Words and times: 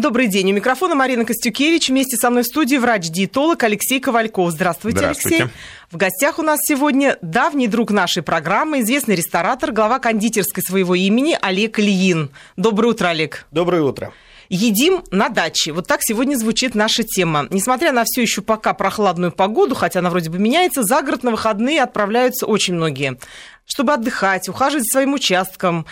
Добрый 0.00 0.28
день. 0.28 0.52
У 0.52 0.54
микрофона 0.54 0.94
Марина 0.94 1.24
Костюкевич. 1.24 1.88
Вместе 1.88 2.16
со 2.16 2.30
мной 2.30 2.44
в 2.44 2.46
студии 2.46 2.76
врач-диетолог 2.76 3.60
Алексей 3.64 3.98
Ковальков. 3.98 4.52
Здравствуйте, 4.52 4.98
Здравствуйте, 4.98 5.36
Алексей. 5.42 5.56
В 5.90 5.96
гостях 5.96 6.38
у 6.38 6.42
нас 6.42 6.60
сегодня 6.62 7.18
давний 7.20 7.66
друг 7.66 7.90
нашей 7.90 8.22
программы, 8.22 8.82
известный 8.82 9.16
ресторатор, 9.16 9.72
глава 9.72 9.98
кондитерской 9.98 10.62
своего 10.62 10.94
имени 10.94 11.36
Олег 11.42 11.80
Ильин. 11.80 12.30
Доброе 12.56 12.90
утро, 12.90 13.08
Олег. 13.08 13.46
Доброе 13.50 13.82
утро. 13.82 14.12
Едим 14.48 15.02
на 15.10 15.30
даче. 15.30 15.72
Вот 15.72 15.88
так 15.88 15.98
сегодня 16.02 16.36
звучит 16.36 16.76
наша 16.76 17.02
тема. 17.02 17.48
Несмотря 17.50 17.90
на 17.90 18.04
все 18.04 18.22
еще 18.22 18.40
пока 18.40 18.74
прохладную 18.74 19.32
погоду, 19.32 19.74
хотя 19.74 19.98
она 19.98 20.10
вроде 20.10 20.30
бы 20.30 20.38
меняется, 20.38 20.84
за 20.84 21.02
город 21.02 21.24
на 21.24 21.32
выходные 21.32 21.82
отправляются 21.82 22.46
очень 22.46 22.74
многие. 22.74 23.18
Чтобы 23.66 23.92
отдыхать, 23.92 24.48
ухаживать 24.48 24.84
за 24.84 24.92
своим 24.92 25.12
участком, 25.12 25.84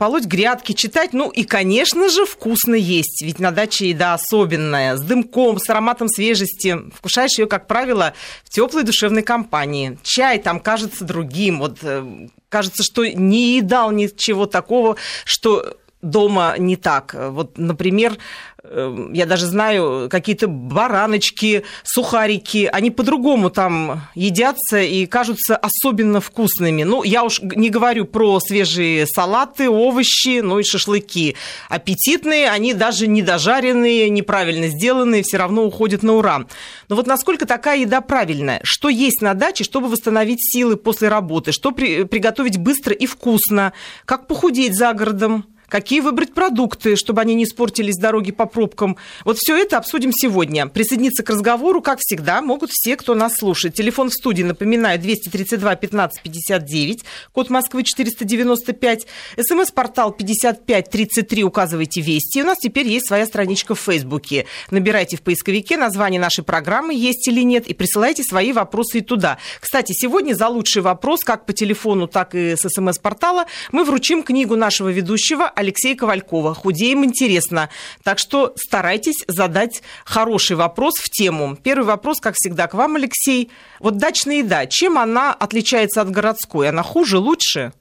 полоть 0.00 0.24
грядки, 0.24 0.72
читать, 0.72 1.12
ну 1.12 1.28
и, 1.28 1.44
конечно 1.44 2.08
же, 2.08 2.24
вкусно 2.24 2.74
есть. 2.74 3.20
Ведь 3.20 3.38
на 3.38 3.50
даче 3.50 3.90
еда 3.90 4.14
особенная, 4.14 4.96
с 4.96 5.02
дымком, 5.02 5.58
с 5.58 5.68
ароматом 5.68 6.08
свежести. 6.08 6.90
Вкушаешь 6.94 7.38
ее, 7.38 7.46
как 7.46 7.66
правило, 7.66 8.14
в 8.42 8.48
теплой 8.48 8.82
душевной 8.82 9.22
компании. 9.22 9.98
Чай 10.02 10.38
там 10.38 10.58
кажется 10.58 11.04
другим. 11.04 11.58
Вот 11.58 11.80
э, 11.82 12.28
кажется, 12.48 12.82
что 12.82 13.06
не 13.06 13.58
едал 13.58 13.90
ничего 13.90 14.46
такого, 14.46 14.96
что 15.26 15.76
дома 16.02 16.54
не 16.58 16.76
так. 16.76 17.14
Вот, 17.14 17.58
например, 17.58 18.16
Эм, 18.62 19.12
я 19.14 19.24
даже 19.24 19.46
знаю, 19.46 20.08
какие-то 20.10 20.46
бараночки, 20.46 21.64
сухарики, 21.82 22.68
они 22.70 22.90
по-другому 22.90 23.48
там 23.48 24.02
едятся 24.14 24.80
и 24.80 25.06
кажутся 25.06 25.56
особенно 25.56 26.20
вкусными. 26.20 26.82
Ну, 26.82 27.02
я 27.02 27.24
уж 27.24 27.40
не 27.40 27.70
говорю 27.70 28.04
про 28.04 28.38
свежие 28.38 29.06
салаты, 29.06 29.70
овощи, 29.70 30.40
ну 30.40 30.58
и 30.58 30.62
шашлыки. 30.62 31.36
Аппетитные, 31.70 32.50
они 32.50 32.74
даже 32.74 33.06
недожаренные, 33.06 34.10
неправильно 34.10 34.68
сделанные, 34.68 35.22
все 35.22 35.38
равно 35.38 35.64
уходят 35.64 36.02
на 36.02 36.14
ура. 36.14 36.44
Но 36.88 36.96
вот 36.96 37.06
насколько 37.06 37.46
такая 37.46 37.78
еда 37.78 38.02
правильная? 38.02 38.60
Что 38.62 38.90
есть 38.90 39.22
на 39.22 39.32
даче, 39.32 39.64
чтобы 39.64 39.88
восстановить 39.88 40.40
силы 40.42 40.76
после 40.76 41.08
работы? 41.08 41.52
Что 41.52 41.70
при, 41.72 42.04
приготовить 42.04 42.58
быстро 42.58 42.92
и 42.92 43.06
вкусно? 43.06 43.72
Как 44.04 44.26
похудеть 44.26 44.76
за 44.76 44.92
городом? 44.92 45.46
Какие 45.70 46.00
выбрать 46.00 46.34
продукты, 46.34 46.96
чтобы 46.96 47.22
они 47.22 47.34
не 47.34 47.44
испортились 47.44 47.96
дороги 47.96 48.32
по 48.32 48.46
пробкам. 48.46 48.96
Вот 49.24 49.38
все 49.38 49.56
это 49.56 49.78
обсудим 49.78 50.12
сегодня. 50.12 50.66
Присоединиться 50.66 51.22
к 51.22 51.30
разговору, 51.30 51.80
как 51.80 52.00
всегда, 52.00 52.42
могут 52.42 52.70
все, 52.72 52.96
кто 52.96 53.14
нас 53.14 53.32
слушает. 53.38 53.74
Телефон 53.74 54.10
в 54.10 54.14
студии, 54.14 54.42
напоминаю, 54.42 54.98
232 54.98 55.76
15 55.76 56.22
59, 56.22 57.04
код 57.32 57.50
Москвы 57.50 57.84
495, 57.84 59.06
смс-портал 59.38 60.12
5533, 60.12 61.44
указывайте 61.44 62.00
«Вести». 62.00 62.42
У 62.42 62.44
нас 62.44 62.58
теперь 62.58 62.88
есть 62.88 63.06
своя 63.06 63.26
страничка 63.26 63.74
в 63.74 63.80
Фейсбуке. 63.80 64.46
Набирайте 64.70 65.16
в 65.16 65.22
поисковике 65.22 65.76
название 65.76 66.20
нашей 66.20 66.44
программы 66.44 66.94
«Есть 66.94 67.28
или 67.28 67.42
нет» 67.42 67.66
и 67.66 67.74
присылайте 67.74 68.22
свои 68.24 68.52
вопросы 68.52 68.98
и 68.98 69.00
туда. 69.00 69.38
Кстати, 69.60 69.92
сегодня 69.92 70.34
за 70.34 70.48
лучший 70.48 70.82
вопрос, 70.82 71.20
как 71.20 71.46
по 71.46 71.52
телефону, 71.52 72.08
так 72.08 72.34
и 72.34 72.56
с 72.56 72.68
смс-портала, 72.68 73.46
мы 73.70 73.84
вручим 73.84 74.22
книгу 74.22 74.56
нашего 74.56 74.88
ведущего 74.88 75.46
Алексея 75.60 75.96
Ковалькова. 75.96 76.54
Худеем 76.54 77.04
интересно. 77.04 77.70
Так 78.02 78.18
что 78.18 78.52
старайтесь 78.56 79.24
задать 79.28 79.82
хороший 80.04 80.56
вопрос 80.56 80.94
в 80.96 81.08
тему. 81.10 81.56
Первый 81.62 81.86
вопрос, 81.86 82.20
как 82.20 82.34
всегда, 82.36 82.66
к 82.66 82.74
вам, 82.74 82.96
Алексей. 82.96 83.50
Вот 83.78 83.96
дачная 83.96 84.36
еда, 84.36 84.66
чем 84.66 84.98
она 84.98 85.32
отличается 85.32 86.00
от 86.00 86.10
городской? 86.10 86.68
Она 86.68 86.82
хуже, 86.82 87.18
лучше? 87.18 87.72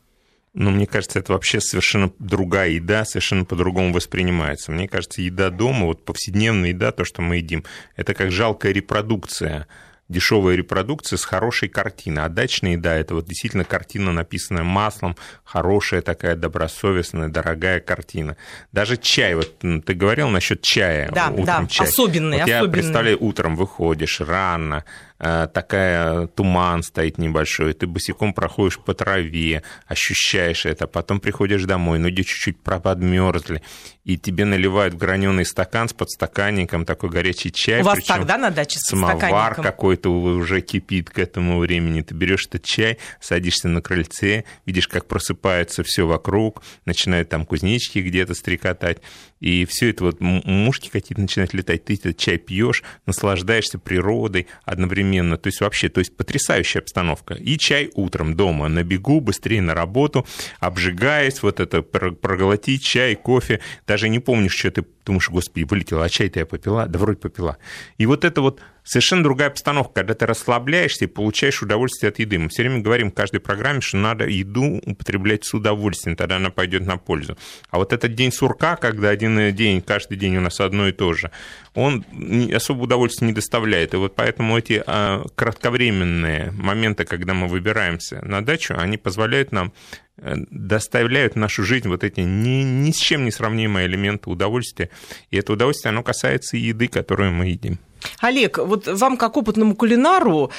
Ну, 0.54 0.72
мне 0.72 0.88
кажется, 0.88 1.20
это 1.20 1.34
вообще 1.34 1.62
совершенно 1.62 2.12
другая 2.18 2.70
еда, 2.72 3.06
совершенно 3.06 3.46
по-другому 3.46 3.94
воспринимается. 3.94 4.72
Мне 4.72 4.88
кажется, 4.88 5.22
еда 5.22 5.52
дома, 5.52 5.86
вот 5.86 6.04
повседневная 6.04 6.70
еда, 6.70 6.92
то, 6.92 7.06
что 7.06 7.22
мы 7.22 7.38
едим, 7.38 7.64
это 7.96 8.14
как 8.14 8.32
жалкая 8.32 8.74
репродукция 8.74 9.68
дешевая 10.10 10.56
репродукция 10.56 11.18
с 11.18 11.24
хорошей 11.24 11.70
картиной. 11.70 12.26
А 12.26 12.30
дачная 12.30 12.74
еда– 12.74 12.96
это 12.98 13.14
вот 13.14 13.26
действительно 13.26 13.64
картина, 13.64 14.12
написанная 14.12 14.64
маслом, 14.64 15.16
хорошая 15.44 16.02
такая 16.02 16.36
добросовестная, 16.36 17.30
дорогая 17.30 17.80
картина. 17.80 18.36
Даже 18.72 18.98
чай, 18.98 19.36
вот 19.36 19.60
ты 19.60 19.94
говорил 19.94 20.30
насчет 20.30 20.62
чая. 20.62 21.12
Да, 21.12 21.30
утром 21.30 21.46
да, 21.46 21.68
чай. 21.68 21.88
особенный, 21.88 22.40
вот 22.40 22.50
особенный. 22.50 22.68
Я 22.68 22.72
представляю, 22.72 23.24
утром 23.24 23.56
выходишь 23.56 24.20
рано, 24.20 24.84
такая 25.20 26.28
туман 26.28 26.82
стоит 26.82 27.18
небольшой, 27.18 27.74
ты 27.74 27.88
босиком 27.88 28.34
проходишь 28.34 28.80
по 28.80 28.94
траве, 28.94 29.64
ощущаешь 29.86 30.66
это, 30.66 30.88
потом 30.88 31.20
приходишь 31.20 31.66
домой, 31.66 32.00
ноги 32.00 32.24
чуть-чуть 32.24 32.60
подмерзли, 32.62 33.62
и 34.06 34.18
тебе 34.18 34.46
наливают 34.46 34.96
граненый 34.96 35.46
стакан 35.46 35.90
с 35.90 35.94
подстаканником 35.94 36.86
такой 36.86 37.10
горячий 37.10 37.52
чай. 37.52 37.82
У 37.82 37.86
вас 37.86 38.04
тогда 38.06 38.38
на 38.38 38.50
даче 38.50 38.80
с 38.80 38.90
Самовар 38.90 39.56
какой-то 39.56 40.10
уже 40.10 40.62
кипит 40.62 41.10
к 41.10 41.20
этому 41.20 41.60
времени. 41.60 42.02
Ты 42.02 42.16
берешь 42.16 42.48
этот 42.48 42.64
чай, 42.64 42.98
садишься 43.20 43.68
на 43.68 43.82
крыльце, 43.82 44.46
видишь, 44.66 44.88
как 44.88 45.06
просыпается 45.08 45.84
все 45.84 46.08
вокруг, 46.08 46.64
начинают 46.86 47.30
там 47.30 47.46
кузнечики 47.46 48.00
где-то 48.00 48.34
стрекотать, 48.34 49.00
и 49.40 49.66
все 49.66 49.90
это 49.90 50.04
вот 50.06 50.20
мушки 50.20 50.90
какие-то 50.90 51.22
начинают 51.22 51.54
летать, 51.54 51.86
ты 51.86 51.94
этот 51.94 52.18
чай 52.18 52.38
пьешь, 52.38 52.84
наслаждаешься 53.06 53.80
природой 53.80 54.48
одновременно, 54.64 55.38
то 55.38 55.48
есть 55.48 55.62
вообще, 55.62 55.90
то 55.90 56.00
есть 56.00 56.16
потрясающая 56.16 56.82
обстановка. 56.82 57.36
И 57.36 57.58
чай 57.58 57.90
утром 57.94 58.36
дома, 58.36 58.68
на 58.68 58.84
бегу, 58.84 59.22
быстрее 59.22 59.62
на 59.62 59.74
работу, 59.74 60.26
обжигаясь, 60.60 61.42
вот 61.42 61.60
это 61.60 61.82
проглотить 61.82 62.84
чай, 62.84 63.16
кофе, 63.16 63.62
даже 63.88 64.10
не 64.10 64.20
помнишь, 64.20 64.56
что 64.56 64.72
ты 64.72 64.86
думаешь, 65.06 65.30
господи, 65.30 65.64
вылетела, 65.64 66.06
а 66.06 66.10
чай-то 66.10 66.40
я 66.40 66.46
попила? 66.46 66.86
Да 66.86 67.00
вроде 67.00 67.18
попила. 67.18 67.58
И 67.98 68.06
вот 68.06 68.26
это 68.26 68.42
вот 68.42 68.62
совершенно 68.90 69.22
другая 69.22 69.50
обстановка, 69.50 69.94
когда 69.94 70.16
ты 70.16 70.26
расслабляешься 70.26 71.06
и 71.06 71.08
получаешь 71.08 71.62
удовольствие 71.62 72.10
от 72.10 72.18
еды. 72.18 72.40
Мы 72.40 72.50
все 72.50 72.64
время 72.64 72.82
говорим 72.82 73.12
в 73.12 73.14
каждой 73.14 73.40
программе, 73.40 73.82
что 73.82 73.98
надо 73.98 74.28
еду 74.28 74.82
употреблять 74.84 75.46
с 75.46 75.54
удовольствием, 75.54 76.16
тогда 76.16 76.38
она 76.38 76.50
пойдет 76.50 76.88
на 76.88 76.98
пользу. 76.98 77.38
А 77.70 77.78
вот 77.78 77.94
этот 77.94 78.16
день 78.16 78.32
сурка, 78.32 78.78
когда 78.78 79.10
один 79.10 79.54
день, 79.56 79.82
каждый 79.82 80.18
день 80.18 80.38
у 80.38 80.42
нас 80.42 80.60
одно 80.60 80.88
и 80.88 80.92
то 80.92 81.14
же, 81.14 81.30
он 81.76 82.04
особо 82.52 82.84
удовольствия 82.84 83.28
не 83.28 83.34
доставляет. 83.34 83.94
И 83.94 83.98
вот 83.98 84.16
поэтому 84.16 84.58
эти 84.58 84.84
а, 84.88 85.24
кратковременные 85.36 86.52
моменты, 86.54 87.06
когда 87.06 87.36
мы 87.36 87.48
выбираемся 87.48 88.26
на 88.26 88.44
дачу, 88.44 88.74
они 88.76 88.98
позволяют 88.98 89.52
нам 89.52 89.72
э, 90.18 90.34
доставляют 90.50 91.34
в 91.34 91.38
нашу 91.38 91.64
жизнь 91.64 91.88
вот 91.88 92.04
эти 92.04 92.22
ни, 92.22 92.64
ни 92.64 92.92
с 92.92 92.98
чем 92.98 93.24
не 93.24 93.32
сравнимые 93.32 93.86
элементы 93.86 94.32
удовольствия. 94.32 94.90
И 95.30 95.38
это 95.38 95.54
удовольствие, 95.54 95.90
оно 95.90 96.02
касается 96.02 96.58
и 96.58 96.62
еды, 96.62 96.88
которую 96.88 97.32
мы 97.34 97.50
едим. 97.50 97.78
Олег, 98.20 98.58
вот 98.58 98.88
вам 98.88 99.18
как 99.18 99.38
опытному 99.38 99.76
кулинару, 99.76 100.52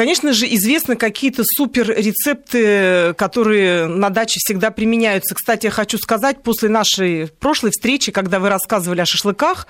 Конечно 0.00 0.32
же, 0.32 0.46
известны 0.46 0.96
какие-то 0.96 1.42
супер 1.44 1.90
рецепты, 1.94 3.12
которые 3.18 3.86
на 3.86 4.08
даче 4.08 4.38
всегда 4.38 4.70
применяются. 4.70 5.34
Кстати, 5.34 5.66
я 5.66 5.70
хочу 5.70 5.98
сказать, 5.98 6.42
после 6.42 6.70
нашей 6.70 7.26
прошлой 7.38 7.70
встречи, 7.70 8.10
когда 8.10 8.38
вы 8.38 8.48
рассказывали 8.48 9.02
о 9.02 9.04
шашлыках, 9.04 9.66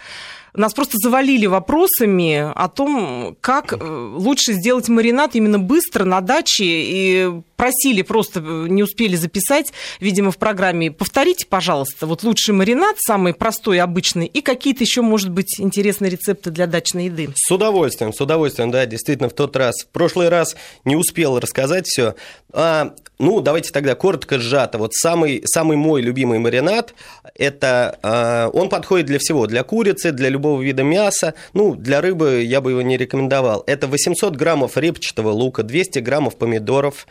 нас 0.55 0.75
просто 0.75 0.99
завалили 0.99 1.47
вопросами 1.47 2.53
о 2.55 2.69
том, 2.69 3.37
как 3.41 3.73
э, 3.73 3.77
лучше 3.81 4.53
сделать 4.53 4.89
маринад 4.89 5.35
именно 5.37 5.59
быстро 5.59 6.05
на 6.05 6.21
даче. 6.21 6.65
И 6.65 7.31
просили, 7.57 8.03
просто 8.03 8.41
э, 8.41 8.67
не 8.69 8.83
успели 8.83 9.17
записать, 9.17 9.73
видимо, 10.01 10.31
в 10.31 10.39
программе. 10.39 10.91
Повторите, 10.91 11.47
пожалуйста, 11.47 12.07
вот 12.07 12.23
лучший 12.25 12.55
маринад, 12.55 12.97
самый 12.99 13.35
простой 13.35 13.81
обычный, 13.81 14.27
и 14.27 14.41
какие-то 14.41 14.83
еще, 14.83 15.03
может 15.03 15.31
быть, 15.31 15.61
интересные 15.61 16.11
рецепты 16.11 16.51
для 16.51 16.67
дачной 16.67 17.07
еды. 17.07 17.29
С 17.37 17.51
удовольствием, 17.51 18.13
с 18.13 18.21
удовольствием, 18.21 18.71
да, 18.71 18.87
действительно, 18.87 19.29
в 19.29 19.35
тот 19.35 19.55
раз. 19.57 19.83
В 19.83 19.89
прошлый 19.89 20.20
раз 20.29 20.57
не 20.85 20.97
успел 20.97 21.39
рассказать 21.39 21.87
все. 21.87 22.15
А, 22.53 22.95
ну, 23.19 23.41
давайте 23.41 23.71
тогда 23.71 23.95
коротко 23.95 24.39
сжато. 24.39 24.79
Вот 24.79 24.95
самый, 24.95 25.43
самый 25.45 25.77
мой 25.77 26.01
любимый 26.01 26.39
маринад, 26.39 26.95
это 27.35 27.99
а, 28.03 28.49
он 28.49 28.69
подходит 28.69 29.07
для 29.07 29.19
всего, 29.19 29.47
для 29.47 29.63
курицы, 29.63 30.13
для 30.13 30.29
любого 30.29 30.61
вида 30.63 30.83
мяса. 30.83 31.34
Ну, 31.53 31.75
для 31.75 32.01
рыбы 32.01 32.43
я 32.43 32.61
бы 32.61 32.71
его 32.71 32.83
не 32.83 32.97
рекомендовал. 32.97 33.63
Это 33.67 33.87
800 33.87 34.37
граммов 34.37 34.77
репчатого 34.77 35.31
лука, 35.31 35.63
200 35.63 35.99
граммов 36.01 36.37
помидоров, 36.37 37.07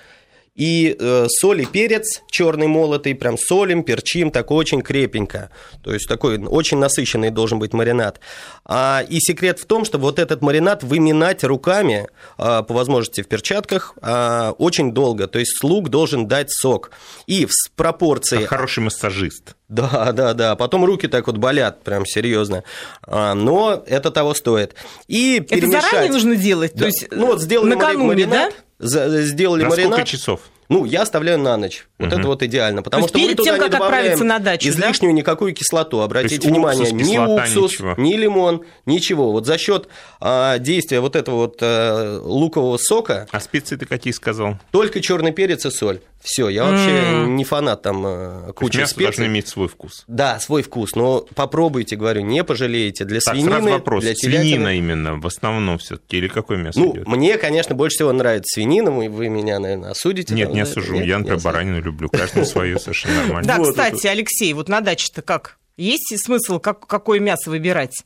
и 0.60 0.94
э, 1.00 1.28
соль 1.30 1.62
и 1.62 1.66
перец 1.66 2.22
черный 2.30 2.68
молотый, 2.68 3.16
прям 3.16 3.38
солим, 3.38 3.82
перчим, 3.82 4.30
так 4.30 4.52
очень 4.52 4.82
крепенько. 4.82 5.52
То 5.84 5.94
есть 5.94 6.08
такой 6.08 6.38
очень 6.38 6.78
насыщенный 6.78 7.30
должен 7.32 7.60
быть 7.60 7.72
маринад. 7.72 8.20
А, 8.66 9.02
и 9.08 9.22
секрет 9.22 9.58
в 9.60 9.66
том, 9.66 9.86
что 9.86 9.98
вот 9.98 10.20
этот 10.20 10.42
маринад 10.42 10.84
выминать 10.84 11.46
руками, 11.46 12.10
а, 12.38 12.62
по 12.64 12.74
возможности 12.74 13.22
в 13.22 13.30
перчатках, 13.30 13.94
а, 14.02 14.52
очень 14.58 14.92
долго. 14.92 15.28
То 15.28 15.40
есть 15.40 15.58
слуг 15.58 15.88
должен 15.88 16.28
дать 16.28 16.52
сок. 16.52 16.92
И 17.26 17.46
в 17.46 17.52
пропорции... 17.78 18.40
Как 18.40 18.50
хороший 18.50 18.84
массажист. 18.84 19.56
Да, 19.70 20.12
да, 20.12 20.34
да. 20.34 20.58
Потом 20.58 20.84
руки 20.84 21.08
так 21.08 21.28
вот 21.28 21.38
болят, 21.38 21.84
прям 21.84 22.06
серьезно. 22.06 22.66
А, 23.04 23.34
но 23.34 23.82
это 23.88 24.12
того 24.12 24.34
стоит. 24.34 24.76
И 25.08 25.40
перемешать. 25.40 25.84
Это 25.86 25.90
заранее 25.90 26.12
нужно 26.12 26.36
делать? 26.36 26.74
Да. 26.74 26.80
То 26.80 26.86
есть 26.88 27.08
ну 27.12 27.28
вот 27.28 27.42
сделали 27.42 27.70
накануне, 27.70 28.08
маринад, 28.08 28.50
да? 28.50 28.64
Сделали 28.80 29.64
На 29.64 29.70
маринад. 29.70 29.92
сколько 29.94 30.08
часов? 30.10 30.42
Ну, 30.69 30.86
я 30.86 31.01
оставляю 31.01 31.39
на 31.39 31.57
ночь. 31.57 31.88
Вот 31.98 32.10
Мгм. 32.12 32.19
это 32.19 32.27
вот 32.27 32.44
идеально. 32.44 32.83
Потому 32.83 33.07
что 33.07 33.18
мы 33.18 33.24
перед 33.25 33.38
туда 33.38 33.57
тем, 33.57 33.60
как 33.60 33.74
отправиться 33.74 34.24
на 34.24 34.38
дачу, 34.39 34.66
да? 34.66 34.69
излишнюю 34.71 35.13
никакую 35.16 35.54
кислоту. 35.54 36.01
Обратите 36.01 36.48
внимание, 36.48 36.83
уксус, 36.83 36.94
ни 37.00 37.04
кислота, 37.12 37.33
уксус, 37.44 37.71
ничего. 37.74 37.95
ни 37.98 38.13
лимон, 38.16 38.62
ничего. 38.86 39.31
Вот 39.31 39.45
за 39.48 39.57
счет 39.57 39.88
а, 40.21 40.60
действия 40.60 41.00
вот 41.00 41.16
этого 41.16 41.36
вот 41.38 41.57
а, 41.62 42.21
лукового 42.24 42.77
сока 42.77 43.27
А 43.31 43.39
специи 43.39 43.75
ты 43.77 43.86
какие 43.88 44.13
сказал? 44.13 44.57
только 44.71 45.01
черный 45.01 45.31
перец 45.31 45.66
и 45.66 45.71
соль. 45.71 46.00
Все, 46.21 46.50
я 46.50 46.66
вообще 46.66 46.89
М. 46.89 47.38
не 47.38 47.45
фанат 47.45 47.81
там 47.81 48.06
есть 48.44 48.54
кучи 48.56 48.77
мясо 48.77 48.94
должно 48.95 49.12
специй. 49.13 49.27
иметь 49.27 49.48
свой 49.48 49.69
вкус. 49.69 50.04
Да, 50.07 50.38
свой 50.42 50.63
вкус, 50.63 50.94
но 50.94 51.25
попробуйте, 51.33 51.95
говорю, 51.95 52.21
не 52.21 52.44
пожалеете. 52.44 53.06
Для 53.06 53.21
Так, 53.21 53.36
свинины, 53.36 53.51
сразу 53.54 53.69
вопрос. 53.69 54.04
для 54.04 54.13
телятины. 54.13 54.44
Свинина 54.44 54.77
именно 54.77 55.16
в 55.18 55.25
основном 55.25 55.77
все-таки 55.77 56.18
или 56.18 56.27
какое 56.27 56.57
мясо 56.57 56.77
Ну, 56.77 56.92
идет? 56.94 57.07
мне, 57.07 57.38
конечно, 57.38 57.74
больше 57.74 57.95
всего 57.95 58.12
нравится 58.12 58.54
свинина, 58.54 58.92
вы 58.92 59.07
меня, 59.30 59.60
наверное, 59.60 59.92
осудите. 59.92 60.33
Нет, 60.36 60.50
там 60.50 60.57
не 60.66 60.70
осужу. 60.72 60.96
Нет, 60.96 61.06
Я, 61.06 61.18
например, 61.20 61.42
баранину 61.42 61.82
люблю. 61.82 62.10
Каждому 62.10 62.46
свое 62.46 62.80
совершенно 62.80 63.16
нормально. 63.24 63.48
Да, 63.48 63.64
кстати, 63.64 64.08
Алексей, 64.08 64.54
вот 64.54 64.70
на 64.70 64.82
даче-то 64.82 65.22
как? 65.22 65.58
Есть 65.78 66.14
смысл, 66.24 66.60
как, 66.60 66.86
какое 66.88 67.20
мясо 67.20 67.50
выбирать? 67.50 68.04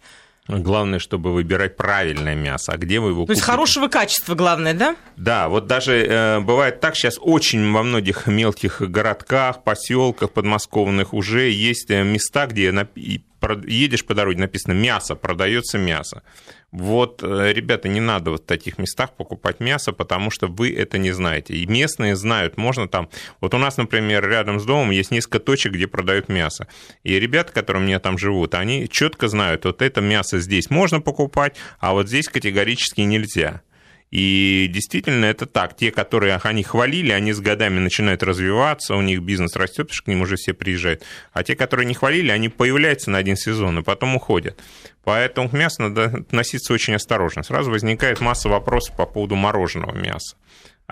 Главное, 0.47 0.99
чтобы 0.99 1.31
выбирать 1.33 1.77
правильное 1.77 2.35
мясо. 2.35 2.73
А 2.73 2.77
где 2.77 2.99
вы 2.99 3.11
его 3.11 3.25
То 3.25 3.31
есть 3.31 3.41
купите? 3.41 3.51
хорошего 3.51 3.87
качества, 3.87 4.35
главное, 4.35 4.73
да? 4.73 4.97
Да, 5.15 5.47
вот 5.47 5.67
даже 5.67 6.05
э, 6.05 6.39
бывает 6.41 6.81
так, 6.81 6.97
сейчас 6.97 7.17
очень 7.21 7.71
во 7.71 7.81
многих 7.81 8.27
мелких 8.27 8.81
городках, 8.81 9.63
поселках 9.63 10.31
подмосковных 10.31 11.13
уже 11.13 11.49
есть 11.49 11.89
э, 11.89 12.03
места, 12.03 12.47
где 12.47 12.73
про- 12.73 12.87
едешь 13.65 14.05
по 14.05 14.13
дороге, 14.13 14.39
написано 14.39 14.73
«мясо», 14.73 15.15
продается 15.15 15.77
мясо. 15.77 16.23
Вот, 16.71 17.21
э, 17.21 17.53
ребята, 17.53 17.87
не 17.87 17.99
надо 17.99 18.31
вот 18.31 18.41
в 18.41 18.45
таких 18.45 18.79
местах 18.79 19.15
покупать 19.15 19.59
мясо, 19.59 19.93
потому 19.93 20.31
что 20.31 20.47
вы 20.47 20.73
это 20.73 20.97
не 20.97 21.11
знаете. 21.11 21.53
И 21.53 21.67
местные 21.67 22.15
знают, 22.15 22.57
можно 22.57 22.87
там... 22.87 23.09
Вот 23.41 23.53
у 23.53 23.57
нас, 23.57 23.77
например, 23.77 24.27
рядом 24.27 24.59
с 24.59 24.65
домом 24.65 24.89
есть 24.89 25.11
несколько 25.11 25.39
точек, 25.39 25.73
где 25.73 25.85
продают 25.85 26.29
мясо. 26.29 26.67
И 27.03 27.19
ребята, 27.19 27.53
которые 27.53 27.83
у 27.83 27.85
меня 27.85 27.99
там 27.99 28.17
живут, 28.17 28.55
они 28.55 28.89
четко 28.89 29.27
знают, 29.27 29.65
вот 29.65 29.81
это 29.81 30.01
мясо 30.01 30.39
здесь 30.39 30.71
можно 30.71 30.99
покупать, 30.99 31.55
а 31.79 31.93
вот 31.93 32.07
здесь 32.07 32.27
категорически 32.27 33.01
нельзя. 33.01 33.61
И 34.13 34.69
действительно 34.69 35.25
это 35.25 35.47
так. 35.47 35.75
Те, 35.75 35.89
которые 35.89 36.39
они 36.43 36.61
хвалили, 36.61 37.11
они 37.11 37.33
с 37.33 37.39
годами 37.39 37.79
начинают 37.79 38.21
развиваться, 38.21 38.93
у 38.93 39.01
них 39.01 39.21
бизнес 39.21 39.55
растет, 39.55 39.87
потому 39.87 39.95
что 39.95 40.03
к 40.03 40.07
ним 40.07 40.21
уже 40.21 40.35
все 40.35 40.53
приезжают. 40.53 41.01
А 41.31 41.43
те, 41.43 41.55
которые 41.55 41.87
не 41.87 41.95
хвалили, 41.95 42.29
они 42.29 42.49
появляются 42.49 43.09
на 43.09 43.17
один 43.17 43.35
сезон 43.35 43.79
и 43.79 43.81
потом 43.81 44.15
уходят. 44.15 44.61
Поэтому 45.03 45.49
к 45.49 45.53
мясу 45.53 45.81
надо 45.81 46.05
относиться 46.05 46.73
очень 46.73 46.93
осторожно. 46.93 47.41
Сразу 47.41 47.71
возникает 47.71 48.21
масса 48.21 48.49
вопросов 48.49 48.95
по 48.95 49.07
поводу 49.07 49.33
мороженого 49.33 49.95
мяса. 49.95 50.35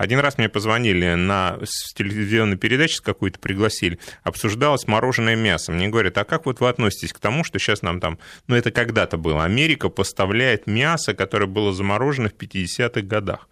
Один 0.02 0.18
раз 0.18 0.36
мне 0.36 0.48
позвонили 0.48 1.14
на 1.14 1.60
телевизионной 1.94 2.56
передаче, 2.56 2.96
с 2.96 3.00
какой-то 3.00 3.38
пригласили, 3.38 4.00
обсуждалось 4.24 4.88
мороженое 4.88 5.36
мясо. 5.36 5.70
Мне 5.70 5.86
говорят, 5.86 6.18
а 6.18 6.24
как 6.24 6.44
вот 6.46 6.58
вы 6.58 6.68
относитесь 6.68 7.12
к 7.12 7.20
тому, 7.20 7.44
что 7.44 7.60
сейчас 7.60 7.82
нам 7.82 8.00
там, 8.00 8.18
ну 8.48 8.56
это 8.56 8.72
когда-то 8.72 9.16
было, 9.16 9.44
Америка 9.44 9.90
поставляет 9.90 10.66
мясо, 10.66 11.14
которое 11.14 11.46
было 11.46 11.72
заморожено 11.72 12.30
в 12.30 12.32
50-х 12.32 13.02
годах. 13.02 13.48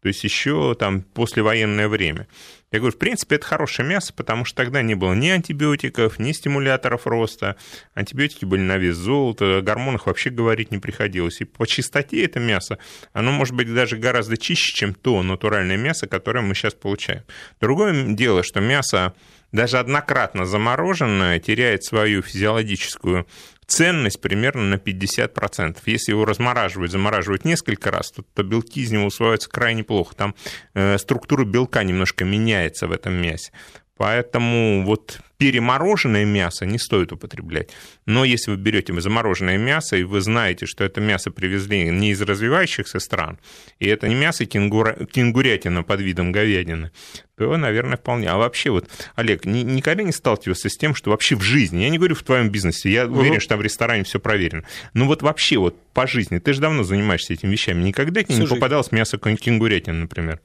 То 0.00 0.08
есть 0.08 0.24
еще 0.24 0.74
там 0.74 1.02
послевоенное 1.02 1.86
время. 1.86 2.28
Я 2.72 2.78
говорю, 2.78 2.94
в 2.94 2.98
принципе, 2.98 3.34
это 3.34 3.46
хорошее 3.46 3.88
мясо, 3.88 4.12
потому 4.14 4.44
что 4.44 4.56
тогда 4.56 4.80
не 4.80 4.94
было 4.94 5.12
ни 5.12 5.28
антибиотиков, 5.28 6.20
ни 6.20 6.30
стимуляторов 6.30 7.06
роста. 7.06 7.56
Антибиотики 7.94 8.44
были 8.44 8.60
на 8.60 8.78
вес 8.78 8.96
золота, 8.96 9.58
о 9.58 9.60
гормонах 9.60 10.06
вообще 10.06 10.30
говорить 10.30 10.70
не 10.70 10.78
приходилось. 10.78 11.40
И 11.40 11.44
по 11.44 11.66
чистоте 11.66 12.24
это 12.24 12.38
мясо, 12.38 12.78
оно 13.12 13.32
может 13.32 13.54
быть 13.54 13.72
даже 13.74 13.96
гораздо 13.96 14.36
чище, 14.36 14.72
чем 14.72 14.94
то 14.94 15.20
натуральное 15.24 15.76
мясо, 15.76 16.06
которое 16.06 16.42
мы 16.42 16.54
сейчас 16.54 16.74
получаем. 16.74 17.24
Другое 17.60 18.14
дело, 18.14 18.44
что 18.44 18.60
мясо 18.60 19.14
даже 19.50 19.78
однократно 19.78 20.46
замороженное 20.46 21.40
теряет 21.40 21.82
свою 21.82 22.22
физиологическую 22.22 23.26
ценность 23.70 24.20
примерно 24.20 24.62
на 24.62 24.74
50%. 24.74 25.78
Если 25.86 26.12
его 26.12 26.24
размораживать, 26.24 26.90
замораживать 26.90 27.44
несколько 27.44 27.90
раз, 27.90 28.10
то, 28.10 28.22
то 28.22 28.42
белки 28.42 28.80
из 28.80 28.90
него 28.90 29.06
усваиваются 29.06 29.48
крайне 29.48 29.84
плохо. 29.84 30.14
Там 30.16 30.34
э, 30.74 30.98
структура 30.98 31.44
белка 31.44 31.84
немножко 31.84 32.24
меняется 32.24 32.88
в 32.88 32.92
этом 32.92 33.14
мясе. 33.14 33.52
Поэтому 34.00 34.82
вот 34.86 35.20
перемороженное 35.36 36.24
мясо 36.24 36.64
не 36.64 36.78
стоит 36.78 37.12
употреблять. 37.12 37.68
Но 38.06 38.24
если 38.24 38.50
вы 38.50 38.56
берете 38.56 38.98
замороженное 38.98 39.58
мясо, 39.58 39.94
и 39.94 40.04
вы 40.04 40.22
знаете, 40.22 40.64
что 40.64 40.84
это 40.84 41.02
мясо 41.02 41.30
привезли 41.30 41.90
не 41.90 42.12
из 42.12 42.22
развивающихся 42.22 42.98
стран, 42.98 43.38
и 43.78 43.86
это 43.86 44.08
не 44.08 44.14
мясо 44.14 44.46
кенгура, 44.46 44.94
кенгурятина 45.04 45.82
под 45.82 46.00
видом 46.00 46.32
говядины, 46.32 46.92
то, 47.36 47.54
наверное, 47.58 47.98
вполне. 47.98 48.30
А 48.30 48.38
вообще 48.38 48.70
вот, 48.70 48.88
Олег, 49.16 49.44
ни- 49.44 49.64
никогда 49.64 50.02
не 50.02 50.12
сталкивался 50.12 50.70
с 50.70 50.78
тем, 50.78 50.94
что 50.94 51.10
вообще 51.10 51.36
в 51.36 51.42
жизни, 51.42 51.82
я 51.82 51.90
не 51.90 51.98
говорю 51.98 52.14
в 52.14 52.22
твоем 52.22 52.48
бизнесе, 52.48 52.90
я 52.90 53.04
уверен, 53.06 53.38
что 53.40 53.50
там 53.50 53.58
в 53.58 53.62
ресторане 53.62 54.04
все 54.04 54.18
проверено, 54.18 54.64
но 54.94 55.04
вот 55.06 55.20
вообще 55.20 55.58
вот 55.58 55.76
по 55.92 56.06
жизни, 56.06 56.38
ты 56.38 56.54
же 56.54 56.62
давно 56.62 56.84
занимаешься 56.84 57.34
этими 57.34 57.52
вещами, 57.52 57.82
никогда 57.82 58.22
тебе 58.22 58.36
не 58.36 58.40
попадалось 58.54 58.92
мясо 58.92 59.18
кенгурятины, 59.18 59.98
например? 59.98 60.40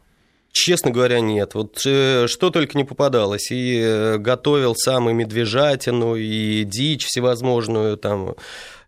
Честно 0.58 0.90
говоря, 0.90 1.20
нет. 1.20 1.54
Вот 1.54 1.82
э, 1.86 2.28
что 2.28 2.50
только 2.50 2.78
не 2.78 2.86
попадалось. 2.86 3.52
И 3.52 3.78
э, 3.84 4.18
готовил 4.18 4.74
сам 4.74 5.10
и 5.10 5.14
медвежатину, 5.14 6.16
и 6.16 6.64
дичь 6.64 7.06
всевозможную, 7.08 7.98
там, 7.98 8.36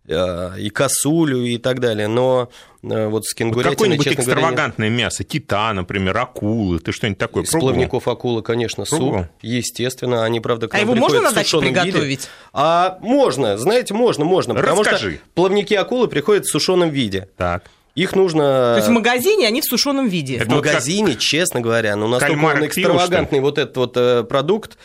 э, 0.07 0.51
и 0.59 0.69
косулю, 0.69 1.43
и 1.43 1.57
так 1.57 1.81
далее. 1.81 2.07
Но 2.07 2.49
э, 2.83 3.07
вот 3.07 3.25
с 3.25 3.33
Вот 3.33 3.37
кенгурятиной, 3.37 3.75
какое-нибудь 3.75 4.05
честно 4.05 4.23
говоря, 4.23 4.39
экстравагантное 4.39 4.89
мясо, 4.89 5.25
кита, 5.25 5.73
например, 5.73 6.17
акулы, 6.17 6.79
ты 6.79 6.93
что-нибудь 6.93 7.17
такое 7.19 7.43
Из 7.43 7.49
пробовал? 7.51 7.73
плавников 7.73 8.07
акулы, 8.07 8.41
конечно, 8.43 8.85
Пробовал? 8.85 9.23
суп, 9.23 9.27
естественно. 9.41 10.23
Они, 10.23 10.39
правда, 10.39 10.69
к 10.69 10.73
А 10.73 10.77
нам 10.77 10.85
его 10.87 10.95
можно 10.95 11.19
на 11.19 11.31
даче 11.33 11.49
сушеном 11.49 11.73
виде. 11.73 11.81
приготовить? 11.81 12.29
А 12.53 12.97
можно, 13.01 13.57
знаете, 13.57 13.93
можно, 13.93 14.23
можно. 14.23 14.55
Потому 14.55 14.83
Расскажи. 14.83 15.15
что 15.15 15.21
плавники 15.35 15.73
акулы 15.73 16.07
приходят 16.07 16.45
в 16.45 16.49
сушеном 16.49 16.91
виде. 16.91 17.27
Так. 17.35 17.65
Их 17.97 18.15
нужно... 18.15 18.73
То 18.73 18.77
есть 18.77 18.89
в 18.89 18.91
магазине 18.91 19.47
они 19.47 19.59
в 19.59 19.65
сушеном 19.65 20.07
виде. 20.07 20.37
В 20.37 20.41
Это 20.41 20.49
как- 20.49 20.55
магазине, 20.57 21.15
честно 21.15 21.61
говоря, 21.61 21.95
ну 21.95 22.07
настолько 22.07 22.39
он 22.45 22.65
экстравагантный 22.67 23.39
вот 23.39 23.57
этот 23.57 23.75
вот 23.75 23.97
э, 23.97 24.23
продукт. 24.23 24.77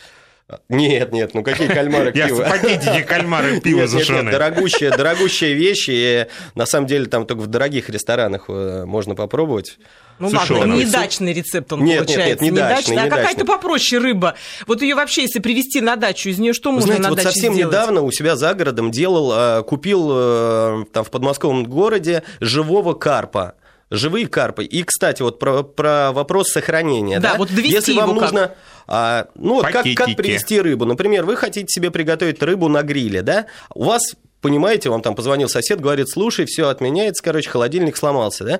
Нет, 0.69 1.11
нет, 1.11 1.33
ну 1.33 1.43
какие 1.43 1.67
кальмары 1.67 2.11
в 2.11 2.49
пакетике 2.49 3.03
кальмары 3.03 3.59
пиво 3.61 3.81
Нет, 3.81 3.89
нет, 3.89 3.93
нет, 3.93 4.07
сушеное. 4.07 4.31
дорогущая, 4.31 4.91
дорогущая 4.97 5.53
вещь, 5.53 5.85
и 5.89 6.27
на 6.55 6.65
самом 6.65 6.87
деле 6.87 7.05
там 7.05 7.25
только 7.25 7.41
в 7.41 7.47
дорогих 7.47 7.89
ресторанах 7.89 8.45
э, 8.47 8.85
можно 8.85 9.15
попробовать. 9.15 9.77
Ну 10.19 10.29
Сушеный. 10.29 10.59
ладно, 10.59 10.73
не 10.73 10.85
дачный 10.85 11.33
рецепт 11.33 11.73
он 11.73 11.83
Нет, 11.83 11.87
нет, 11.87 12.07
получается. 12.07 12.29
нет, 12.29 12.41
не 12.41 12.51
дачный, 12.51 12.95
дачный, 12.95 13.11
а 13.11 13.15
какая-то 13.15 13.45
попроще 13.45 14.01
рыба. 14.01 14.35
Вот 14.67 14.81
ее 14.81 14.95
вообще, 14.95 15.23
если 15.23 15.39
привезти 15.39 15.81
на 15.81 15.95
дачу, 15.95 16.29
из 16.29 16.37
нее 16.37 16.53
что 16.53 16.69
Вы 16.69 16.75
можно 16.75 16.87
знаете, 16.87 17.03
на 17.03 17.09
вот 17.09 17.15
даче 17.17 17.29
совсем 17.29 17.53
сделать? 17.53 17.73
недавно 17.73 18.01
у 18.01 18.11
себя 18.11 18.35
за 18.35 18.53
городом 18.53 18.91
делал, 18.91 19.33
э, 19.33 19.63
купил 19.63 20.09
э, 20.13 20.85
там 20.93 21.03
в 21.03 21.09
подмосковном 21.09 21.65
городе 21.65 22.23
живого 22.39 22.93
карпа. 22.93 23.55
Живые 23.91 24.27
карпы. 24.27 24.63
И, 24.63 24.83
кстати, 24.83 25.21
вот 25.21 25.39
про, 25.39 25.63
про 25.63 26.11
вопрос 26.11 26.49
сохранения. 26.49 27.19
Да, 27.19 27.33
Да, 27.33 27.37
вот 27.37 27.49
довести 27.49 27.73
Если 27.73 27.93
вам 27.93 28.09
его 28.11 28.19
как? 28.19 28.31
нужно... 28.31 28.51
а, 28.87 29.27
ну, 29.35 29.55
вот 29.55 29.65
как, 29.67 29.85
как 29.95 30.15
привезти 30.15 30.59
рыбу? 30.59 30.85
Например, 30.85 31.25
вы 31.25 31.35
хотите 31.35 31.67
себе 31.67 31.91
приготовить 31.91 32.41
рыбу 32.41 32.67
на 32.69 32.81
гриле, 32.81 33.21
да? 33.21 33.45
У 33.73 33.83
вас 33.83 34.13
Понимаете, 34.43 34.89
вам 34.89 35.01
там 35.01 35.15
позвонил 35.15 35.47
сосед, 35.47 35.79
говорит, 35.79 36.09
слушай, 36.09 36.45
все 36.45 36.67
отменяется, 36.67 37.23
короче, 37.23 37.49
холодильник 37.49 37.95
сломался, 37.95 38.43
да? 38.43 38.59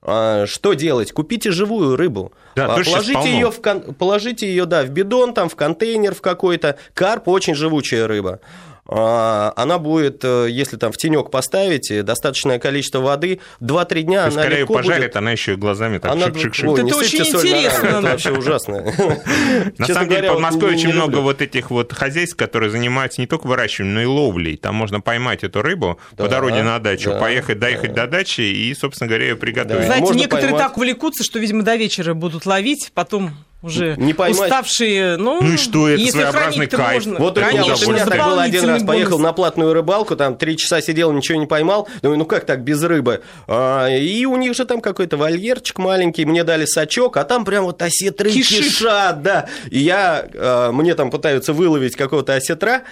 А, 0.00 0.46
что 0.46 0.74
делать? 0.74 1.10
Купите 1.10 1.50
живую 1.50 1.96
рыбу. 1.96 2.32
Да, 2.54 2.66
А, 2.66 2.80
положите 2.84 3.32
ее 3.32 3.50
в 3.50 3.60
кон- 3.60 3.94
положите 3.94 4.46
ее, 4.46 4.64
да, 4.64 4.84
в 4.84 4.90
бидон, 4.90 5.34
там, 5.34 5.48
в 5.48 5.56
контейнер 5.56 6.14
в 6.14 6.20
какой-то. 6.20 6.78
Карп 6.94 7.26
очень 7.26 7.56
живучая 7.56 8.06
рыба. 8.06 8.38
А, 8.86 9.52
Она 9.56 9.78
будет, 9.78 10.24
э, 10.24 10.48
если 10.50 10.76
там 10.76 10.92
в 10.92 10.98
тенек 10.98 11.30
поставите, 11.30 12.02
достаточное 12.02 12.58
количество 12.58 12.98
воды, 12.98 13.40
2-3 13.60 14.02
дня 14.02 14.22
То 14.24 14.26
она 14.28 14.42
когда 14.42 14.54
ее 14.56 14.60
легко 14.60 14.74
пожарят, 14.74 15.02
будет... 15.02 15.16
она 15.16 15.32
еще 15.32 15.52
и 15.54 15.56
глазами 15.56 15.98
так 15.98 16.12
Она... 16.12 16.26
шик-шик-шик. 16.26 16.68
Ой, 16.68 16.86
Это 16.86 16.96
очень 16.96 17.20
интересно. 17.20 17.86
Это 17.86 18.00
вообще 18.02 18.32
ужасно. 18.32 18.84
На 19.78 19.86
самом 19.86 20.08
деле, 20.10 20.30
в 20.30 20.38
не- 20.38 20.64
очень 20.64 20.92
много 20.92 21.18
вот 21.18 21.40
этих 21.40 21.70
вот 21.70 21.92
хозяйств, 21.92 22.36
которые 22.36 22.70
занимаются 22.70 23.22
не 23.22 23.26
только 23.26 23.46
выращиванием, 23.46 23.94
но 23.94 24.02
и 24.02 24.06
ловлей. 24.06 24.56
Там 24.56 24.74
можно 24.74 25.00
поймать 25.00 25.44
эту 25.44 25.62
рыбу 25.62 25.98
по 26.16 26.28
дороге 26.28 26.62
на 26.62 26.78
дачу, 26.78 27.10
да, 27.10 27.20
поехать, 27.20 27.58
доехать 27.58 27.94
до 27.94 28.06
дачи 28.06 28.42
и, 28.42 28.74
собственно 28.74 29.08
говоря, 29.08 29.28
ее 29.28 29.36
приготовить. 29.36 29.86
Знаете, 29.86 30.14
некоторые 30.14 30.58
так 30.58 30.76
увлекутся, 30.76 31.24
что, 31.24 31.38
видимо, 31.38 31.62
до 31.62 31.76
вечера 31.76 32.12
будут 32.12 32.44
ловить, 32.44 32.90
потом 32.94 33.32
уже 33.64 33.94
Не 33.96 34.12
поймать. 34.14 34.40
уставшие. 34.42 35.16
Ну, 35.16 35.40
Ну 35.42 35.52
и 35.52 35.56
что, 35.56 35.88
это 35.88 35.98
если 36.00 36.12
своеобразный 36.12 36.66
кайф. 36.66 37.06
можно. 37.06 37.18
Вот 37.18 37.36
у 37.36 37.40
меня, 37.40 37.50
Конечно, 37.50 37.74
вот 37.74 37.86
у 37.86 37.92
меня 37.92 38.04
так 38.06 38.24
было 38.24 38.42
один 38.42 38.54
раз, 38.54 38.80
дополнительный 38.82 38.86
поехал 38.86 39.10
бонус. 39.12 39.22
на 39.24 39.32
платную 39.32 39.72
рыбалку, 39.72 40.16
там 40.16 40.36
три 40.36 40.56
часа 40.56 40.80
сидел, 40.80 41.12
ничего 41.12 41.38
не 41.38 41.46
поймал. 41.46 41.88
Думаю, 42.02 42.18
ну 42.18 42.24
как 42.26 42.44
так, 42.44 42.60
без 42.62 42.82
рыбы? 42.82 43.22
А, 43.48 43.88
и 43.88 44.24
у 44.26 44.36
них 44.36 44.54
же 44.54 44.64
там 44.64 44.80
какой-то 44.80 45.16
вольерчик 45.16 45.78
маленький, 45.78 46.24
мне 46.24 46.44
дали 46.44 46.66
сачок, 46.66 47.16
а 47.16 47.24
там 47.24 47.44
прям 47.44 47.64
вот 47.64 47.80
осетры 47.82 48.30
Кишит. 48.30 48.64
кишат, 48.64 49.22
да. 49.22 49.48
И 49.70 49.78
я, 49.80 50.26
а, 50.34 50.72
мне 50.72 50.94
там 50.94 51.10
пытаются 51.10 51.52
выловить 51.52 51.96
какого-то 51.96 52.34
осетра, 52.34 52.82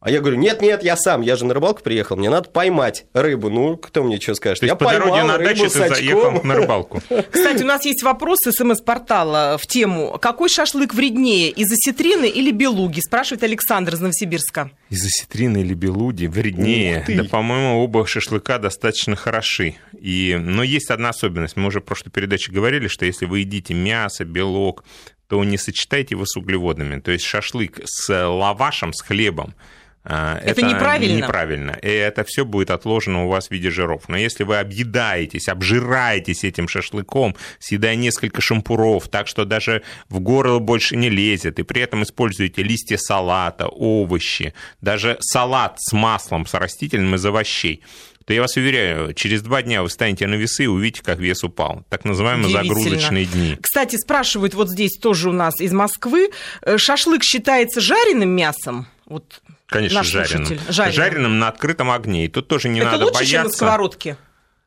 А 0.00 0.10
я 0.10 0.20
говорю, 0.20 0.38
нет-нет, 0.38 0.82
я 0.82 0.96
сам, 0.96 1.20
я 1.20 1.36
же 1.36 1.44
на 1.44 1.52
рыбалку 1.52 1.82
приехал, 1.82 2.16
мне 2.16 2.30
надо 2.30 2.48
поймать 2.48 3.04
рыбу. 3.12 3.50
Ну, 3.50 3.76
кто 3.76 4.02
мне 4.02 4.18
что 4.18 4.34
скажет? 4.34 4.60
То 4.60 4.64
есть 4.64 4.72
я 4.72 4.76
по 4.76 4.90
дороге 4.90 5.10
поймал 5.10 5.26
на 5.26 5.36
рыбу 5.36 5.50
дачу 5.50 5.68
с 5.68 5.72
ты 5.74 5.88
заехал 5.88 6.42
на 6.42 6.54
рыбалку. 6.54 7.02
Кстати, 7.30 7.62
у 7.62 7.66
нас 7.66 7.84
есть 7.84 8.02
вопрос 8.02 8.38
с 8.42 8.52
СМС-портала 8.52 9.58
в 9.58 9.66
тему 9.66 10.18
«Какой 10.18 10.48
шашлык 10.48 10.94
вреднее, 10.94 11.50
из 11.50 11.70
осетрины 11.70 12.30
или 12.30 12.50
белуги?» 12.50 13.00
спрашивает 13.00 13.42
Александр 13.42 13.92
из 13.92 14.00
Новосибирска. 14.00 14.70
Из 14.88 15.04
осетрины 15.04 15.58
или 15.58 15.74
белуди 15.74 16.26
вреднее. 16.26 17.04
Да, 17.06 17.24
по-моему, 17.24 17.84
оба 17.84 18.06
шашлыка 18.06 18.58
достаточно 18.58 19.16
хороши. 19.16 19.74
И... 20.00 20.38
Но 20.40 20.62
есть 20.62 20.88
одна 20.88 21.10
особенность. 21.10 21.56
Мы 21.56 21.66
уже 21.66 21.80
в 21.80 21.84
прошлой 21.84 22.08
передаче 22.08 22.52
говорили, 22.52 22.88
что 22.88 23.04
если 23.04 23.26
вы 23.26 23.40
едите 23.40 23.74
мясо, 23.74 24.24
белок, 24.24 24.82
то 25.28 25.44
не 25.44 25.58
сочетайте 25.58 26.14
его 26.14 26.24
с 26.24 26.36
углеводами. 26.36 27.00
То 27.00 27.12
есть 27.12 27.24
шашлык 27.24 27.80
с 27.84 28.08
лавашем, 28.08 28.94
с 28.94 29.02
хлебом, 29.02 29.54
а, 30.02 30.38
Это 30.38 30.62
неправильно. 30.62 31.18
неправильно. 31.18 31.78
И 31.82 31.88
это 31.88 32.24
все 32.24 32.44
будет 32.44 32.70
отложено 32.70 33.26
у 33.26 33.28
вас 33.28 33.48
в 33.48 33.50
виде 33.50 33.70
жиров. 33.70 34.08
Но 34.08 34.16
если 34.16 34.44
вы 34.44 34.56
объедаетесь, 34.56 35.48
обжираетесь 35.48 36.44
этим 36.44 36.68
шашлыком, 36.68 37.36
съедая 37.58 37.96
несколько 37.96 38.40
шампуров, 38.40 39.08
так 39.08 39.28
что 39.28 39.44
даже 39.44 39.82
в 40.08 40.20
горло 40.20 40.58
больше 40.58 40.96
не 40.96 41.10
лезет, 41.10 41.58
и 41.58 41.62
при 41.62 41.82
этом 41.82 42.02
используете 42.02 42.62
листья 42.62 42.96
салата, 42.96 43.68
овощи, 43.68 44.54
даже 44.80 45.18
салат 45.20 45.76
с 45.78 45.92
маслом, 45.92 46.46
с 46.46 46.54
растительным 46.54 47.16
из 47.16 47.26
овощей, 47.26 47.82
то 48.24 48.32
я 48.32 48.42
вас 48.42 48.56
уверяю, 48.56 49.12
через 49.12 49.42
два 49.42 49.60
дня 49.60 49.82
вы 49.82 49.88
встанете 49.88 50.26
на 50.26 50.34
весы 50.34 50.64
и 50.64 50.66
увидите, 50.66 51.02
как 51.02 51.18
вес 51.18 51.42
упал. 51.42 51.84
Так 51.88 52.04
называемые 52.04 52.50
загрузочные 52.50 53.26
дни. 53.26 53.58
Кстати, 53.60 53.96
спрашивают 53.96 54.54
вот 54.54 54.70
здесь 54.70 54.96
тоже 54.98 55.30
у 55.30 55.32
нас 55.32 55.60
из 55.60 55.72
Москвы, 55.72 56.30
э, 56.62 56.78
шашлык 56.78 57.24
считается 57.24 57.80
жареным 57.80 58.30
мясом? 58.30 58.86
Вот 59.06 59.42
Конечно, 59.70 59.98
наш 59.98 60.06
жареным. 60.08 60.46
слушатель. 60.46 60.72
Жареным. 60.72 60.94
Жареным 60.96 61.38
на 61.38 61.48
открытом 61.48 61.90
огне. 61.90 62.24
И 62.26 62.28
тут 62.28 62.48
тоже 62.48 62.68
не 62.68 62.80
Это 62.80 62.92
надо 62.92 63.04
лучше, 63.06 63.24
чем 63.24 63.38
на 63.38 63.42
бояться. 63.44 63.56
сковородке? 63.56 64.16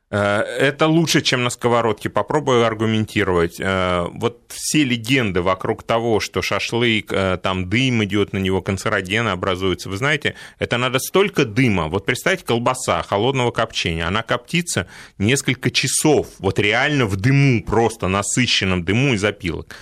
Э, 0.10 0.42
Это 0.42 0.88
лучше, 0.88 1.22
чем 1.22 1.44
на 1.44 1.50
сковородке. 1.50 2.10
Попробую 2.10 2.66
аргументировать. 2.66 3.60
Э, 3.60 4.08
Вот 4.14 4.42
все 4.50 4.84
легенды 4.84 5.42
вокруг 5.42 5.84
того, 5.84 6.20
что 6.20 6.42
шашлык, 6.42 7.12
э, 7.12 7.38
там 7.42 7.68
дым 7.70 8.04
идет 8.04 8.32
на 8.34 8.38
него, 8.38 8.62
канцерогены 8.62 9.30
образуются. 9.30 9.90
Вы 9.90 9.98
знаете, 9.98 10.36
это 10.60 10.78
надо 10.78 11.00
столько 11.00 11.46
дыма. 11.46 11.88
Вот 11.88 12.06
представьте, 12.06 12.46
колбаса 12.46 13.02
холодного 13.02 13.52
копчения. 13.52 14.08
Она 14.08 14.22
коптится 14.22 14.88
несколько 15.18 15.72
часов. 15.72 16.28
Вот 16.40 16.60
реально 16.60 17.08
в 17.08 17.16
дыму, 17.16 17.64
просто 17.64 18.08
насыщенном 18.08 18.84
дыму 18.86 19.16
из 19.16 19.24
опилок. 19.24 19.76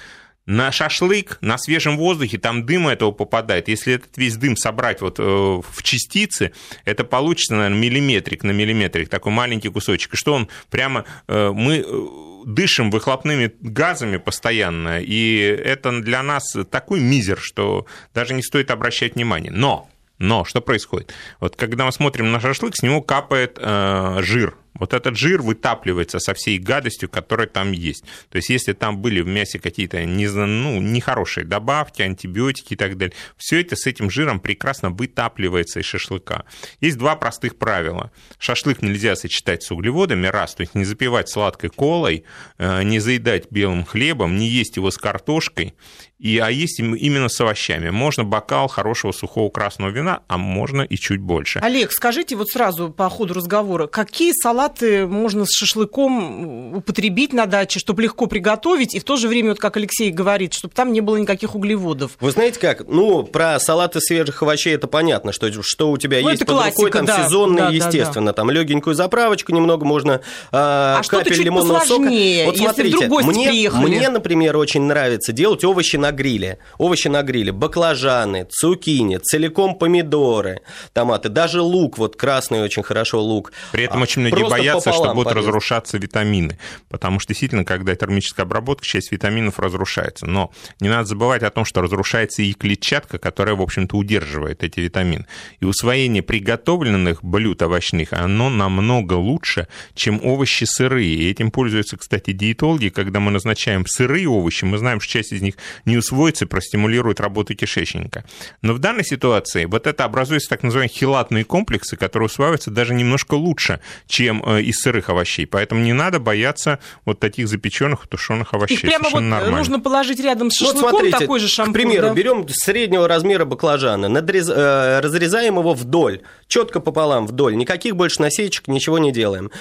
На 0.52 0.70
шашлык, 0.74 1.38
на 1.40 1.58
свежем 1.58 1.96
воздухе, 1.96 2.38
там 2.38 2.66
дыма 2.66 2.92
этого 2.92 3.12
попадает. 3.12 3.70
Если 3.70 3.94
этот 3.94 4.18
весь 4.18 4.36
дым 4.36 4.58
собрать 4.58 5.00
вот 5.00 5.18
э, 5.18 5.24
в 5.24 5.82
частицы, 5.82 6.52
это 6.84 7.06
получится, 7.06 7.56
наверное, 7.56 7.80
миллиметрик 7.80 8.44
на 8.44 8.52
миллиметрик, 8.52 9.08
такой 9.08 9.32
маленький 9.32 9.70
кусочек. 9.70 10.14
И 10.14 10.18
что 10.18 10.34
он 10.34 10.50
прямо... 10.70 11.06
э, 11.30 11.52
Мы 11.52 11.86
э, 11.88 12.08
дышим 12.46 12.92
выхлопными 12.92 13.54
газами 13.62 14.18
постоянно, 14.18 15.00
и 15.00 15.38
это 15.38 16.02
для 16.02 16.22
нас 16.22 16.54
такой 16.70 17.00
мизер, 17.00 17.40
что 17.40 17.86
даже 18.14 18.34
не 18.34 18.44
стоит 18.44 18.72
обращать 18.72 19.16
внимания. 19.16 19.52
Но, 19.52 19.90
но, 20.18 20.44
что 20.44 20.60
происходит? 20.60 21.14
Вот 21.40 21.56
когда 21.56 21.86
мы 21.86 21.94
смотрим 21.94 22.30
на 22.30 22.42
шашлык, 22.42 22.76
с 22.76 22.84
него 22.84 23.02
капает 23.02 23.58
э, 23.58 24.18
жир. 24.22 24.56
Вот 24.82 24.96
этот 24.96 25.16
жир 25.16 25.44
вытапливается 25.44 26.20
со 26.20 26.34
всей 26.34 26.58
гадостью, 26.58 27.08
которая 27.08 27.46
там 27.46 27.72
есть. 27.72 28.04
То 28.32 28.38
есть, 28.38 28.50
если 28.50 28.74
там 28.74 28.98
были 28.98 29.22
в 29.22 29.28
мясе 29.28 29.60
какие-то 29.60 30.04
не, 30.06 30.28
ну, 30.28 30.82
нехорошие 30.82 31.46
добавки, 31.46 32.02
антибиотики 32.02 32.74
и 32.74 32.76
так 32.76 32.98
далее, 32.98 33.14
все 33.38 33.62
это 33.62 33.76
с 33.76 33.86
этим 33.86 34.10
жиром 34.10 34.40
прекрасно 34.40 34.90
вытапливается 34.90 35.82
из 35.82 35.86
шашлыка. 35.86 36.46
Есть 36.80 36.98
два 36.98 37.16
простых 37.16 37.60
правила. 37.60 38.12
Шашлык 38.40 38.82
нельзя 38.82 39.16
сочетать 39.16 39.62
с 39.62 39.70
углеводами, 39.70 40.26
раз, 40.26 40.56
то 40.56 40.62
есть 40.62 40.74
не 40.74 40.84
запивать 40.84 41.30
сладкой 41.30 41.70
колой, 41.70 42.24
э, 42.58 42.82
не 42.82 42.98
заедать 42.98 43.52
белым 43.52 43.86
хлебом, 43.86 44.36
не 44.36 44.48
есть 44.48 44.78
его 44.78 44.90
с 44.90 44.98
картошкой, 44.98 45.76
и, 46.18 46.40
а 46.40 46.50
есть 46.50 46.80
им- 46.80 46.96
именно 46.96 47.30
с 47.30 47.40
овощами. 47.40 47.92
Можно 47.92 48.24
бокал 48.24 48.68
хорошего 48.68 49.12
сухого 49.12 49.52
красного 49.52 49.92
вина, 49.92 50.22
а 50.28 50.38
можно 50.38 50.82
и 50.82 50.96
чуть 50.96 51.20
больше. 51.20 51.60
Олег, 51.60 51.92
скажите 51.92 52.36
вот 52.36 52.50
сразу 52.50 52.90
по 52.90 53.10
ходу 53.10 53.34
разговора, 53.34 53.88
какие 53.88 54.32
салаты 54.32 54.71
можно 54.82 55.46
с 55.46 55.52
шашлыком 55.56 56.78
употребить 56.78 57.34
на 57.34 57.46
даче, 57.46 57.80
чтобы 57.80 58.04
легко 58.04 58.28
приготовить, 58.28 58.96
и 58.96 59.00
в 59.00 59.04
то 59.04 59.18
же 59.18 59.28
время, 59.28 59.50
вот 59.50 59.60
как 59.60 59.78
Алексей 59.78 60.12
говорит, 60.12 60.54
чтобы 60.54 60.74
там 60.74 60.94
не 60.94 61.02
было 61.02 61.18
никаких 61.18 61.56
углеводов? 61.56 62.12
Вы 62.20 62.32
знаете 62.32 62.60
как? 62.60 62.88
Ну, 62.88 63.24
про 63.24 63.60
салаты 63.60 64.00
свежих 64.02 64.42
овощей 64.42 64.76
это 64.76 64.88
понятно, 64.88 65.32
что, 65.32 65.50
что 65.62 65.92
у 65.92 65.98
тебя 65.98 66.22
Ну, 66.22 66.30
есть 66.30 66.42
это 66.42 66.54
под 66.54 66.66
рукой, 66.66 66.92
классика, 66.92 66.98
там 66.98 67.06
да, 67.06 67.26
сезонные, 67.26 67.58
да, 67.58 67.70
да, 67.70 67.76
естественно, 67.76 68.34
там 68.34 68.52
легенькую 68.52 68.96
заправочку 68.96 69.52
немного 69.52 69.86
можно, 69.86 70.22
а, 70.52 70.98
А 71.00 71.04
что-то 71.04 71.24
капель 71.24 71.36
чуть 71.36 71.46
лимонного 71.46 71.80
посложнее, 71.80 72.46
сока. 72.46 72.52
Вот 72.52 72.56
если 72.58 72.92
смотрите, 72.92 73.08
мне, 73.40 73.50
приехали. 73.50 73.86
мне, 73.86 74.10
например, 74.10 74.58
очень 74.58 74.84
нравится 74.84 75.32
делать 75.32 75.64
овощи 75.64 75.98
на 75.98 76.12
гриле. 76.12 76.60
Овощи 76.78 77.08
на 77.08 77.24
гриле, 77.24 77.52
баклажаны, 77.52 78.46
цукини, 78.50 79.18
целиком 79.18 79.76
помидоры, 79.76 80.62
томаты, 80.94 81.30
даже 81.30 81.62
лук, 81.62 81.98
вот 81.98 82.16
красный 82.16 82.62
очень 82.62 82.84
хорошо 82.84 83.22
лук. 83.22 83.52
При 83.72 83.86
этом 83.86 84.00
А, 84.00 84.04
очень 84.04 84.22
многие 84.22 84.40
просто 84.40 84.58
боятся, 84.62 84.92
что 84.92 85.14
будут 85.14 85.34
порезать. 85.34 85.48
разрушаться 85.48 85.98
витамины, 85.98 86.58
потому 86.90 87.20
что 87.20 87.30
действительно, 87.30 87.66
когда 87.66 87.96
термическая 87.96 88.46
обработка, 88.46 88.86
часть 88.86 89.12
витаминов 89.12 89.60
разрушается. 89.60 90.26
Но 90.26 90.52
не 90.80 90.90
надо 90.90 91.06
забывать 91.06 91.44
о 91.44 91.50
том, 91.50 91.66
что 91.66 91.82
разрушается 91.82 92.42
и 92.42 92.54
клетчатка, 92.54 93.18
которая, 93.18 93.56
в 93.56 93.62
общем-то, 93.62 93.98
удерживает 93.98 94.64
эти 94.64 94.80
витамины. 94.80 95.26
И 95.60 95.66
усвоение 95.66 96.24
приготовленных 96.24 97.24
блюд 97.24 97.62
овощных, 97.62 98.14
оно 98.14 98.50
намного 98.50 99.14
лучше, 99.14 99.68
чем 99.96 100.20
овощи 100.24 100.66
сырые. 100.66 101.16
И 101.16 101.30
этим 101.30 101.52
пользуются, 101.52 101.98
кстати, 101.98 102.32
диетологи. 102.32 102.90
Когда 102.90 103.20
мы 103.20 103.32
назначаем 103.32 103.86
сырые 103.86 104.28
овощи, 104.28 104.66
мы 104.66 104.78
знаем, 104.78 105.00
что 105.00 105.14
часть 105.14 105.32
из 105.32 105.42
них 105.42 105.56
не 105.86 105.98
усвоится, 105.98 106.48
простимулирует 106.48 107.20
работу 107.20 107.56
кишечника. 107.56 108.26
Но 108.62 108.74
в 108.74 108.80
данной 108.80 109.04
ситуации 109.04 109.66
вот 109.66 109.88
это 109.88 110.04
образуются 110.06 110.50
так 110.50 110.64
называемые 110.64 110.90
хилатные 110.90 111.46
комплексы, 111.46 111.96
которые 111.96 112.28
усваиваются 112.28 112.72
даже 112.72 112.94
немножко 112.94 113.36
лучше, 113.36 113.80
чем 114.08 114.44
э, 114.46 114.51
из 114.60 114.80
сырых 114.80 115.10
овощей. 115.10 115.46
Поэтому 115.46 115.82
не 115.82 115.94
надо 115.94 116.20
бояться 116.20 116.80
вот 117.06 117.20
таких 117.20 117.48
запеченных, 117.48 118.08
тушеных 118.08 118.54
овощей. 118.54 118.76
Их 118.76 118.82
прямо 118.82 119.04
вот 119.04 119.10
Совершенно 119.12 119.28
э, 119.28 119.30
нормально. 119.38 119.58
нужно 119.58 119.80
положить 119.80 120.20
рядом 120.20 120.50
с 120.52 120.60
Ну, 120.60 120.68
вот 120.68 120.74
шашлыком, 120.76 120.90
смотрите, 121.00 121.18
такой 121.18 121.40
же 121.40 121.48
шампур. 121.48 121.72
К 121.74 121.74
примеру, 121.74 122.08
да? 122.08 122.14
берем 122.14 122.46
среднего 122.50 123.08
размера 123.08 123.46
баклажана, 123.46 124.06
надрез- 124.08 124.52
э, 124.54 125.00
разрезаем 125.00 125.58
его 125.58 125.74
вдоль, 125.74 126.22
четко 126.48 126.80
пополам 126.80 127.28
вдоль, 127.28 127.56
никаких 127.56 127.96
больше 127.96 128.22
насечек, 128.22 128.68
ничего 128.68 128.98
не 128.98 129.12
делаем. 129.12 129.52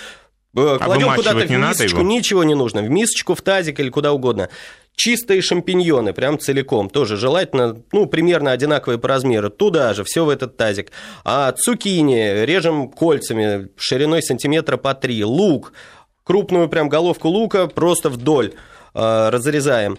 Э, 0.57 0.78
Кладем 0.80 1.09
вымачивать 1.09 1.16
куда-то 1.16 1.47
в 1.47 1.50
не 1.50 1.57
мисочку, 1.57 2.00
его? 2.00 2.09
ничего 2.09 2.45
не 2.45 2.54
нужно, 2.54 2.83
в 2.83 2.90
мисочку, 2.90 3.35
в 3.35 3.42
тазик 3.42 3.78
или 3.80 3.88
куда 3.88 4.12
угодно. 4.12 4.49
Чистые 4.97 5.40
шампиньоны, 5.40 6.12
прям 6.12 6.38
целиком, 6.38 6.90
тоже 6.90 7.16
желательно, 7.16 7.80
ну, 7.92 8.07
примерно 8.07 8.50
одинаковые 8.50 8.99
по 8.99 9.09
размеру, 9.09 9.49
туда 9.49 9.95
же, 9.95 10.04
все 10.04 10.25
в 10.25 10.28
этот 10.28 10.57
тазик. 10.57 10.90
А 11.25 11.52
цукини 11.52 12.45
режем 12.45 12.90
кольцами, 12.90 13.69
шириной 13.76 14.23
сантиметра 14.23 14.76
по 14.76 14.95
три. 14.95 15.25
Лук, 15.25 15.73
крупную 16.25 16.69
прям 16.69 16.88
головку 16.88 17.28
лука 17.28 17.66
просто 17.66 18.11
вдоль 18.11 18.52
э, 18.95 19.28
разрезаем. 19.30 19.99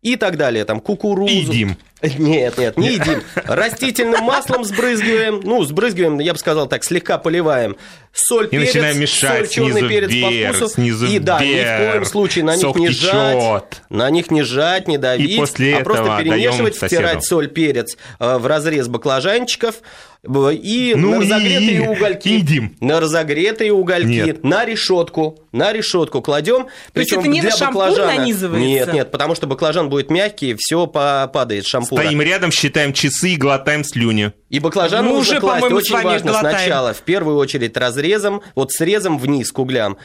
И 0.00 0.16
так 0.16 0.36
далее, 0.36 0.64
там 0.64 0.80
кукурузу. 0.80 1.32
Едим. 1.32 1.76
Нет, 2.18 2.58
нет, 2.58 2.76
не 2.76 2.94
едим. 2.94 3.22
Растительным 3.34 4.24
маслом 4.24 4.64
сбрызгиваем, 4.64 5.40
ну, 5.42 5.64
сбрызгиваем, 5.64 6.18
я 6.18 6.32
бы 6.32 6.38
сказал 6.38 6.66
так, 6.66 6.84
слегка 6.84 7.18
поливаем. 7.18 7.76
Соль, 8.12 8.46
И 8.46 8.50
перец, 8.50 8.74
начинаем 8.74 9.00
мешать 9.00 9.38
соль, 9.38 9.48
черный 9.48 9.72
снизу 9.72 9.88
перец 9.88 10.10
вверх, 10.10 10.52
по 10.52 10.58
вкусу. 10.58 10.74
снизу 10.74 11.06
и 11.06 11.18
да, 11.18 11.40
ни 11.40 11.46
в 11.46 11.48
вверх, 11.48 11.92
коем 11.92 12.04
случае 12.04 12.44
на 12.44 12.52
них 12.52 12.60
сок 12.60 12.76
не 12.76 12.88
течет. 12.88 13.10
жать, 13.10 13.82
на 13.90 14.08
них 14.10 14.30
не 14.30 14.42
жать, 14.42 14.86
не 14.86 14.98
давить, 14.98 15.32
И 15.32 15.36
после 15.36 15.76
а 15.78 15.80
просто 15.82 16.04
этого 16.04 16.18
перемешивать, 16.18 16.78
даем 16.78 16.88
втирать 16.88 17.24
соль, 17.24 17.48
перец 17.48 17.96
э, 18.20 18.38
в 18.38 18.46
разрез 18.46 18.86
баклажанчиков 18.86 19.76
и 20.24 20.94
Ну 20.96 21.10
на 21.10 21.16
и 21.16 21.20
разогретые 21.20 21.90
угольки. 21.90 22.28
едим. 22.28 22.76
На 22.80 23.00
разогретые 23.00 23.72
угольки, 23.72 24.06
Нет. 24.06 24.44
на 24.44 24.64
решетку, 24.64 25.38
на 25.52 25.72
решетку 25.72 26.22
кладем. 26.22 26.68
Причем 26.92 27.20
это 27.20 27.28
не 27.28 27.40
для 27.40 27.50
баклажана... 27.50 28.06
нанизывается? 28.14 28.66
Нет, 28.66 28.92
нет, 28.92 29.10
потому 29.10 29.34
что 29.34 29.46
баклажан 29.46 29.88
будет 29.90 30.10
мягкий, 30.10 30.54
все 30.58 30.86
падает 30.86 31.64
с 31.64 31.68
шампура. 31.94 32.06
Стоим 32.06 32.22
рядом, 32.22 32.50
считаем 32.50 32.92
часы 32.92 33.30
и 33.30 33.36
глотаем 33.36 33.84
слюни. 33.84 34.32
И 34.50 34.60
баклажан 34.60 35.04
Мы 35.04 35.12
нужно 35.12 35.32
уже, 35.32 35.40
класть 35.40 35.64
очень 35.64 36.02
важно 36.02 36.32
глотаем. 36.32 36.56
сначала, 36.58 36.92
в 36.92 37.00
первую 37.02 37.36
очередь 37.36 37.76
разрезом, 37.76 38.42
вот 38.54 38.72
срезом 38.72 39.18
вниз 39.18 39.52
к 39.52 39.58
углям. 39.58 39.96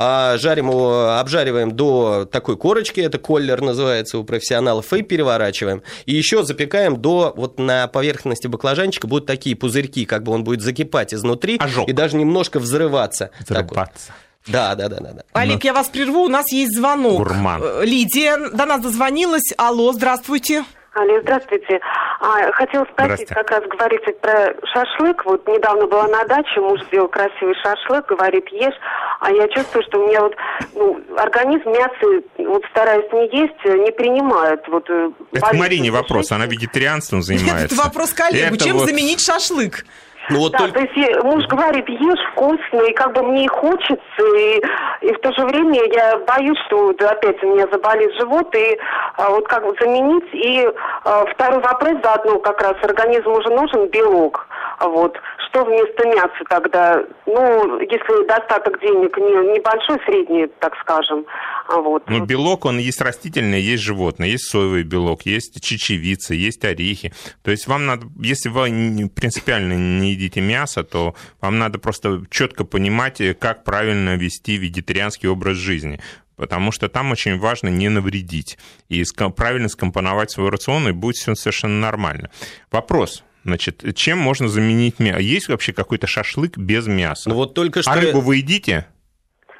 А 0.00 0.38
жарим 0.38 0.68
его, 0.68 1.16
обжариваем 1.18 1.72
до 1.72 2.24
такой 2.24 2.56
корочки, 2.56 3.00
это 3.00 3.18
коллер 3.18 3.60
называется 3.60 4.18
у 4.18 4.24
профессионалов, 4.24 4.92
и 4.92 5.02
переворачиваем. 5.02 5.82
И 6.06 6.14
еще 6.14 6.44
запекаем 6.44 7.02
до, 7.02 7.32
вот 7.36 7.58
на 7.58 7.88
поверхности 7.88 8.46
баклажанчика 8.46 9.08
будут 9.08 9.26
такие 9.26 9.56
пузырьки, 9.56 10.04
как 10.04 10.22
бы 10.22 10.30
он 10.30 10.44
будет 10.44 10.62
закипать 10.62 11.12
изнутри 11.12 11.56
Ожог. 11.58 11.88
и 11.88 11.92
даже 11.92 12.16
немножко 12.16 12.60
взрываться. 12.60 13.30
Зарубаться. 13.44 14.12
Да, 14.46 14.76
да, 14.76 14.88
да, 14.88 15.00
да, 15.00 15.12
да. 15.12 15.22
Олег, 15.32 15.64
я 15.64 15.74
вас 15.74 15.88
прерву, 15.88 16.20
у 16.20 16.28
нас 16.28 16.52
есть 16.52 16.76
звонок. 16.76 17.18
Гурман. 17.18 17.60
Э, 17.62 17.84
Лидия 17.84 18.38
до 18.52 18.66
нас 18.66 18.80
дозвонилась. 18.80 19.52
Алло, 19.56 19.92
здравствуйте. 19.92 20.64
Алло, 20.98 21.20
здравствуйте. 21.22 21.80
А, 22.20 22.50
хотела 22.52 22.84
спросить, 22.92 23.28
как 23.28 23.48
раз 23.52 23.62
говорите 23.68 24.12
про 24.20 24.52
шашлык. 24.72 25.24
Вот 25.26 25.46
недавно 25.46 25.86
была 25.86 26.08
на 26.08 26.24
даче, 26.24 26.60
муж 26.60 26.80
сделал 26.88 27.06
красивый 27.06 27.54
шашлык, 27.62 28.06
говорит, 28.06 28.48
ешь. 28.48 28.74
А 29.20 29.30
я 29.30 29.46
чувствую, 29.48 29.84
что 29.84 30.00
у 30.00 30.08
меня 30.08 30.22
вот 30.22 30.34
ну, 30.74 31.00
организм 31.16 31.68
мясо, 31.70 32.24
вот 32.38 32.64
стараюсь 32.70 33.06
не 33.12 33.42
есть, 33.42 33.64
не 33.64 33.92
принимает. 33.92 34.66
Вот, 34.66 34.90
э, 34.90 35.10
это 35.34 35.54
Марине 35.54 35.92
вопрос, 35.92 36.32
она 36.32 36.46
вегетарианством 36.46 37.22
занимается. 37.22 37.62
Нет, 37.62 37.72
это 37.72 37.76
вопрос 37.76 38.12
коллегу. 38.12 38.56
Чем 38.56 38.78
вот... 38.78 38.88
заменить 38.88 39.20
шашлык? 39.24 39.84
Ну, 40.30 40.40
вот 40.40 40.52
да, 40.52 40.58
только... 40.58 40.74
то 40.74 40.80
есть 40.80 41.24
муж 41.24 41.46
говорит, 41.46 41.88
ешь 41.88 42.30
вкусно, 42.32 42.82
и 42.82 42.92
как 42.92 43.14
бы 43.14 43.22
мне 43.22 43.44
и 43.44 43.48
хочется, 43.48 44.22
и, 44.36 44.62
и 45.02 45.12
в 45.12 45.18
то 45.20 45.32
же 45.32 45.46
время 45.46 45.80
я 45.92 46.18
боюсь, 46.18 46.58
что 46.66 46.92
да, 46.94 47.10
опять 47.10 47.42
у 47.42 47.54
меня 47.54 47.66
заболит 47.72 48.12
живот, 48.14 48.54
и 48.54 48.78
а, 49.16 49.30
вот 49.30 49.46
как 49.48 49.64
бы 49.64 49.74
заменить. 49.80 50.28
И 50.32 50.68
а, 51.04 51.24
второй 51.26 51.60
вопрос 51.60 51.94
заодно 52.02 52.38
как 52.40 52.60
раз, 52.62 52.74
организму 52.82 53.36
уже 53.36 53.48
нужен 53.50 53.88
белок. 53.88 54.46
Вот. 54.80 55.16
Что 55.48 55.64
вместо 55.64 56.06
мяса 56.06 56.44
тогда? 56.48 57.02
Ну, 57.26 57.80
если 57.80 58.26
достаток 58.26 58.80
денег 58.80 59.16
не, 59.16 59.56
небольшой, 59.56 59.98
средний, 60.04 60.46
так 60.60 60.74
скажем. 60.82 61.24
Вот. 61.68 62.02
Ну, 62.08 62.24
белок, 62.24 62.64
он 62.64 62.78
есть 62.78 63.00
растительный, 63.00 63.60
есть 63.60 63.82
животный. 63.82 64.30
Есть 64.30 64.50
соевый 64.50 64.82
белок, 64.82 65.22
есть 65.22 65.62
чечевица, 65.62 66.34
есть 66.34 66.64
орехи. 66.64 67.12
То 67.42 67.50
есть 67.50 67.66
вам 67.66 67.86
надо, 67.86 68.06
если 68.18 68.48
вы 68.48 69.08
принципиально 69.14 69.74
не 69.74 70.12
едите 70.12 70.40
мясо, 70.40 70.84
то 70.84 71.14
вам 71.40 71.58
надо 71.58 71.78
просто 71.78 72.22
четко 72.30 72.64
понимать, 72.64 73.20
как 73.38 73.64
правильно 73.64 74.16
вести 74.16 74.56
вегетарианский 74.56 75.28
образ 75.28 75.56
жизни 75.56 76.00
потому 76.38 76.70
что 76.72 76.88
там 76.88 77.10
очень 77.10 77.36
важно 77.38 77.68
не 77.68 77.88
навредить 77.88 78.58
и 78.88 79.04
правильно 79.36 79.68
скомпоновать 79.68 80.30
свой 80.30 80.50
рацион, 80.50 80.88
и 80.88 80.92
будет 80.92 81.16
все 81.16 81.34
совершенно 81.34 81.80
нормально. 81.80 82.30
Вопрос, 82.70 83.24
Значит, 83.48 83.82
чем 83.94 84.18
можно 84.18 84.46
заменить 84.46 84.98
мясо? 84.98 85.20
Есть 85.20 85.48
вообще 85.48 85.72
какой-то 85.72 86.06
шашлык 86.06 86.58
без 86.58 86.86
мяса? 86.86 87.30
Ну 87.30 87.34
вот 87.34 87.54
только 87.54 87.80
что... 87.80 87.90
А 87.90 87.96
рыбу 87.96 88.20
вы 88.20 88.36
едите? 88.36 88.86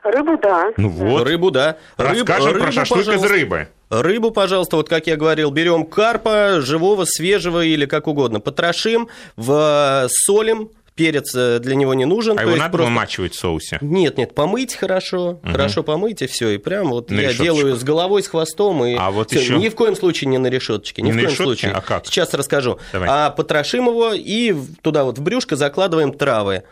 Рыбу, 0.05 0.39
да. 0.43 0.73
Ну 0.77 0.91
вот. 0.91 1.27
Рыбу, 1.27 1.51
да. 1.51 1.79
Расскажем 1.97 2.53
рыбу, 2.53 2.65
про 2.65 2.73
шашлык 2.73 3.07
пожалуйста. 3.07 3.27
из 3.27 3.31
рыбы. 3.31 3.69
Рыбу, 3.89 4.31
пожалуйста, 4.31 4.77
вот 4.77 4.91
как 4.91 5.07
я 5.07 5.17
говорил, 5.17 5.51
берем 5.51 5.87
карпа, 5.87 6.61
живого, 6.61 7.07
свежего 7.07 7.65
или 7.65 7.87
как 7.87 8.07
угодно, 8.07 8.41
потрошим, 8.41 9.09
в 9.37 10.07
солим, 10.11 10.71
перец 10.99 11.33
э, 11.35 11.61
для 11.61 11.77
него 11.77 11.95
не 11.95 12.05
нужен. 12.05 12.39
А 12.39 12.43
его 12.43 12.57
надо 12.57 12.71
просто... 12.71 12.91
вымачивать 12.91 13.35
в 13.35 13.39
соусе? 13.39 13.79
Нет, 13.81 14.19
нет, 14.19 14.35
помыть 14.35 14.75
хорошо, 14.75 15.31
угу. 15.31 15.53
хорошо 15.53 15.83
помыть 15.85 16.21
и 16.23 16.27
все, 16.27 16.51
и 16.51 16.59
прям 16.59 16.89
вот 16.91 17.11
на 17.11 17.21
я 17.21 17.29
решеточку. 17.29 17.45
делаю 17.45 17.77
с 17.77 17.85
головой, 17.85 18.23
с 18.23 18.29
хвостом 18.29 18.85
и 18.85 18.97
а 18.99 19.11
вот 19.11 19.33
еще... 19.33 19.57
ни 19.57 19.69
в 19.69 19.77
коем 19.77 19.95
случае 19.95 20.29
не 20.29 20.39
на 20.39 20.49
решеточке, 20.49 21.01
ни 21.01 21.07
не 21.07 21.13
в 21.13 21.15
коем 21.15 21.27
решетке? 21.27 21.45
случае. 21.45 21.73
А 21.73 21.81
как? 21.81 22.05
Сейчас 22.07 22.35
расскажу. 22.35 22.79
Давай. 22.93 23.09
А 23.11 23.31
потрошим 23.31 23.87
его 23.87 24.13
и 24.13 24.55
туда 24.83 25.05
вот 25.05 25.19
в 25.19 25.23
брюшко 25.23 25.55
закладываем 25.55 26.13
травы. 26.13 26.65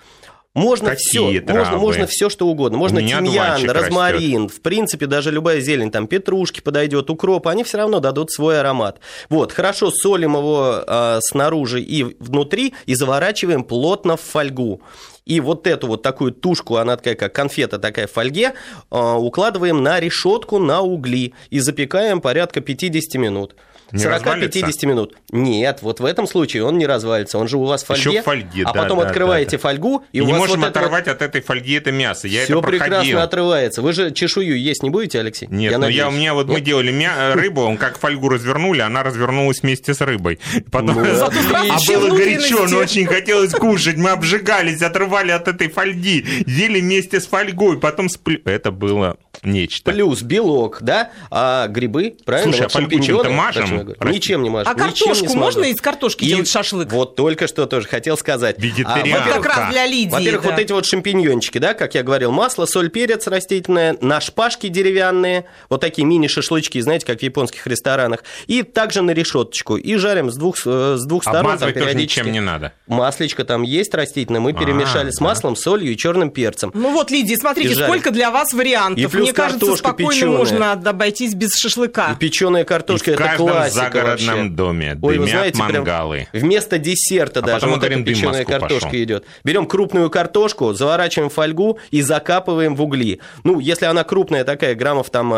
Можно 0.56 0.94
все, 0.96 1.42
можно, 1.46 1.76
можно 1.76 2.06
все, 2.06 2.30
что 2.30 2.46
угодно. 2.46 2.78
Можно 2.78 3.02
тимьян, 3.02 3.68
розмарин, 3.68 4.44
растет. 4.44 4.58
в 4.58 4.62
принципе, 4.62 5.06
даже 5.06 5.30
любая 5.30 5.60
зелень, 5.60 5.90
там 5.90 6.06
петрушки 6.06 6.60
подойдет, 6.60 7.10
укроп, 7.10 7.46
они 7.48 7.62
все 7.62 7.76
равно 7.76 8.00
дадут 8.00 8.32
свой 8.32 8.58
аромат. 8.58 8.98
Вот, 9.28 9.52
хорошо 9.52 9.90
солим 9.90 10.34
его 10.34 10.82
э, 10.86 11.18
снаружи 11.20 11.82
и 11.82 12.04
внутри 12.18 12.72
и 12.86 12.94
заворачиваем 12.94 13.64
плотно 13.64 14.16
в 14.16 14.22
фольгу. 14.22 14.80
И 15.26 15.40
вот 15.40 15.66
эту 15.66 15.88
вот 15.88 16.02
такую 16.02 16.32
тушку, 16.32 16.76
она 16.76 16.96
такая, 16.96 17.16
как 17.16 17.34
конфета 17.34 17.78
такая 17.78 18.06
в 18.06 18.12
фольге, 18.12 18.54
э, 18.90 18.98
укладываем 18.98 19.82
на 19.82 20.00
решетку 20.00 20.58
на 20.58 20.80
угли 20.80 21.34
и 21.50 21.60
запекаем 21.60 22.22
порядка 22.22 22.62
50 22.62 23.20
минут. 23.20 23.56
40-50 23.93 24.87
минут. 24.87 25.16
Нет, 25.31 25.78
вот 25.83 26.00
в 26.00 26.05
этом 26.05 26.26
случае 26.26 26.64
он 26.64 26.78
не 26.78 26.87
развалится. 26.87 27.38
Он 27.38 27.49
же 27.49 27.57
у 27.57 27.64
вас 27.64 27.83
в 27.83 27.87
фольге. 27.87 28.11
Еще 28.11 28.21
в 28.21 28.25
фольге, 28.25 28.62
А 28.64 28.73
да, 28.73 28.83
потом 28.83 29.00
да, 29.00 29.07
открываете 29.07 29.57
да, 29.57 29.62
фольгу, 29.62 30.05
и, 30.12 30.19
и 30.19 30.21
у 30.21 30.26
не 30.26 30.33
вас 30.33 30.40
можем 30.40 30.61
вот 30.61 30.69
оторвать 30.69 31.07
вот... 31.07 31.16
от 31.16 31.23
этой 31.23 31.40
фольги 31.40 31.75
это 31.75 31.93
мясо. 31.93 32.28
Я 32.28 32.45
Все 32.45 32.59
это 32.59 32.66
прекрасно 32.66 33.23
отрывается. 33.23 33.83
Вы 33.83 33.93
же 33.93 34.11
чешую 34.11 34.61
есть 34.61 34.83
не 34.83 34.90
будете, 34.90 35.21
Алексей? 35.21 35.49
Нет, 35.49 35.73
я 35.73 35.78
но 35.78 35.87
надеюсь. 35.87 36.02
я, 36.02 36.09
у 36.09 36.12
меня 36.12 36.35
вот 36.35 36.47
Нет? 36.47 36.55
мы 36.55 36.61
делали 36.61 36.90
мя... 36.90 37.35
рыбу, 37.35 37.62
он 37.62 37.76
как 37.76 37.99
фольгу 37.99 38.28
развернули, 38.28 38.81
она 38.81 39.02
развернулась 39.02 39.62
вместе 39.62 39.95
с 39.95 40.00
рыбой. 40.00 40.38
Потом... 40.71 40.97
Ну, 40.97 41.02
а 41.05 41.76
было 41.87 42.16
горячо, 42.16 42.66
но 42.69 42.78
очень 42.78 43.07
хотелось 43.07 43.52
кушать. 43.52 43.97
Мы 43.97 44.11
обжигались, 44.11 44.83
отрывали 44.83 45.31
от 45.31 45.49
этой 45.49 45.69
фольги, 45.69 46.25
ели 46.47 46.81
вместе 46.81 47.21
с 47.21 47.26
фольгой, 47.26 47.78
потом 47.78 48.09
сплю. 48.09 48.40
Это 48.45 48.71
было 48.71 49.16
нечто. 49.43 49.90
Плюс 49.90 50.23
белок, 50.23 50.79
да? 50.81 51.11
А 51.31 51.68
грибы, 51.68 52.16
правильно? 52.25 52.53
Слушай, 52.53 52.83
вот 52.83 52.92
а 52.92 53.03
чем-то 53.03 53.31
мажем? 53.31 53.94
Ничем 54.05 54.42
не 54.42 54.51
мажем. 54.51 54.72
А 54.72 54.75
картошку 54.77 55.35
можно 55.35 55.64
из 55.64 55.81
картошки 55.81 56.25
и 56.25 56.29
делать 56.29 56.49
шашлык? 56.49 56.92
Вот 56.92 57.16
только 57.16 57.46
что 57.46 57.66
тоже 57.66 57.87
хотел 57.87 58.16
сказать. 58.16 58.59
Вегетарианка. 58.59 59.22
А, 59.22 59.35
вот 59.35 59.42
как 59.42 59.57
раз 59.57 59.70
для 59.72 59.87
Лидии. 59.87 60.11
Во-первых, 60.11 60.42
да. 60.42 60.51
вот 60.51 60.59
эти 60.59 60.72
вот 60.72 60.87
шампиньончики, 60.87 61.59
да, 61.59 61.75
как 61.75 61.94
я 61.94 62.03
говорил, 62.03 62.33
масло, 62.33 62.66
соль, 62.66 62.90
перец 62.90 63.27
растительное, 63.27 63.96
на 64.01 64.20
шпажки 64.20 64.68
деревянные, 64.68 65.46
вот 65.68 65.81
такие 65.81 66.05
мини-шашлычки, 66.05 66.81
знаете, 66.81 67.07
как 67.07 67.20
в 67.20 67.22
японских 67.22 67.66
ресторанах, 67.66 68.25
и 68.46 68.62
также 68.62 69.03
на 69.03 69.12
решеточку. 69.12 69.77
И 69.77 69.96
жарим 69.96 70.31
с 70.31 70.37
двух, 70.37 70.57
э, 70.66 70.96
с 70.99 71.07
двух 71.07 71.22
сторон. 71.22 71.59
Там, 71.59 71.72
тоже 71.72 71.94
ничем 71.94 72.31
не 72.33 72.40
надо. 72.40 72.72
Масличко 72.87 73.44
там 73.44 73.62
есть 73.62 73.94
растительное, 73.94 74.40
мы 74.40 74.53
перемешали 74.53 75.09
а, 75.09 75.12
с 75.12 75.20
маслом, 75.20 75.57
солью 75.57 75.92
и 75.92 75.96
черным 75.96 76.31
перцем. 76.31 76.70
Ну 76.75 76.92
вот, 76.92 77.11
Лидия, 77.11 77.37
смотрите, 77.37 77.75
сколько 77.75 78.11
для 78.11 78.31
вас 78.31 78.53
вариантов. 78.53 79.14
Мне 79.26 79.32
кажется, 79.32 79.76
спокойно 79.76 80.10
печеная. 80.10 80.38
можно 80.38 80.72
обойтись 80.72 81.34
без 81.34 81.54
шашлыка. 81.56 82.12
И 82.12 82.16
печеная 82.16 82.64
картошка, 82.64 83.10
и 83.10 83.14
это 83.14 83.36
классика 83.36 83.84
загородном 83.84 84.36
вообще. 84.36 84.48
доме 84.50 84.98
Ой, 85.02 85.18
вы 85.18 85.28
знаете, 85.28 85.58
мангалы. 85.58 86.28
вместо 86.32 86.78
десерта 86.78 87.40
а 87.40 87.42
даже 87.42 87.66
вот 87.66 87.82
эта 87.82 88.02
печеная 88.02 88.44
картошка 88.44 88.86
пошел. 88.86 89.02
идет. 89.02 89.24
Берем 89.44 89.66
крупную 89.66 90.10
картошку, 90.10 90.72
заворачиваем 90.72 91.30
в 91.30 91.34
фольгу 91.34 91.78
и 91.90 92.02
закапываем 92.02 92.74
в 92.76 92.82
угли. 92.82 93.20
Ну, 93.44 93.60
если 93.60 93.86
она 93.86 94.04
крупная 94.04 94.44
такая, 94.44 94.74
граммов 94.74 95.10
там 95.10 95.30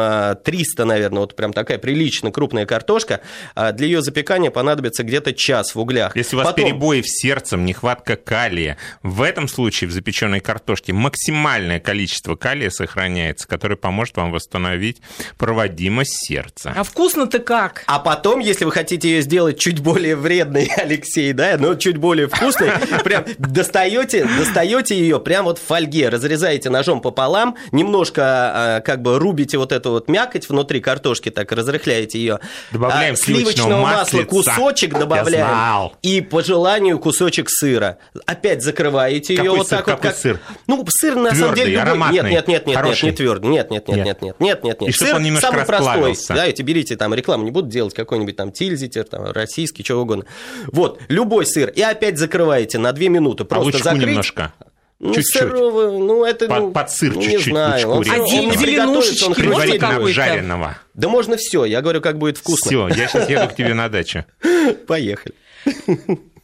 300, 0.45 0.83
а, 0.83 0.87
наверное, 0.87 1.21
вот 1.21 1.37
прям 1.37 1.53
такая 1.53 1.79
прилично 1.79 2.31
крупная 2.31 2.67
картошка, 2.67 3.21
а, 3.55 3.73
для 3.73 3.87
ее 3.87 4.03
запекания 4.03 4.51
понадобится 4.51 5.03
где-то 5.03 5.33
час 5.33 5.75
в 5.75 5.81
углях. 5.81 6.17
Если 6.17 6.37
у 6.37 6.39
вас 6.39 6.49
Потом... 6.49 6.65
перебои 6.65 7.01
в 7.01 7.09
сердцем, 7.09 7.65
нехватка 7.65 8.17
калия, 8.17 8.77
в 9.03 9.23
этом 9.23 9.49
случае 9.49 9.89
в 9.89 9.93
запеченной 9.93 10.41
картошке 10.41 10.93
максимальное 10.93 11.81
количество 11.81 12.37
калия 12.37 12.71
сохраняется, 12.71 13.47
которое 13.49 13.77
поможет 13.81 14.17
вам 14.17 14.31
восстановить 14.31 15.01
проводимость 15.37 16.27
сердца. 16.27 16.73
А 16.77 16.83
вкусно-то 16.83 17.39
как? 17.39 17.85
А 17.87 17.99
потом, 17.99 18.41
если 18.41 18.65
вы 18.65 18.73
хотите 18.73 19.09
ее 19.09 19.23
сделать 19.23 19.59
чуть 19.59 19.81
более 19.81 20.17
вредной, 20.17 20.71
Алексей, 20.77 21.33
да, 21.33 21.57
но 21.59 21.75
чуть 21.75 21.97
более 21.97 22.29
вкусной, 22.29 22.71
прям 23.05 23.25
достаете, 23.39 24.27
достаете 24.39 24.99
ее 24.99 25.21
прям 25.21 25.45
вот 25.45 25.59
в 25.59 25.63
фольге, 25.63 26.09
разрезаете 26.09 26.71
ножом 26.71 27.01
пополам, 27.01 27.57
немножко 27.73 28.23
а, 28.25 28.81
как 28.81 29.03
бы 29.03 29.19
рубите 29.19 29.59
вот 29.59 29.73
эту 29.73 29.91
вот 29.91 30.09
мякоть 30.09 30.49
внутри 30.49 30.81
картошки, 30.81 31.31
так 31.31 31.51
разрыхляете 31.53 32.19
ее. 32.19 32.41
Добавляем 32.73 33.15
а, 33.15 33.17
сливочного 33.17 33.81
масла 33.81 34.23
кусочек 34.23 34.99
добавляем. 34.99 35.91
И 36.03 36.21
по 36.21 36.43
желанию 36.43 36.99
кусочек 36.99 37.49
сыра. 37.51 37.99
Опять 38.27 38.63
закрываете 38.63 39.35
ее 39.35 39.51
вот 39.51 39.69
так 39.69 39.87
вот. 39.87 40.01
Как... 40.01 40.17
сыр? 40.17 40.41
Ну, 40.67 40.85
сыр 40.89 41.17
на 41.17 41.35
самом 41.35 41.55
деле 41.55 41.77
любой. 41.77 42.13
Нет, 42.13 42.25
нет, 42.25 42.49
нет, 42.49 42.67
нет, 42.67 42.85
нет, 42.85 43.03
не 43.03 43.13
твердый. 43.13 43.51
Нет, 43.51 43.68
нет, 43.71 43.89
нет, 43.89 44.05
нет, 44.05 44.23
нет, 44.23 44.41
нет, 44.41 44.65
нет, 44.65 44.81
нет. 44.81 44.91
И 44.91 44.93
сыр 44.93 45.21
самый 45.41 45.65
простой. 45.65 46.17
Давайте 46.29 46.63
берите 46.63 46.97
там 46.97 47.15
рекламу, 47.15 47.45
не 47.45 47.51
буду 47.51 47.69
делать 47.69 47.95
какой-нибудь 47.95 48.37
там 48.37 48.53
тильзитер, 48.53 49.05
там 49.05 49.31
российский, 49.33 49.85
что 49.85 50.01
угодно. 50.01 50.25
Вот, 50.67 51.01
любой 51.09 51.47
сыр. 51.47 51.71
И 51.71 51.81
опять 51.81 52.19
закрываете 52.19 52.79
на 52.79 52.93
2 52.93 53.09
минуты. 53.09 53.45
Просто 53.45 53.79
а 53.79 53.83
закрыть. 53.83 54.09
немножко. 54.09 54.53
Ну, 55.01 55.15
чуть-чуть. 55.15 55.43
Сырого, 55.43 55.97
ну, 55.97 56.25
это, 56.25 56.49
под, 56.49 56.59
ну, 56.59 56.71
под 56.73 56.91
сыр 56.91 57.15
ну, 57.15 57.23
чуть-чуть. 57.23 57.47
Не 57.47 57.53
знаю. 57.53 57.89
Он, 57.89 58.11
Один 58.11 58.53
зеленушечки, 58.53 59.33
предварительно 59.33 60.09
жареного. 60.09 60.79
Да 60.95 61.09
можно 61.09 61.37
все, 61.37 61.65
я 61.65 61.81
говорю, 61.83 62.01
как 62.01 62.19
будет 62.19 62.39
вкусно. 62.39 62.67
Все, 62.67 62.89
я 62.89 63.07
сейчас 63.07 63.31
еду 63.31 63.49
к 63.49 63.55
тебе 63.55 63.75
на 63.75 63.89
дачу. 63.89 64.25
Поехали. 64.89 65.35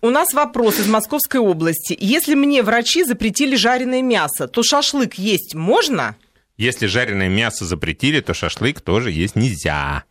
У 0.03 0.11
нас 0.11 0.35
вопрос 0.35 0.79
из 0.79 0.87
Московской 0.87 1.41
области. 1.41 1.97
Если 1.99 2.35
мне 2.35 2.63
врачи 2.63 3.05
запретили 3.05 3.57
жареное 3.57 4.03
мясо, 4.03 4.47
то 4.47 4.63
шашлык 4.63 5.15
есть 5.15 5.55
можно? 5.55 6.15
Если 6.57 6.87
жареное 6.87 7.29
мясо 7.29 7.64
запретили, 7.64 8.21
то 8.21 8.35
шашлык 8.35 8.81
тоже 8.81 9.11
есть 9.11 9.37
нельзя. 9.37 10.05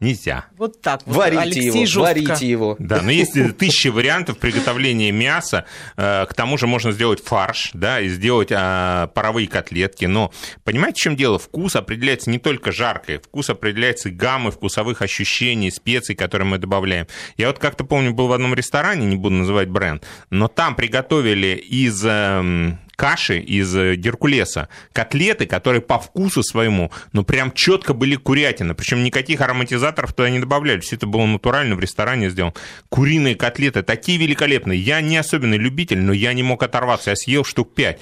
Нельзя. 0.00 0.46
Вот 0.56 0.80
так 0.80 1.02
вот. 1.06 1.16
Варите 1.16 1.42
Алексей 1.42 1.64
его, 1.64 1.86
жестко. 1.86 2.00
варите 2.00 2.48
его. 2.48 2.76
Да, 2.78 3.02
но 3.02 3.10
есть 3.10 3.32
тысячи 3.58 3.88
вариантов 3.88 4.38
приготовления 4.38 5.10
мяса. 5.10 5.64
Э, 5.96 6.24
к 6.26 6.34
тому 6.34 6.56
же 6.56 6.68
можно 6.68 6.92
сделать 6.92 7.20
фарш, 7.20 7.70
да, 7.72 8.00
и 8.00 8.08
сделать 8.08 8.50
а, 8.52 9.08
паровые 9.08 9.48
котлетки. 9.48 10.04
Но 10.04 10.32
понимаете, 10.62 11.00
в 11.00 11.02
чем 11.02 11.16
дело? 11.16 11.40
Вкус 11.40 11.74
определяется 11.74 12.30
не 12.30 12.38
только 12.38 12.70
жаркой. 12.70 13.18
Вкус 13.18 13.50
определяется 13.50 14.10
гаммой 14.10 14.52
вкусовых 14.52 15.02
ощущений, 15.02 15.72
специй, 15.72 16.14
которые 16.14 16.46
мы 16.46 16.58
добавляем. 16.58 17.08
Я 17.36 17.48
вот 17.48 17.58
как-то 17.58 17.82
помню, 17.82 18.12
был 18.12 18.28
в 18.28 18.32
одном 18.32 18.54
ресторане, 18.54 19.04
не 19.04 19.16
буду 19.16 19.34
называть 19.34 19.68
бренд, 19.68 20.04
но 20.30 20.46
там 20.46 20.76
приготовили 20.76 21.56
из 21.56 22.04
эм, 22.04 22.78
каши 22.98 23.38
из 23.38 23.74
э, 23.76 23.94
геркулеса, 23.94 24.68
котлеты, 24.92 25.46
которые 25.46 25.80
по 25.80 26.00
вкусу 26.00 26.42
своему, 26.42 26.90
ну, 27.12 27.22
прям 27.22 27.52
четко 27.52 27.94
были 27.94 28.16
курятина, 28.16 28.74
причем 28.74 29.04
никаких 29.04 29.40
ароматизаторов 29.40 30.12
туда 30.12 30.30
не 30.30 30.40
добавляли, 30.40 30.80
все 30.80 30.96
это 30.96 31.06
было 31.06 31.24
натурально 31.24 31.76
в 31.76 31.80
ресторане 31.80 32.28
сделано. 32.28 32.54
Куриные 32.88 33.36
котлеты 33.36 33.84
такие 33.84 34.18
великолепные. 34.18 34.80
Я 34.80 35.00
не 35.00 35.16
особенный 35.16 35.58
любитель, 35.58 36.00
но 36.00 36.12
я 36.12 36.32
не 36.32 36.42
мог 36.42 36.60
оторваться, 36.64 37.10
я 37.10 37.16
съел 37.16 37.44
штук 37.44 37.72
пять. 37.72 38.00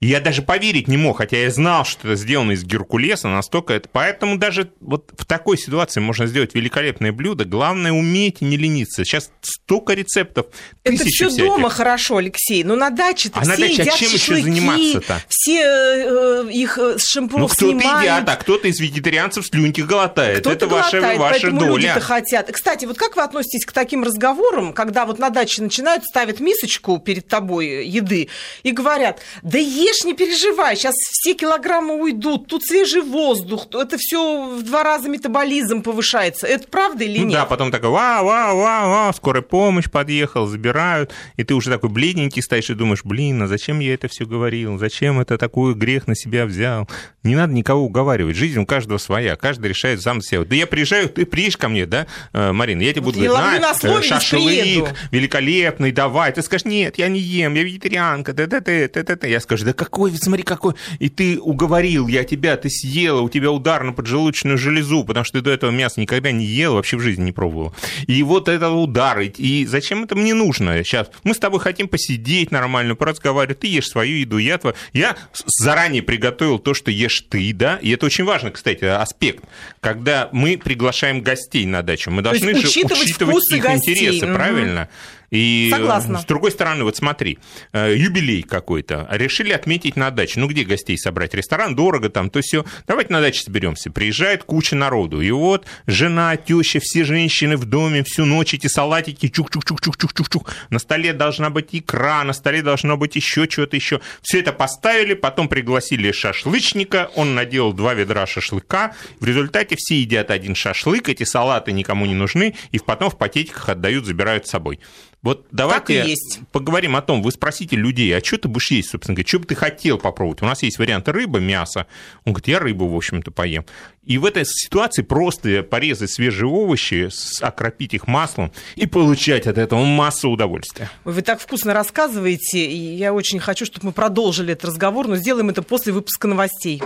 И 0.00 0.06
я 0.06 0.20
даже 0.20 0.40
поверить 0.40 0.88
не 0.88 0.96
мог, 0.96 1.18
хотя 1.18 1.36
я 1.36 1.50
знал, 1.50 1.84
что 1.84 2.08
это 2.08 2.16
сделано 2.16 2.52
из 2.52 2.64
геркулеса, 2.64 3.28
настолько 3.28 3.74
это... 3.74 3.86
Поэтому 3.92 4.38
даже 4.38 4.72
вот 4.80 5.10
в 5.14 5.26
такой 5.26 5.58
ситуации 5.58 6.00
можно 6.00 6.26
сделать 6.26 6.54
великолепное 6.54 7.12
блюдо. 7.12 7.44
Главное, 7.44 7.92
уметь 7.92 8.40
не 8.40 8.56
лениться. 8.56 9.04
Сейчас 9.04 9.30
столько 9.42 9.92
рецептов, 9.92 10.46
Это 10.84 11.04
все 11.04 11.28
всяких. 11.28 11.44
дома 11.44 11.68
хорошо, 11.68 12.16
Алексей. 12.16 12.64
Но 12.64 12.76
на 12.76 12.88
даче-то 12.88 13.40
А 13.40 13.44
на 13.44 13.52
все 13.56 13.62
даче, 13.68 13.82
а 13.82 13.84
едят 13.84 13.94
чем 13.96 14.10
еще 14.12 14.36
заниматься-то? 14.36 15.22
Все 15.28 15.60
э, 15.62 16.46
их 16.50 16.78
э, 16.78 16.92
с 16.98 17.02
Ну, 17.02 17.20
шампуров 17.20 17.52
кто-то 17.52 17.78
снимают. 17.78 18.02
едят, 18.02 18.28
а 18.30 18.36
кто-то 18.36 18.68
из 18.68 18.80
вегетарианцев 18.80 19.44
слюнки 19.46 19.82
глотает. 19.82 20.40
Кто-то 20.40 20.56
это 20.56 20.66
ваша, 20.66 20.90
глотает, 20.98 21.18
ваша 21.20 21.40
поэтому 21.42 21.60
доля. 21.60 21.72
люди-то 21.74 22.00
хотят. 22.00 22.50
Кстати, 22.50 22.86
вот 22.86 22.96
как 22.96 23.16
вы 23.16 23.22
относитесь 23.22 23.66
к 23.66 23.72
таким 23.72 24.02
разговорам, 24.02 24.72
когда 24.72 25.04
вот 25.04 25.18
на 25.18 25.28
даче 25.28 25.60
начинают, 25.60 26.04
ставят 26.04 26.40
мисочку 26.40 26.96
перед 26.98 27.28
тобой 27.28 27.86
еды 27.86 28.30
и 28.62 28.70
говорят, 28.70 29.20
да 29.42 29.58
ешь, 29.58 29.89
не 30.04 30.14
переживай, 30.14 30.76
сейчас 30.76 30.94
все 30.94 31.34
килограммы 31.34 31.94
уйдут, 32.00 32.46
тут 32.48 32.64
свежий 32.64 33.02
воздух, 33.02 33.66
это 33.72 33.96
все 33.98 34.48
в 34.56 34.62
два 34.62 34.82
раза 34.82 35.08
метаболизм 35.08 35.82
повышается. 35.82 36.46
Это 36.46 36.66
правда 36.68 37.04
или 37.04 37.18
Ну 37.18 37.24
нет? 37.26 37.32
да, 37.40 37.44
потом 37.46 37.70
такой, 37.70 37.90
вау, 37.90 38.24
вау, 38.24 38.56
вау, 38.58 38.90
вау, 38.90 39.12
скорая 39.12 39.42
помощь 39.42 39.90
подъехал, 39.90 40.46
забирают, 40.46 41.12
и 41.36 41.44
ты 41.44 41.54
уже 41.54 41.70
такой 41.70 41.90
бледненький 41.90 42.42
стоишь 42.42 42.70
и 42.70 42.74
думаешь, 42.74 43.04
блин, 43.04 43.42
а 43.42 43.46
зачем 43.46 43.80
я 43.80 43.94
это 43.94 44.08
все 44.08 44.24
говорил, 44.26 44.78
зачем 44.78 45.20
это 45.20 45.36
такой 45.38 45.74
грех 45.74 46.06
на 46.06 46.14
себя 46.16 46.46
взял? 46.46 46.88
Не 47.22 47.36
надо 47.36 47.52
никого 47.52 47.82
уговаривать, 47.84 48.36
жизнь 48.36 48.58
у 48.58 48.66
каждого 48.66 48.98
своя, 48.98 49.36
каждый 49.36 49.68
решает 49.68 50.00
сам 50.00 50.20
за 50.20 50.28
себя. 50.28 50.44
Да 50.44 50.54
я 50.54 50.66
приезжаю, 50.66 51.08
ты 51.08 51.26
приедешь 51.26 51.56
ко 51.56 51.68
мне, 51.68 51.86
да, 51.86 52.06
э, 52.32 52.52
Марина, 52.52 52.82
я 52.82 52.92
тебе 52.92 53.02
Вот 53.02 53.14
буду 53.14 53.24
я 53.24 53.30
говорить, 53.30 53.60
на 53.60 53.68
«На, 53.68 53.74
слове, 53.74 53.98
э, 53.98 54.02
шашлык 54.02 54.44
приеду». 54.44 54.88
великолепный, 55.10 55.92
давай. 55.92 56.32
Ты 56.32 56.42
скажешь, 56.42 56.64
нет, 56.64 56.98
я 56.98 57.08
не 57.08 57.20
ем, 57.20 57.54
я 57.54 57.62
вегетарианка, 57.62 58.32
т 58.32 58.46
т 58.46 58.60
т 58.60 58.88
т 58.88 59.16
т 59.16 59.30
Я 59.30 59.40
скажу, 59.40 59.64
да 59.64 59.72
какой, 59.80 60.12
смотри, 60.18 60.42
какой. 60.42 60.74
И 60.98 61.08
ты 61.08 61.40
уговорил, 61.40 62.06
я 62.06 62.24
тебя, 62.24 62.58
ты 62.58 62.68
съела, 62.68 63.22
у 63.22 63.30
тебя 63.30 63.50
удар 63.50 63.82
на 63.82 63.94
поджелудочную 63.94 64.58
железу, 64.58 65.04
потому 65.04 65.24
что 65.24 65.38
ты 65.38 65.44
до 65.44 65.50
этого 65.50 65.70
мяса 65.70 65.98
никогда 65.98 66.30
не 66.32 66.44
ел, 66.44 66.74
вообще 66.74 66.98
в 66.98 67.00
жизни 67.00 67.24
не 67.24 67.32
пробовал. 67.32 67.74
И 68.06 68.22
вот 68.22 68.48
этот 68.48 68.72
удар, 68.72 69.20
и- 69.20 69.64
зачем 69.64 70.04
это 70.04 70.16
мне 70.16 70.34
нужно 70.34 70.84
сейчас? 70.84 71.10
Мы 71.24 71.32
с 71.32 71.38
тобой 71.38 71.60
хотим 71.60 71.88
посидеть 71.88 72.50
нормально, 72.50 72.94
поразговаривать, 72.94 73.60
ты 73.60 73.68
ешь 73.68 73.88
свою 73.88 74.18
еду, 74.18 74.36
я 74.36 74.58
твою. 74.58 74.76
Я 74.92 75.16
заранее 75.46 76.02
приготовил 76.02 76.58
то, 76.58 76.74
что 76.74 76.90
ешь 76.90 77.24
ты, 77.30 77.50
да, 77.54 77.78
и 77.80 77.88
это 77.90 78.04
очень 78.04 78.24
важно, 78.24 78.50
кстати, 78.50 78.84
аспект. 78.84 79.42
Когда 79.80 80.28
мы 80.32 80.58
приглашаем 80.58 81.22
гостей 81.22 81.64
на 81.64 81.82
дачу, 81.82 82.10
мы 82.10 82.20
должны 82.22 82.54
же 82.54 82.66
учитывать 82.68 83.02
учитывать 83.04 83.50
их 83.52 83.62
гостей. 83.62 83.94
интересы, 83.94 84.26
Мгм. 84.26 84.34
правильно? 84.34 84.88
И 85.30 85.68
Согласна. 85.70 86.18
с 86.18 86.24
другой 86.24 86.50
стороны, 86.50 86.82
вот 86.82 86.96
смотри, 86.96 87.38
э, 87.72 87.94
юбилей 87.96 88.42
какой-то, 88.42 89.06
решили 89.12 89.52
отметить 89.52 89.94
на 89.94 90.10
даче. 90.10 90.40
Ну, 90.40 90.48
где 90.48 90.64
гостей 90.64 90.98
собрать? 90.98 91.34
Ресторан 91.34 91.76
дорого 91.76 92.08
там, 92.10 92.30
то 92.30 92.40
все. 92.40 92.64
Давайте 92.88 93.12
на 93.12 93.20
даче 93.20 93.42
соберемся. 93.42 93.92
Приезжает 93.92 94.42
куча 94.42 94.74
народу. 94.74 95.20
И 95.20 95.30
вот 95.30 95.66
жена, 95.86 96.36
теща, 96.36 96.80
все 96.82 97.04
женщины 97.04 97.56
в 97.56 97.64
доме 97.64 98.02
всю 98.02 98.24
ночь 98.24 98.54
эти 98.54 98.66
салатики 98.66 99.26
чук-чук-чук-чук-чук-чук. 99.28 100.50
На 100.70 100.80
столе 100.80 101.12
должна 101.12 101.48
быть 101.48 101.68
икра, 101.70 102.24
на 102.24 102.32
столе 102.32 102.62
должно 102.62 102.96
быть 102.96 103.14
еще 103.14 103.48
что-то 103.48 103.76
еще. 103.76 104.00
Все 104.22 104.40
это 104.40 104.52
поставили, 104.52 105.14
потом 105.14 105.48
пригласили 105.48 106.10
шашлычника, 106.10 107.08
он 107.14 107.36
наделал 107.36 107.72
два 107.72 107.94
ведра 107.94 108.26
шашлыка. 108.26 108.96
В 109.20 109.24
результате 109.26 109.69
все 109.76 110.00
едят 110.00 110.30
один 110.30 110.54
шашлык, 110.54 111.08
эти 111.08 111.24
салаты 111.24 111.72
никому 111.72 112.06
не 112.06 112.14
нужны, 112.14 112.54
и 112.70 112.78
потом 112.78 113.10
в 113.10 113.18
пакетиках 113.18 113.68
отдают, 113.68 114.06
забирают 114.06 114.46
с 114.46 114.50
собой. 114.50 114.80
Вот 115.22 115.46
давайте 115.50 116.14
поговорим 116.50 116.96
о 116.96 117.02
том, 117.02 117.20
вы 117.20 117.30
спросите 117.30 117.76
людей, 117.76 118.16
а 118.16 118.24
что 118.24 118.38
ты 118.38 118.48
будешь 118.48 118.70
есть, 118.70 118.88
собственно 118.90 119.14
говоря, 119.14 119.28
что 119.28 119.38
бы 119.40 119.44
ты 119.44 119.54
хотел 119.54 119.98
попробовать? 119.98 120.40
У 120.40 120.46
нас 120.46 120.62
есть 120.62 120.78
варианты 120.78 121.12
рыбы, 121.12 121.40
мяса. 121.40 121.86
Он 122.24 122.32
говорит, 122.32 122.48
я 122.48 122.58
рыбу, 122.58 122.88
в 122.88 122.96
общем-то, 122.96 123.30
поем. 123.30 123.66
И 124.02 124.16
в 124.16 124.24
этой 124.24 124.46
ситуации 124.46 125.02
просто 125.02 125.62
порезать 125.62 126.10
свежие 126.10 126.48
овощи, 126.48 127.10
окропить 127.42 127.92
их 127.92 128.06
маслом 128.06 128.50
и 128.76 128.86
получать 128.86 129.46
от 129.46 129.58
этого 129.58 129.84
массу 129.84 130.30
удовольствия. 130.30 130.90
Ой, 131.04 131.12
Вы 131.12 131.22
так 131.22 131.38
вкусно 131.38 131.74
рассказываете, 131.74 132.64
и 132.64 132.96
я 132.96 133.12
очень 133.12 133.40
хочу, 133.40 133.66
чтобы 133.66 133.88
мы 133.88 133.92
продолжили 133.92 134.54
этот 134.54 134.70
разговор, 134.70 135.06
но 135.06 135.16
сделаем 135.16 135.50
это 135.50 135.62
после 135.62 135.92
выпуска 135.92 136.28
новостей. 136.28 136.82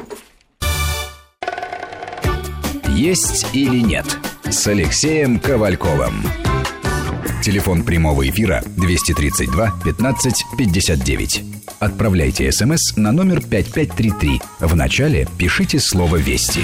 «Есть 3.04 3.48
или 3.52 3.80
нет» 3.80 4.06
с 4.48 4.66
Алексеем 4.66 5.38
Ковальковым. 5.38 6.22
Телефон 7.42 7.82
прямого 7.82 8.26
эфира 8.26 8.62
232 8.78 9.74
15 9.84 10.44
59. 10.56 11.42
Отправляйте 11.80 12.50
смс 12.50 12.96
на 12.96 13.12
номер 13.12 13.42
5533. 13.42 14.40
В 14.60 14.74
начале 14.74 15.28
пишите 15.38 15.80
слово 15.80 16.16
«Вести». 16.16 16.62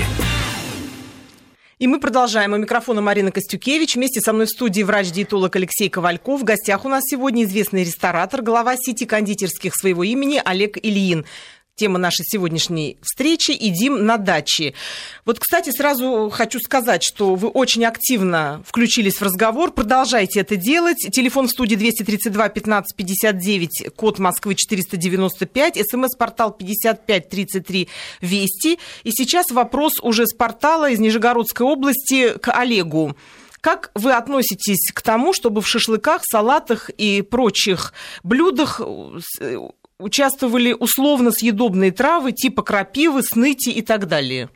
И 1.78 1.86
мы 1.86 1.98
продолжаем. 1.98 2.54
У 2.54 2.56
микрофона 2.56 3.02
Марина 3.02 3.32
Костюкевич. 3.32 3.96
Вместе 3.96 4.20
со 4.20 4.34
мной 4.34 4.44
в 4.46 4.50
студии 4.50 4.82
врач-диетолог 4.82 5.56
Алексей 5.56 5.88
Ковальков. 5.88 6.40
В 6.40 6.44
гостях 6.44 6.86
у 6.86 6.88
нас 6.90 7.02
сегодня 7.06 7.44
известный 7.44 7.84
ресторатор, 7.84 8.42
глава 8.42 8.76
сети 8.76 9.06
кондитерских 9.06 9.74
своего 9.74 10.04
имени 10.04 10.40
Олег 10.44 10.76
Ильин. 10.82 11.24
Тема 11.80 11.98
нашей 11.98 12.26
сегодняшней 12.26 12.98
встречи 13.00 13.52
«Едим 13.52 14.04
на 14.04 14.18
даче». 14.18 14.74
Вот, 15.24 15.38
кстати, 15.38 15.70
сразу 15.70 16.28
хочу 16.30 16.60
сказать, 16.60 17.02
что 17.02 17.36
вы 17.36 17.48
очень 17.48 17.86
активно 17.86 18.62
включились 18.66 19.14
в 19.14 19.22
разговор. 19.22 19.72
Продолжайте 19.72 20.40
это 20.40 20.56
делать. 20.56 20.98
Телефон 20.98 21.48
в 21.48 21.50
студии 21.50 21.76
232 21.76 22.50
15 22.50 22.94
59, 22.94 23.94
код 23.96 24.18
Москвы 24.18 24.56
495, 24.56 25.78
смс-портал 25.90 26.50
5533 26.52 27.88
Вести. 28.20 28.78
И 29.04 29.10
сейчас 29.10 29.50
вопрос 29.50 29.94
уже 30.02 30.26
с 30.26 30.34
портала 30.34 30.90
из 30.90 30.98
Нижегородской 30.98 31.66
области 31.66 32.36
к 32.36 32.52
Олегу. 32.52 33.16
Как 33.60 33.90
вы 33.94 34.12
относитесь 34.12 34.90
к 34.92 35.02
тому, 35.02 35.32
чтобы 35.32 35.60
в 35.60 35.68
шашлыках, 35.68 36.22
салатах 36.24 36.90
и 36.90 37.22
прочих 37.22 37.92
блюдах 38.22 38.80
э, 39.40 39.56
участвовали 40.00 40.72
условно 40.72 41.30
съедобные 41.32 41.92
травы 41.92 42.32
типа 42.32 42.62
крапивы, 42.62 43.22
сныти 43.22 43.70
и 43.70 43.82
так 43.82 44.06
далее? 44.06 44.48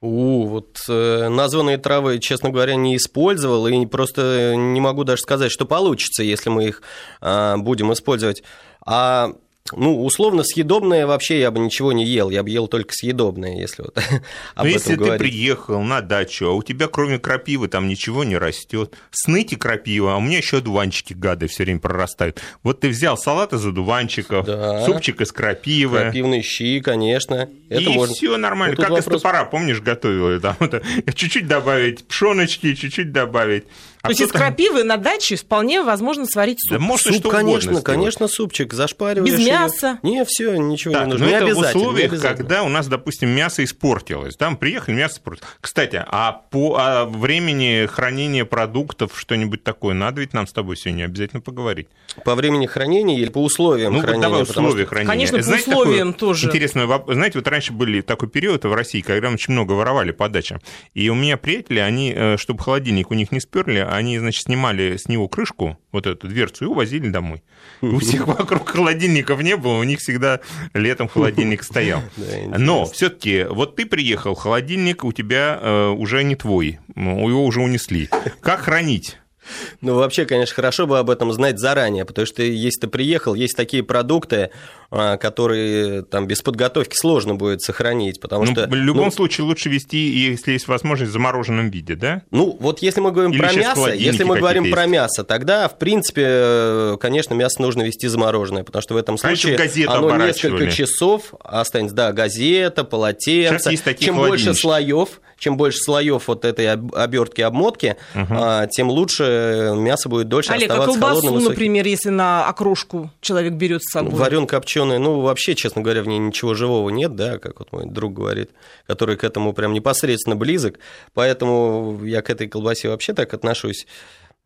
У, 0.00 0.46
вот 0.46 0.78
э, 0.88 1.28
названные 1.28 1.76
травы, 1.76 2.20
честно 2.20 2.50
говоря, 2.50 2.76
не 2.76 2.96
использовал 2.96 3.66
и 3.66 3.86
просто 3.86 4.54
не 4.54 4.80
могу 4.80 5.02
даже 5.02 5.22
сказать, 5.22 5.50
что 5.50 5.66
получится, 5.66 6.22
если 6.22 6.50
мы 6.50 6.66
их 6.66 6.82
а, 7.20 7.56
будем 7.56 7.92
использовать. 7.92 8.44
А 8.86 9.32
ну, 9.76 10.04
условно, 10.04 10.42
съедобное 10.44 11.06
вообще 11.06 11.40
я 11.40 11.50
бы 11.50 11.58
ничего 11.60 11.92
не 11.92 12.04
ел, 12.04 12.30
я 12.30 12.42
бы 12.42 12.50
ел 12.50 12.68
только 12.68 12.92
съедобное, 12.94 13.56
если 13.58 13.82
вот 13.82 13.96
об 14.54 14.64
Но 14.64 14.70
этом 14.70 14.72
если 14.72 14.90
ты 14.90 14.96
говорить. 14.96 15.18
приехал 15.18 15.82
на 15.82 16.00
дачу, 16.00 16.46
а 16.48 16.52
у 16.52 16.62
тебя 16.62 16.86
кроме 16.88 17.18
крапивы 17.18 17.68
там 17.68 17.88
ничего 17.88 18.24
не 18.24 18.36
растет, 18.36 18.94
сныти 19.10 19.54
крапива, 19.56 20.14
а 20.14 20.16
у 20.16 20.20
меня 20.20 20.38
еще 20.38 20.58
одуванчики 20.58 21.12
гады 21.12 21.46
все 21.48 21.64
время 21.64 21.80
прорастают. 21.80 22.40
Вот 22.62 22.80
ты 22.80 22.88
взял 22.88 23.16
салат 23.18 23.52
из 23.52 23.64
одуванчиков, 23.66 24.46
Да. 24.46 24.84
супчик 24.86 25.20
из 25.20 25.32
крапивы. 25.32 25.98
Крапивные 25.98 26.42
щи, 26.42 26.80
конечно. 26.80 27.48
Это 27.68 27.80
и 27.82 27.88
можно. 27.88 28.14
все 28.14 28.36
нормально. 28.36 28.76
Ну, 28.78 28.82
как 28.84 28.92
из 28.98 29.04
вопрос- 29.06 29.22
топора, 29.22 29.44
помнишь, 29.44 29.80
готовила? 29.80 30.38
Там, 30.40 30.56
чуть-чуть 31.14 31.46
добавить 31.46 32.06
пшеночки, 32.06 32.74
чуть-чуть 32.74 33.12
добавить. 33.12 33.64
То 34.08 34.22
есть 34.22 34.22
из 34.22 34.32
крапивы 34.32 34.84
на 34.84 34.96
даче 34.96 35.36
вполне 35.36 35.82
возможно 35.82 36.26
сварить 36.26 36.58
суп. 36.60 36.72
Да 36.72 36.78
можно 36.78 37.12
Суп, 37.12 37.20
что 37.20 37.28
угодно 37.28 37.50
конечно, 37.52 37.82
конечно, 37.82 38.28
супчик, 38.28 38.72
зашпариваешь. 38.74 39.32
Без 39.32 39.46
мяса? 39.46 39.98
Не, 40.02 40.24
все, 40.24 40.56
ничего 40.56 40.94
Так, 40.94 41.06
не 41.06 41.10
нужно. 41.12 41.26
но 41.26 41.30
Не 41.30 41.36
это 41.36 41.44
в 41.46 41.48
обязательно, 41.48 41.78
не 41.78 41.84
условиях, 41.86 42.12
обязательно. 42.12 42.36
когда 42.48 42.62
у 42.62 42.68
нас, 42.68 42.86
допустим, 42.88 43.28
мясо 43.30 43.64
испортилось. 43.64 44.36
Там 44.36 44.56
приехали, 44.56 44.94
мясо 44.96 45.14
испортилось. 45.16 45.50
Кстати, 45.60 46.02
а 46.06 46.32
по 46.32 46.76
а 46.78 47.04
времени 47.06 47.86
хранения 47.86 48.44
продуктов 48.44 49.12
что-нибудь 49.16 49.62
такое 49.64 49.94
надо 49.94 50.20
ведь 50.20 50.32
нам 50.32 50.46
с 50.46 50.52
тобой 50.52 50.76
сегодня 50.76 51.04
обязательно 51.04 51.40
поговорить. 51.40 51.88
По 52.24 52.34
времени 52.34 52.66
хранения 52.66 53.18
или 53.18 53.28
по 53.28 53.42
условиям 53.42 53.92
Ну, 53.92 53.98
вот 53.98 54.04
хранения? 54.06 54.28
давай 54.28 54.44
потому 54.46 54.68
условия 54.68 54.84
что- 54.84 54.90
хранения. 54.90 55.10
Конечно, 55.12 55.36
по 55.38 55.42
Знаете, 55.44 55.70
условиям 55.70 56.12
такой 56.12 56.18
тоже. 56.28 56.46
Интересный 56.46 56.84
воп- 56.84 57.12
Знаете, 57.12 57.38
вот 57.38 57.48
раньше 57.48 57.72
были 57.72 58.00
такой 58.00 58.28
период 58.28 58.64
в 58.64 58.72
России, 58.72 59.00
когда 59.00 59.28
очень 59.28 59.52
много 59.52 59.72
воровали 59.72 60.10
по 60.12 60.28
дачам. 60.28 60.60
И 60.94 61.08
у 61.10 61.14
меня 61.14 61.36
приятели, 61.36 61.78
они, 61.78 62.12
э, 62.14 62.36
чтобы 62.38 62.62
холодильник 62.62 63.10
у 63.10 63.14
них 63.14 63.32
не 63.32 63.40
сперли, 63.40 63.78
они, 63.98 64.18
значит, 64.18 64.44
снимали 64.44 64.96
с 64.96 65.08
него 65.08 65.28
крышку, 65.28 65.78
вот 65.92 66.06
эту 66.06 66.28
дверцу, 66.28 66.64
и 66.64 66.68
увозили 66.68 67.08
домой. 67.08 67.42
И 67.82 67.86
у 67.86 67.98
всех 67.98 68.26
вокруг 68.26 68.68
холодильников 68.68 69.42
не 69.42 69.56
было, 69.56 69.78
у 69.78 69.82
них 69.82 70.00
всегда 70.00 70.40
летом 70.74 71.08
холодильник 71.08 71.62
стоял. 71.62 72.02
Но 72.56 72.86
все-таки, 72.86 73.44
вот 73.48 73.76
ты 73.76 73.86
приехал, 73.86 74.34
холодильник 74.34 75.04
у 75.04 75.12
тебя 75.12 75.58
э, 75.60 75.88
уже 75.88 76.24
не 76.24 76.36
твой, 76.36 76.78
его 76.94 77.44
уже 77.44 77.60
унесли. 77.60 78.08
Как 78.40 78.60
хранить? 78.60 79.18
Ну, 79.80 79.94
вообще, 79.94 80.24
конечно, 80.24 80.54
хорошо 80.54 80.86
бы 80.86 80.98
об 80.98 81.08
этом 81.10 81.32
знать 81.32 81.58
заранее, 81.58 82.04
потому 82.04 82.26
что 82.26 82.42
если 82.42 82.80
ты 82.80 82.86
приехал, 82.88 83.34
есть 83.34 83.56
такие 83.56 83.82
продукты, 83.82 84.50
а, 84.90 85.16
которые 85.18 86.02
там 86.02 86.26
без 86.26 86.40
подготовки 86.40 86.96
сложно 86.96 87.34
будет 87.34 87.60
сохранить, 87.60 88.20
потому 88.20 88.44
Ну, 88.44 88.52
что... 88.52 88.66
в 88.66 88.74
любом 88.74 89.06
ну, 89.06 89.10
случае 89.10 89.44
лучше 89.44 89.68
вести, 89.68 89.98
если 89.98 90.52
есть 90.52 90.66
возможность, 90.66 91.10
в 91.10 91.12
замороженном 91.12 91.70
виде, 91.70 91.94
да? 91.94 92.22
Ну, 92.30 92.56
вот 92.58 92.80
если 92.80 93.00
мы 93.00 93.12
говорим 93.12 93.32
Или 93.32 93.38
про 93.38 93.52
мясо, 93.52 93.92
если 93.92 94.24
мы 94.24 94.38
говорим 94.38 94.62
какие-то 94.62 94.76
про 94.76 94.82
есть? 94.84 94.92
мясо, 94.92 95.24
тогда, 95.24 95.68
в 95.68 95.78
принципе, 95.78 96.96
конечно, 97.00 97.34
мясо 97.34 97.60
нужно 97.60 97.82
вести 97.82 98.08
замороженное, 98.08 98.64
потому 98.64 98.82
что 98.82 98.94
в 98.94 98.96
этом 98.96 99.18
случае 99.18 99.56
газету 99.56 99.92
оно 99.92 100.16
несколько 100.16 100.70
часов 100.70 101.34
останется. 101.40 101.94
Да, 101.94 102.12
газета, 102.12 102.84
полотенце. 102.84 103.58
Сейчас 103.58 103.70
есть 103.70 103.84
такие 103.84 104.06
Чем 104.06 104.16
больше 104.16 104.54
слоев, 104.54 105.20
чем 105.38 105.56
больше 105.56 105.78
слоев 105.78 106.28
вот 106.28 106.44
этой 106.44 106.72
об- 106.72 106.94
обертки, 106.94 107.40
обмотки, 107.40 107.96
а, 108.14 108.66
тем 108.66 108.90
лучше 108.90 109.72
мясо 109.76 110.08
будет 110.08 110.28
дольше 110.28 110.52
Олег, 110.52 110.70
а 110.70 110.74
оставаться 110.74 111.00
колбасу, 111.00 111.26
холодным. 111.26 111.50
например, 111.50 111.86
если 111.86 112.10
на 112.10 112.46
окрошку 112.48 113.10
человек 113.20 113.54
берет 113.54 113.82
с 113.82 113.92
собой? 113.92 114.12
Варен 114.12 114.46
копченый, 114.46 114.98
ну, 114.98 115.20
вообще, 115.20 115.54
честно 115.54 115.82
говоря, 115.82 116.02
в 116.02 116.08
ней 116.08 116.18
ничего 116.18 116.54
живого 116.54 116.90
нет, 116.90 117.14
да, 117.14 117.38
как 117.38 117.60
вот 117.60 117.72
мой 117.72 117.86
друг 117.86 118.14
говорит, 118.14 118.50
который 118.86 119.16
к 119.16 119.24
этому 119.24 119.52
прям 119.52 119.72
непосредственно 119.72 120.36
близок, 120.36 120.78
поэтому 121.14 122.00
я 122.04 122.22
к 122.22 122.30
этой 122.30 122.48
колбасе 122.48 122.88
вообще 122.88 123.12
так 123.12 123.32
отношусь 123.34 123.86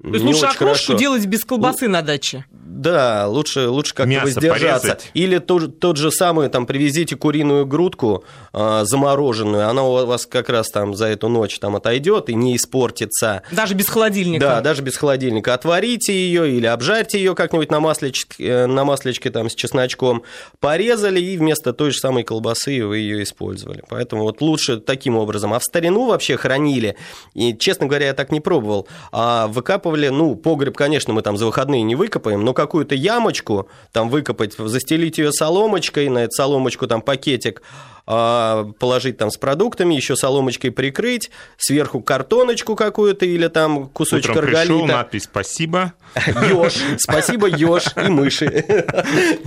То 0.02 0.08
есть 0.08 0.24
не 0.24 0.34
лучше 0.34 0.46
окрошку 0.46 0.64
хорошо. 0.64 0.94
делать 0.94 1.26
без 1.26 1.44
колбасы 1.44 1.88
на 1.88 2.02
даче? 2.02 2.44
Да, 2.50 3.28
лучше, 3.28 3.68
лучше 3.68 3.94
как-то 3.94 4.10
Мясо 4.10 4.26
воздержаться. 4.26 4.88
порезать. 4.88 5.10
Или 5.14 5.38
тот, 5.38 5.78
тот 5.78 5.96
же 5.96 6.10
самый, 6.10 6.48
там, 6.48 6.66
привезите 6.66 7.14
куриную 7.16 7.64
грудку 7.66 8.24
а, 8.52 8.84
замороженную, 8.84 9.68
она 9.68 9.84
у 9.84 10.04
вас 10.04 10.26
как 10.26 10.48
раз 10.48 10.68
там 10.70 10.94
за 10.94 11.06
эту 11.06 11.28
ночь 11.28 11.58
там 11.60 11.76
отойдет 11.76 12.28
и 12.28 12.34
не 12.34 12.56
испортится. 12.56 13.42
Даже 13.52 13.74
без 13.74 13.88
холодильника? 13.88 14.40
Да, 14.44 14.60
даже 14.62 14.82
без 14.82 14.96
холодильника. 14.96 15.54
Отварите 15.54 16.12
ее 16.12 16.50
или 16.50 16.66
обжарьте 16.66 17.18
ее 17.18 17.36
как-нибудь 17.36 17.70
на 17.70 17.78
маслечке, 17.78 18.44
э, 18.44 18.66
на 18.66 18.84
маслечке 18.84 19.30
там 19.30 19.48
с 19.48 19.54
чесночком, 19.54 20.24
порезали 20.58 21.20
и 21.20 21.36
вместо 21.36 21.72
той 21.72 21.92
же 21.92 21.98
самой 21.98 22.24
колбасы 22.24 22.84
вы 22.84 22.98
ее 22.98 23.22
использовали. 23.22 23.84
Поэтому 23.90 24.22
вот 24.22 24.40
лучше 24.40 24.78
таким 24.78 25.16
образом. 25.16 25.52
А 25.52 25.58
в 25.60 25.62
старину 25.62 26.06
вообще 26.06 26.36
хранили, 26.36 26.96
и, 27.34 27.56
честно 27.56 27.86
говоря, 27.86 28.06
я 28.06 28.14
так 28.14 28.32
не 28.32 28.40
пробовал, 28.40 28.88
а 29.12 29.46
выкапывали, 29.46 29.91
ну, 29.96 30.34
погреб, 30.34 30.76
конечно, 30.76 31.12
мы 31.12 31.22
там 31.22 31.36
за 31.36 31.46
выходные 31.46 31.82
не 31.82 31.94
выкопаем, 31.94 32.44
но 32.44 32.54
какую-то 32.54 32.94
ямочку 32.94 33.68
там 33.92 34.08
выкопать, 34.10 34.54
застелить 34.56 35.18
ее 35.18 35.32
соломочкой, 35.32 36.08
на 36.08 36.24
эту 36.24 36.32
соломочку 36.32 36.86
там 36.86 37.02
пакетик 37.02 37.62
положить 38.04 39.16
там 39.18 39.30
с 39.30 39.36
продуктами, 39.36 39.94
еще 39.94 40.16
соломочкой 40.16 40.70
прикрыть, 40.72 41.30
сверху 41.56 42.00
картоночку 42.00 42.74
какую-то 42.76 43.24
или 43.26 43.46
там 43.48 43.88
кусочек 43.88 44.30
Утром 44.32 44.46
пришел, 44.46 44.60
арголита. 44.76 44.86
надпись 44.96 45.22
«Спасибо». 45.24 45.92
Ёж. 46.50 46.74
Спасибо, 46.98 47.46
ёж 47.48 47.84
и 47.96 48.08
мыши. 48.08 48.64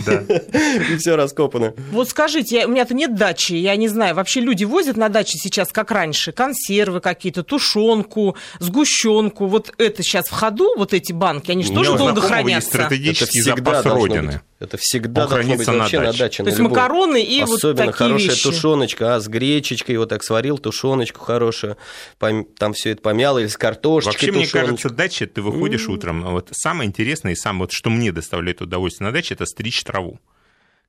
Да. 0.05 0.13
И 0.91 0.97
все 0.97 1.15
раскопано. 1.15 1.73
Вот 1.91 2.09
скажите, 2.09 2.55
я- 2.61 2.67
у 2.67 2.71
меня-то 2.71 2.95
нет 2.95 3.13
дачи, 3.15 3.53
я 3.53 3.75
не 3.75 3.87
знаю, 3.87 4.15
вообще 4.15 4.39
люди 4.39 4.63
возят 4.63 4.97
на 4.97 5.09
даче 5.09 5.37
сейчас, 5.37 5.71
как 5.71 5.91
раньше, 5.91 6.31
консервы 6.31 7.01
какие-то, 7.01 7.43
тушенку, 7.43 8.35
сгущенку, 8.59 9.45
вот 9.45 9.73
это 9.77 10.01
сейчас 10.01 10.25
в 10.25 10.31
ходу, 10.31 10.75
вот 10.75 10.93
эти 10.93 11.11
банки, 11.11 11.51
они 11.51 11.63
же 11.63 11.71
тоже 11.71 11.91
у 11.91 11.97
долго 11.97 12.21
хранятся. 12.21 12.69
стратегический 12.69 13.41
запас 13.41 13.85
Родины. 13.85 14.27
быть. 14.31 14.41
Это 14.65 14.77
всегда 14.77 15.23
Он 15.23 15.29
должно 15.29 15.55
быть 15.55 15.67
на 15.67 15.73
вообще 15.73 15.99
на 15.99 16.05
даче. 16.07 16.19
даче. 16.19 16.37
То 16.37 16.43
на 16.43 16.47
есть 16.49 16.59
любой. 16.59 16.69
макароны 16.71 17.23
и 17.23 17.41
вот 17.43 17.57
Особенно 17.57 17.91
такие 17.91 18.07
хорошая 18.07 18.29
вещи. 18.29 18.43
тушеночка, 18.43 19.15
а 19.15 19.19
с 19.19 19.27
гречечкой 19.27 19.97
вот 19.97 20.09
так 20.09 20.23
сварил 20.23 20.57
тушеночку 20.57 21.19
хорошую, 21.21 21.77
там 22.19 22.73
все 22.73 22.91
это 22.91 23.01
помяло, 23.01 23.39
или 23.39 23.47
с 23.47 23.57
картошечкой 23.57 24.13
Вообще, 24.13 24.31
мне 24.31 24.45
тушеночку. 24.45 24.67
кажется, 24.67 24.89
дача, 24.89 25.27
ты 25.27 25.41
выходишь 25.41 25.87
утром, 25.87 26.25
а 26.25 26.31
вот 26.31 26.49
самое 26.51 26.87
интересное 26.87 27.31
и 27.31 27.35
самое, 27.35 27.61
вот, 27.61 27.71
что 27.71 27.89
мне 27.89 28.11
доставляет 28.11 28.61
удовольствие 28.61 29.07
на 29.07 29.13
даче, 29.13 29.33
это 29.35 29.45
стричь 29.45 29.83
траву. 29.83 30.19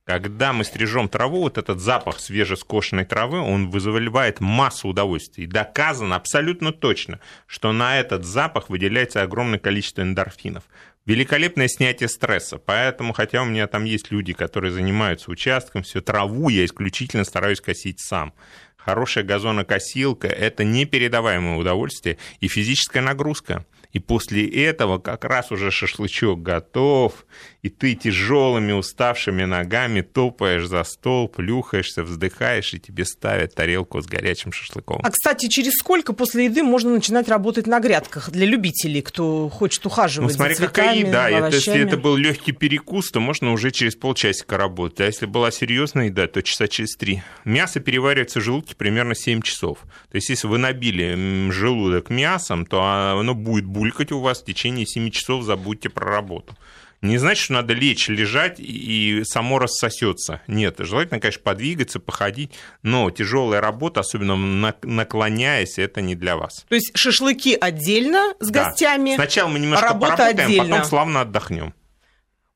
Когда 0.04 0.52
мы 0.52 0.62
стрижем 0.62 1.08
траву, 1.08 1.40
вот 1.40 1.58
этот 1.58 1.80
запах 1.80 2.20
свежескошенной 2.20 3.04
травы, 3.04 3.40
он 3.40 3.70
вызывает 3.70 4.38
массу 4.38 4.86
удовольствия. 4.86 5.44
И 5.44 5.46
доказано 5.48 6.14
абсолютно 6.14 6.72
точно, 6.72 7.18
что 7.48 7.72
на 7.72 7.98
этот 7.98 8.24
запах 8.24 8.70
выделяется 8.70 9.22
огромное 9.22 9.58
количество 9.58 10.02
эндорфинов. 10.02 10.62
Великолепное 11.06 11.68
снятие 11.68 12.08
стресса. 12.08 12.58
Поэтому, 12.58 13.12
хотя 13.12 13.42
у 13.42 13.44
меня 13.44 13.68
там 13.68 13.84
есть 13.84 14.10
люди, 14.10 14.32
которые 14.32 14.72
занимаются 14.72 15.30
участком, 15.30 15.84
все 15.84 16.00
траву 16.00 16.48
я 16.48 16.64
исключительно 16.64 17.22
стараюсь 17.24 17.60
косить 17.60 18.00
сам. 18.00 18.34
Хорошая 18.76 19.22
газонокосилка– 19.22 20.26
это 20.28 20.64
непередаваемое 20.64 21.56
удовольствие 21.56 22.18
и 22.40 22.48
физическая 22.48 23.02
нагрузка. 23.02 23.64
И 23.92 23.98
после 23.98 24.46
этого 24.46 24.98
как 24.98 25.24
раз 25.24 25.50
уже 25.52 25.70
шашлычок 25.70 26.42
готов, 26.42 27.26
и 27.62 27.68
ты 27.68 27.94
тяжелыми 27.94 28.72
уставшими 28.72 29.44
ногами 29.44 30.00
топаешь 30.00 30.66
за 30.66 30.84
стол, 30.84 31.28
плюхаешься, 31.28 32.02
вздыхаешь, 32.02 32.74
и 32.74 32.78
тебе 32.78 33.04
ставят 33.04 33.54
тарелку 33.54 34.00
с 34.00 34.06
горячим 34.06 34.52
шашлыком. 34.52 35.00
А, 35.02 35.10
кстати, 35.10 35.48
через 35.48 35.72
сколько 35.74 36.12
после 36.12 36.46
еды 36.46 36.62
можно 36.62 36.90
начинать 36.90 37.28
работать 37.28 37.66
на 37.66 37.80
грядках 37.80 38.30
для 38.30 38.46
любителей, 38.46 39.02
кто 39.02 39.48
хочет 39.48 39.84
Ну, 39.84 39.90
ухаживать 39.90 40.34
смотри, 40.34 40.54
за 40.54 40.66
какая 40.66 40.94
цветами, 40.94 41.08
еда. 41.08 41.30
Это, 41.30 41.56
если 41.56 41.80
это 41.80 41.96
был 41.96 42.16
легкий 42.16 42.52
перекус, 42.52 43.10
то 43.10 43.20
можно 43.20 43.52
уже 43.52 43.70
через 43.70 43.96
полчасика 43.96 44.56
работать. 44.56 45.00
А 45.00 45.06
если 45.06 45.26
была 45.26 45.50
серьезная 45.50 46.06
еда, 46.06 46.26
то 46.26 46.42
часа 46.42 46.68
через 46.68 46.96
три. 46.96 47.22
Мясо 47.44 47.80
переваривается 47.80 48.40
в 48.40 48.42
желудке 48.42 48.74
примерно 48.76 49.14
7 49.14 49.42
часов. 49.42 49.78
То 50.10 50.16
есть, 50.16 50.28
если 50.28 50.46
вы 50.46 50.58
набили 50.58 51.50
желудок 51.50 52.10
мясом, 52.10 52.66
то 52.66 52.82
оно 52.82 53.34
будет 53.34 53.66
булькать 53.76 54.12
у 54.12 54.20
вас 54.20 54.40
в 54.42 54.44
течение 54.44 54.86
7 54.86 55.10
часов, 55.10 55.44
забудьте 55.44 55.88
про 55.88 56.06
работу. 56.10 56.54
Не 57.02 57.18
значит, 57.18 57.44
что 57.44 57.52
надо 57.52 57.74
лечь, 57.74 58.08
лежать 58.08 58.56
и 58.58 59.22
само 59.24 59.58
рассосется. 59.58 60.40
Нет, 60.46 60.76
желательно, 60.78 61.20
конечно, 61.20 61.42
подвигаться, 61.42 62.00
походить, 62.00 62.52
но 62.82 63.10
тяжелая 63.10 63.60
работа, 63.60 64.00
особенно 64.00 64.34
на- 64.34 64.74
наклоняясь, 64.82 65.78
это 65.78 66.00
не 66.00 66.14
для 66.14 66.36
вас. 66.38 66.64
То 66.68 66.74
есть 66.74 66.96
шашлыки 66.96 67.54
отдельно 67.60 68.32
с 68.40 68.48
Да. 68.48 68.64
гостями, 68.64 69.14
Сначала 69.14 69.48
мы 69.48 69.58
немножко 69.58 69.88
работа 69.88 70.16
поработаем, 70.16 70.48
отдельно. 70.48 70.68
потом 70.76 70.84
славно 70.88 71.20
отдохнем. 71.20 71.74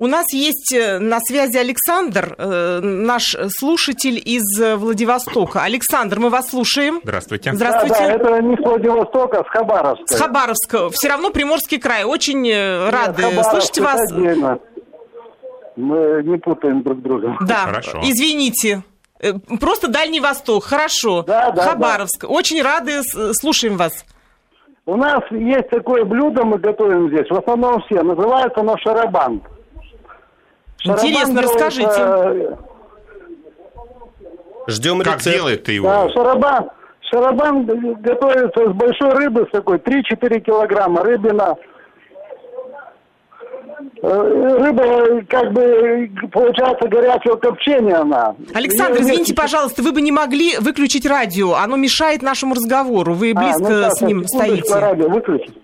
У 0.01 0.07
нас 0.07 0.33
есть 0.33 0.73
э, 0.73 0.99
на 0.99 1.21
связи 1.21 1.59
Александр, 1.59 2.35
э, 2.39 2.81
наш 2.81 3.37
слушатель 3.51 4.19
из 4.25 4.59
э, 4.59 4.77
Владивостока. 4.77 5.63
Александр, 5.63 6.19
мы 6.19 6.31
вас 6.31 6.49
слушаем. 6.49 7.01
Здравствуйте. 7.03 7.53
Здравствуйте. 7.53 7.95
Да, 7.99 8.07
да, 8.07 8.15
это 8.15 8.43
не 8.43 8.57
с 8.57 8.61
Владивостока, 8.61 9.41
а 9.41 9.45
с 9.45 9.49
Хабаровска. 9.49 10.07
С 10.07 10.19
Хабаровска. 10.19 10.89
Все 10.89 11.09
равно 11.11 11.29
Приморский 11.29 11.79
край. 11.79 12.05
Очень 12.05 12.41
Нет, 12.41 12.91
рады 12.91 13.25
Хабаровск 13.25 13.51
слышать 13.51 13.79
вас. 13.79 14.11
отдельно. 14.11 14.59
Мы 15.77 16.23
не 16.25 16.39
путаем 16.39 16.83
друг 16.83 17.03
друга. 17.03 17.37
Да, 17.43 17.67
Хорошо. 17.67 18.01
извините. 18.03 18.83
Просто 19.61 19.89
Дальний 19.89 20.21
Восток, 20.21 20.65
хорошо. 20.65 21.25
Да, 21.25 21.51
да, 21.51 21.63
Хабаровск. 21.63 22.25
Очень 22.27 22.63
рады, 22.63 23.03
слушаем 23.35 23.77
вас. 23.77 24.07
У 24.87 24.97
нас 24.97 25.21
есть 25.31 25.69
такое 25.69 26.07
блюдо, 26.07 26.43
мы 26.45 26.57
готовим 26.57 27.09
здесь, 27.09 27.29
в 27.29 27.37
основном 27.37 27.83
все, 27.83 28.03
называется 28.03 28.61
оно 28.61 28.79
шарабан. 28.79 29.43
Шарабан 30.83 31.07
Интересно, 31.07 31.43
расскажите. 31.43 31.91
э, 31.97 32.57
Ждем 34.69 34.99
Как 35.01 35.19
рецепт. 35.19 35.37
делает 35.37 35.65
ты 35.65 35.73
его? 35.73 35.89
Да, 35.89 36.09
шарабан, 36.11 36.71
шарабан 37.11 37.65
готовится 38.01 38.71
с 38.71 38.73
большой 38.75 39.11
рыбы, 39.15 39.47
с 39.49 39.51
такой 39.51 39.79
3-4 39.79 40.41
килограмма 40.41 41.03
рыбина. 41.03 41.57
Э, 44.03 44.57
Рыба, 44.61 45.23
как 45.29 45.53
бы, 45.53 46.11
получается, 46.33 46.89
горячего 46.89 47.37
копчения 47.37 47.99
она. 48.01 48.35
Александр, 48.55 49.01
извините, 49.01 49.35
пожалуйста, 49.35 49.83
вы 49.83 49.93
бы 49.93 50.01
не 50.03 50.13
могли 50.13 50.57
выключить 50.59 51.07
радио. 51.07 51.55
Оно 51.55 51.77
мешает 51.77 52.23
нашему 52.23 52.55
разговору. 52.55 53.15
Вы 53.15 53.33
А, 53.33 53.41
близко 53.41 53.63
ну, 53.63 53.83
так, 53.83 53.93
с 53.93 54.01
ним 54.03 54.27
стоите. 54.27 54.75
радио 54.79 55.09
выключить. 55.09 55.55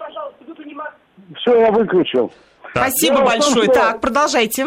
Все, 1.39 1.61
я 1.61 1.71
выключил. 1.71 2.33
Спасибо 2.71 3.17
Дело 3.17 3.27
в 3.27 3.31
том, 3.31 3.39
большое. 3.39 3.65
что- 3.65 3.73
Так, 3.75 4.01
продолжайте. 4.01 4.67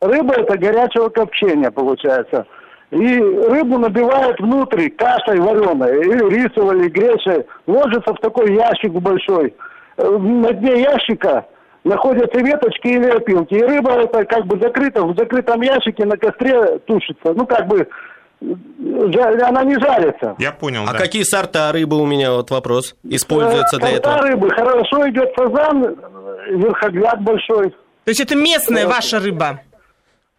Рыба 0.00 0.34
это 0.34 0.58
горячего 0.58 1.08
копчения 1.08 1.70
получается. 1.70 2.46
И 2.90 3.18
рыбу 3.18 3.78
набивают 3.78 4.38
внутрь 4.38 4.88
кашей 4.90 5.40
вареной, 5.40 6.00
или 6.00 6.34
рисовой, 6.34 6.78
или 6.78 6.88
гречей. 6.88 7.44
Ложится 7.66 8.12
в 8.14 8.20
такой 8.20 8.54
ящик 8.54 8.92
большой. 8.92 9.54
Э, 9.96 10.08
На 10.18 10.52
дне 10.52 10.82
ящика 10.82 11.46
находятся 11.82 12.38
веточки 12.40 12.86
или 12.88 13.08
опилки. 13.08 13.54
И 13.54 13.62
рыба 13.62 13.92
это 14.02 14.24
как 14.26 14.46
бы 14.46 14.58
закрыта 14.60 15.02
в 15.04 15.16
закрытом 15.16 15.60
ящике 15.62 16.04
на 16.04 16.16
костре 16.16 16.78
тушится. 16.86 17.32
Ну 17.34 17.46
как 17.46 17.66
бы 17.66 17.88
э, 18.42 19.40
она 19.42 19.64
не 19.64 19.74
жарится. 19.80 20.36
Я 20.38 20.52
понял, 20.52 20.82
А 20.86 20.92
да. 20.92 20.98
какие 20.98 21.22
сорта 21.24 21.72
рыбы 21.72 21.98
у 22.00 22.06
меня 22.06 22.32
вот 22.32 22.50
вопрос 22.50 22.94
используются 23.02 23.76
Э, 23.78 23.80
для 23.80 23.88
сорта 23.92 24.10
этого? 24.18 24.28
рыбы 24.28 24.50
хорошо 24.50 25.08
идет 25.10 25.32
фазан, 25.34 25.84
э, 25.84 25.94
верхогляд 26.54 27.20
большой. 27.22 27.70
То 27.70 28.10
есть 28.10 28.20
это 28.20 28.36
местная 28.36 28.86
ваша 28.86 29.18
рыба? 29.18 29.60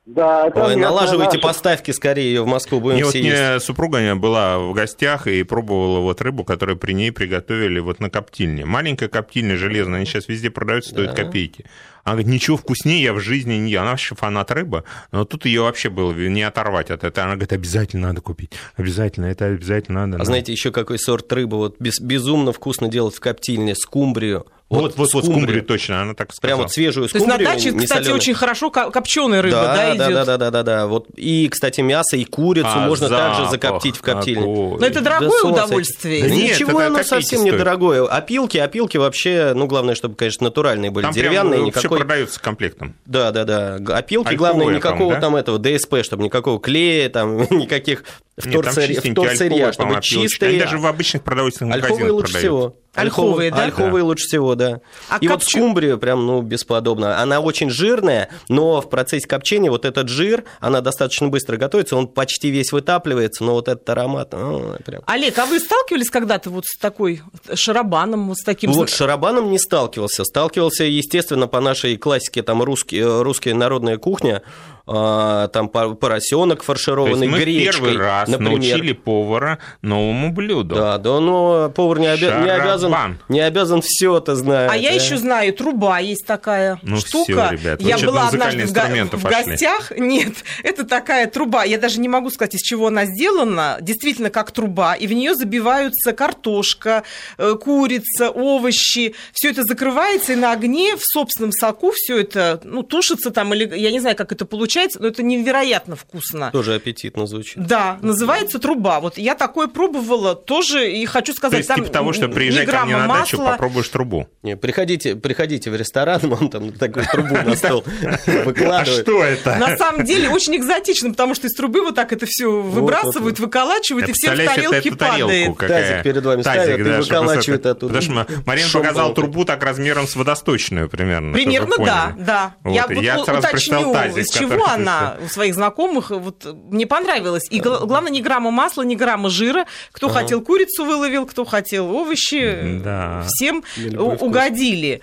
Да, 0.05 0.47
это 0.49 0.65
Ой, 0.65 0.75
налаживайте 0.75 1.37
наша. 1.37 1.47
поставки 1.47 1.89
скорее 1.89 2.25
ее 2.27 2.43
в 2.43 2.47
Москву, 2.47 2.79
будем 2.79 2.95
Мне 2.97 3.05
вот 3.05 3.09
все 3.09 3.23
есть. 3.23 3.29
мне 3.41 3.59
супруга 3.59 4.15
была 4.15 4.59
в 4.59 4.71
гостях 4.73 5.25
и 5.25 5.41
пробовала 5.41 5.99
вот 5.99 6.21
рыбу, 6.21 6.43
которую 6.43 6.77
при 6.77 6.93
ней 6.93 7.11
приготовили 7.11 7.79
вот 7.79 7.99
на 7.99 8.11
коптильне. 8.11 8.65
Маленькая 8.65 9.09
коптильня 9.09 9.57
железная, 9.57 9.97
они 9.97 10.05
сейчас 10.05 10.27
везде 10.27 10.51
продаются, 10.51 10.91
стоят 10.91 11.15
Да. 11.15 11.23
копейки. 11.23 11.65
Она 12.03 12.17
говорит, 12.17 12.31
ничего 12.31 12.55
вкуснее 12.55 13.01
я 13.01 13.13
в 13.13 13.19
жизни 13.19 13.55
не 13.55 13.71
ела. 13.71 13.81
Она 13.81 13.91
вообще 13.91 14.13
фанат 14.13 14.51
рыбы, 14.51 14.83
но 15.11 15.25
тут 15.25 15.45
ее 15.45 15.63
вообще 15.63 15.89
было 15.89 16.13
не 16.13 16.43
оторвать 16.43 16.91
от 16.91 17.03
этого. 17.03 17.25
Она 17.25 17.33
говорит, 17.33 17.53
обязательно 17.53 18.09
надо 18.09 18.21
купить, 18.21 18.51
обязательно, 18.77 19.25
это 19.25 19.45
обязательно 19.45 20.01
надо. 20.01 20.17
А 20.17 20.17
надо». 20.19 20.25
знаете, 20.25 20.51
еще 20.51 20.71
какой 20.71 20.99
сорт 20.99 21.33
рыбы 21.33 21.57
вот 21.57 21.77
без- 21.79 21.99
безумно 21.99 22.53
вкусно 22.53 22.89
делать 22.89 23.15
в 23.15 23.19
коптильне? 23.19 23.73
Скумбрию. 23.73 24.45
Вот, 24.75 24.95
вот, 24.97 25.13
вот, 25.13 25.25
скумбрию 25.25 25.63
точно, 25.63 26.01
она 26.03 26.13
так 26.13 26.33
сказала. 26.33 26.55
Прям 26.57 26.59
вот 26.63 26.71
свежую 26.71 27.07
То 27.09 27.15
есть 27.17 27.27
на 27.27 27.33
скумбрию. 27.35 27.55
даче, 27.55 27.71
кстати, 27.71 27.87
солёную. 28.03 28.15
очень 28.15 28.33
хорошо 28.33 28.69
копченая 28.71 29.41
рыба, 29.41 29.55
да, 29.55 29.63
да, 29.75 29.75
да, 29.75 29.95
идет. 29.95 30.13
да, 30.15 30.25
да, 30.25 30.37
да, 30.37 30.51
да, 30.51 30.63
да. 30.63 30.87
Вот 30.87 31.07
и, 31.15 31.47
кстати, 31.49 31.81
мясо 31.81 32.17
и 32.17 32.25
курицу 32.25 32.67
А, 32.69 32.87
можно 32.87 33.09
также 33.09 33.41
запах 33.45 33.51
закоптить 33.51 33.97
в 33.97 34.01
коптильне. 34.01 34.41
какой. 34.41 34.79
Но 34.79 34.85
это 34.85 35.01
Да 35.01 35.01
дорогое 35.01 35.29
сойти. 35.39 35.47
удовольствие. 35.47 36.21
Да 36.23 36.29
Да 36.29 36.35
нет, 36.35 36.51
ничего, 36.53 36.79
это 36.81 36.87
оно 36.87 37.03
совсем 37.03 37.39
стоит. 37.39 37.53
недорогое. 37.53 38.05
Опилки, 38.05 38.57
опилки 38.57 38.97
вообще, 38.97 39.53
ну, 39.55 39.67
главное, 39.67 39.95
чтобы, 39.95 40.15
конечно, 40.15 40.43
натуральные 40.45 40.91
были, 40.91 41.05
Там 41.05 41.13
деревянные, 41.13 41.59
прям 41.61 41.71
все 41.71 41.79
никакой... 41.79 41.97
продается 41.99 42.39
комплектом. 42.39 42.95
Да, 43.05 43.31
да, 43.31 43.43
да. 43.43 43.75
Опилки, 43.75 44.27
Ольховые 44.29 44.37
главное, 44.37 44.65
там, 44.67 44.75
никакого 44.75 45.13
да? 45.15 45.21
там 45.21 45.35
этого 45.35 45.59
ДСП, 45.59 45.95
чтобы 46.03 46.23
никакого 46.23 46.59
клея, 46.59 47.09
там, 47.09 47.37
никаких 47.51 48.03
там 48.41 48.51
вторсырья, 48.51 49.71
чтобы 49.71 50.01
чистые. 50.01 50.49
Они 50.49 50.59
даже 50.59 50.77
в 50.77 50.85
обычных 50.85 51.23
продовольственных 51.23 51.75
магазинах 51.75 52.11
лучше 52.11 52.33
продаются. 52.33 52.37
всего. 52.39 52.75
Ольховые, 52.95 53.51
да? 53.51 53.63
Ольховые 53.63 54.03
лучше 54.03 54.23
всего, 54.25 54.55
да. 54.55 54.64
А 55.09 55.17
и 55.19 55.27
вот 55.27 55.41
копчу- 55.41 55.49
скумбрия 55.49 55.97
прям, 55.97 56.25
ну, 56.25 56.41
бесподобно. 56.41 57.19
Она 57.19 57.39
очень 57.39 57.69
жирная, 57.69 58.29
но 58.49 58.81
в 58.81 58.89
процессе 58.89 59.27
копчения 59.27 59.69
вот 59.69 59.85
этот 59.85 60.09
жир, 60.09 60.43
она 60.59 60.81
достаточно 60.81 61.27
быстро 61.27 61.57
готовится, 61.57 61.95
он 61.95 62.07
почти 62.07 62.49
весь 62.49 62.71
вытапливается, 62.71 63.43
но 63.43 63.53
вот 63.53 63.67
этот 63.67 63.87
аромат, 63.89 64.29
а, 64.31 64.77
прям... 64.85 65.01
Олег, 65.05 65.37
а 65.39 65.45
вы 65.45 65.59
сталкивались 65.59 66.09
когда-то 66.09 66.49
вот 66.49 66.65
с 66.65 66.77
такой 66.77 67.21
шарабаном, 67.53 68.29
вот 68.29 68.37
с 68.37 68.43
таким... 68.43 68.71
Вот 68.71 68.89
с 68.89 68.95
шарабаном 68.95 69.51
не 69.51 69.59
сталкивался. 69.59 70.23
Сталкивался, 70.23 70.83
естественно, 70.83 71.47
по 71.47 71.59
нашей 71.61 71.97
классике, 71.97 72.43
там 72.43 72.63
русский, 72.63 72.99
э, 72.99 73.21
русская 73.21 73.53
народная 73.53 73.97
кухня, 73.97 74.41
там 74.85 75.69
по- 75.69 75.95
поросенок 75.95 76.59
То 76.59 76.61
есть 76.61 76.65
фаршированный 76.65 77.27
мы 77.27 77.39
гречкой, 77.39 77.73
первый 77.73 77.97
раз 77.97 78.29
например. 78.29 78.51
научили 78.53 78.93
повара 78.93 79.59
новому 79.81 80.31
блюду. 80.31 80.75
Да, 80.75 80.97
да, 80.99 81.19
но 81.19 81.69
повар 81.69 81.99
не, 81.99 82.05
обя- 82.07 82.43
не 82.43 82.49
обязан, 82.51 83.17
не 83.27 83.39
обязан 83.39 83.81
все 83.81 84.17
это 84.17 84.35
знать. 84.35 84.69
А 84.71 84.77
я 84.77 84.89
да. 84.89 84.95
еще 84.95 85.17
знаю, 85.17 85.53
труба 85.53 85.99
есть 85.99 86.25
такая 86.27 86.79
Ну 86.83 86.97
штука. 86.97 87.47
всё, 87.47 87.51
ребят, 87.51 87.81
я 87.81 87.97
была 87.97 88.27
однажды 88.27 88.61
в, 88.61 88.63
инструменты 88.65 89.17
в 89.17 89.23
гостях. 89.23 89.91
Нет, 89.97 90.33
это 90.63 90.85
такая 90.85 91.27
труба. 91.27 91.63
Я 91.63 91.79
даже 91.79 91.99
не 91.99 92.07
могу 92.07 92.29
сказать, 92.29 92.53
из 92.53 92.61
чего 92.61 92.87
она 92.87 93.05
сделана. 93.05 93.77
Действительно, 93.81 94.29
как 94.29 94.51
труба. 94.51 94.93
И 94.93 95.07
в 95.07 95.13
нее 95.13 95.33
забиваются 95.33 96.13
картошка, 96.13 97.03
э, 97.37 97.55
курица, 97.59 98.29
овощи. 98.29 99.15
Все 99.33 99.49
это 99.49 99.63
закрывается, 99.63 100.33
и 100.33 100.35
на 100.35 100.51
огне 100.51 100.95
в 100.95 101.01
собственном 101.01 101.51
соку 101.51 101.91
все 101.95 102.19
это 102.19 102.61
ну, 102.63 102.83
тушится 102.83 103.31
там, 103.31 103.53
или 103.53 103.77
я 103.77 103.91
не 103.91 103.99
знаю, 103.99 104.15
как 104.15 104.31
это 104.31 104.45
получается, 104.45 104.74
но 104.99 105.07
это 105.07 105.23
невероятно 105.23 105.95
вкусно. 105.95 106.51
Тоже 106.51 106.75
аппетитно 106.75 107.25
звучит. 107.27 107.65
Да, 107.65 107.97
называется 108.01 108.59
труба. 108.59 108.99
Вот 108.99 109.17
я 109.17 109.35
такое 109.35 109.67
пробовала 109.67 110.35
тоже, 110.35 110.91
и 110.91 111.05
хочу 111.05 111.33
То 111.33 111.37
сказать, 111.37 111.57
есть 111.59 111.67
там 111.69 111.77
типа 111.77 111.89
того, 111.89 112.13
что 112.13 112.27
приезжай 112.27 112.65
ко 112.65 112.85
мне 112.85 112.97
на 112.97 113.07
дачу, 113.07 113.37
масла. 113.37 113.51
попробуешь 113.51 113.89
трубу. 113.89 114.27
Не, 114.43 114.57
приходите, 114.57 115.15
приходите 115.15 115.71
в 115.71 115.75
ресторан, 115.75 116.19
вам 116.23 116.49
там 116.49 116.71
такую 116.71 117.05
трубу 117.05 117.35
на 117.35 117.55
стол 117.55 117.83
А 118.27 118.43
выкладывают. 118.43 119.07
это? 119.07 119.55
На 119.55 119.77
самом 119.77 120.05
деле 120.05 120.29
очень 120.29 120.55
экзотично, 120.55 121.09
потому 121.11 121.35
что 121.35 121.47
из 121.47 121.53
трубы 121.53 121.81
вот 121.81 121.95
так 121.95 122.11
это 122.13 122.25
все 122.27 122.49
выбрасывают, 122.61 123.39
выколачивают, 123.39 124.09
и 124.09 124.13
всем 124.13 124.33
в 124.33 124.45
тарелке 124.45 124.91
падает. 124.91 125.57
Тазик 125.57 126.03
перед 126.03 126.23
вами 126.25 126.41
ставят 126.41 126.79
и 126.79 126.83
выколачивают 126.83 127.61
это- 127.61 127.71
оттуда. 127.71 127.93
Потому 128.01 128.25
что 128.25 128.41
Марина 128.45 128.67
громкий. 128.91 129.15
трубу 129.15 129.45
так 129.45 129.63
размером 129.63 130.07
с 130.07 130.15
водосточную 130.15 130.89
примерно. 130.89 131.33
Примерно 131.33 131.75
да, 131.77 132.15
да. 132.17 132.55
Я 132.65 132.85
вот 133.17 133.29
уточню, 133.29 133.93
из 134.15 134.29
чего 134.29 134.64
она 134.65 135.17
у 135.23 135.27
своих 135.27 135.53
знакомых. 135.55 136.09
Вот 136.11 136.45
мне 136.45 136.85
понравилось. 136.87 137.43
И 137.49 137.59
гла- 137.59 137.85
главное, 137.85 138.11
ни 138.11 138.21
грамма 138.21 138.51
масла, 138.51 138.81
ни 138.83 138.95
грамма 138.95 139.29
жира. 139.29 139.65
Кто 139.91 140.09
хотел 140.09 140.41
курицу 140.41 140.85
выловил, 140.85 141.25
кто 141.25 141.45
хотел 141.45 141.95
овощи. 141.95 142.79
Да. 142.83 143.23
Всем 143.27 143.63
вкус. 143.63 144.21
угодили. 144.21 145.01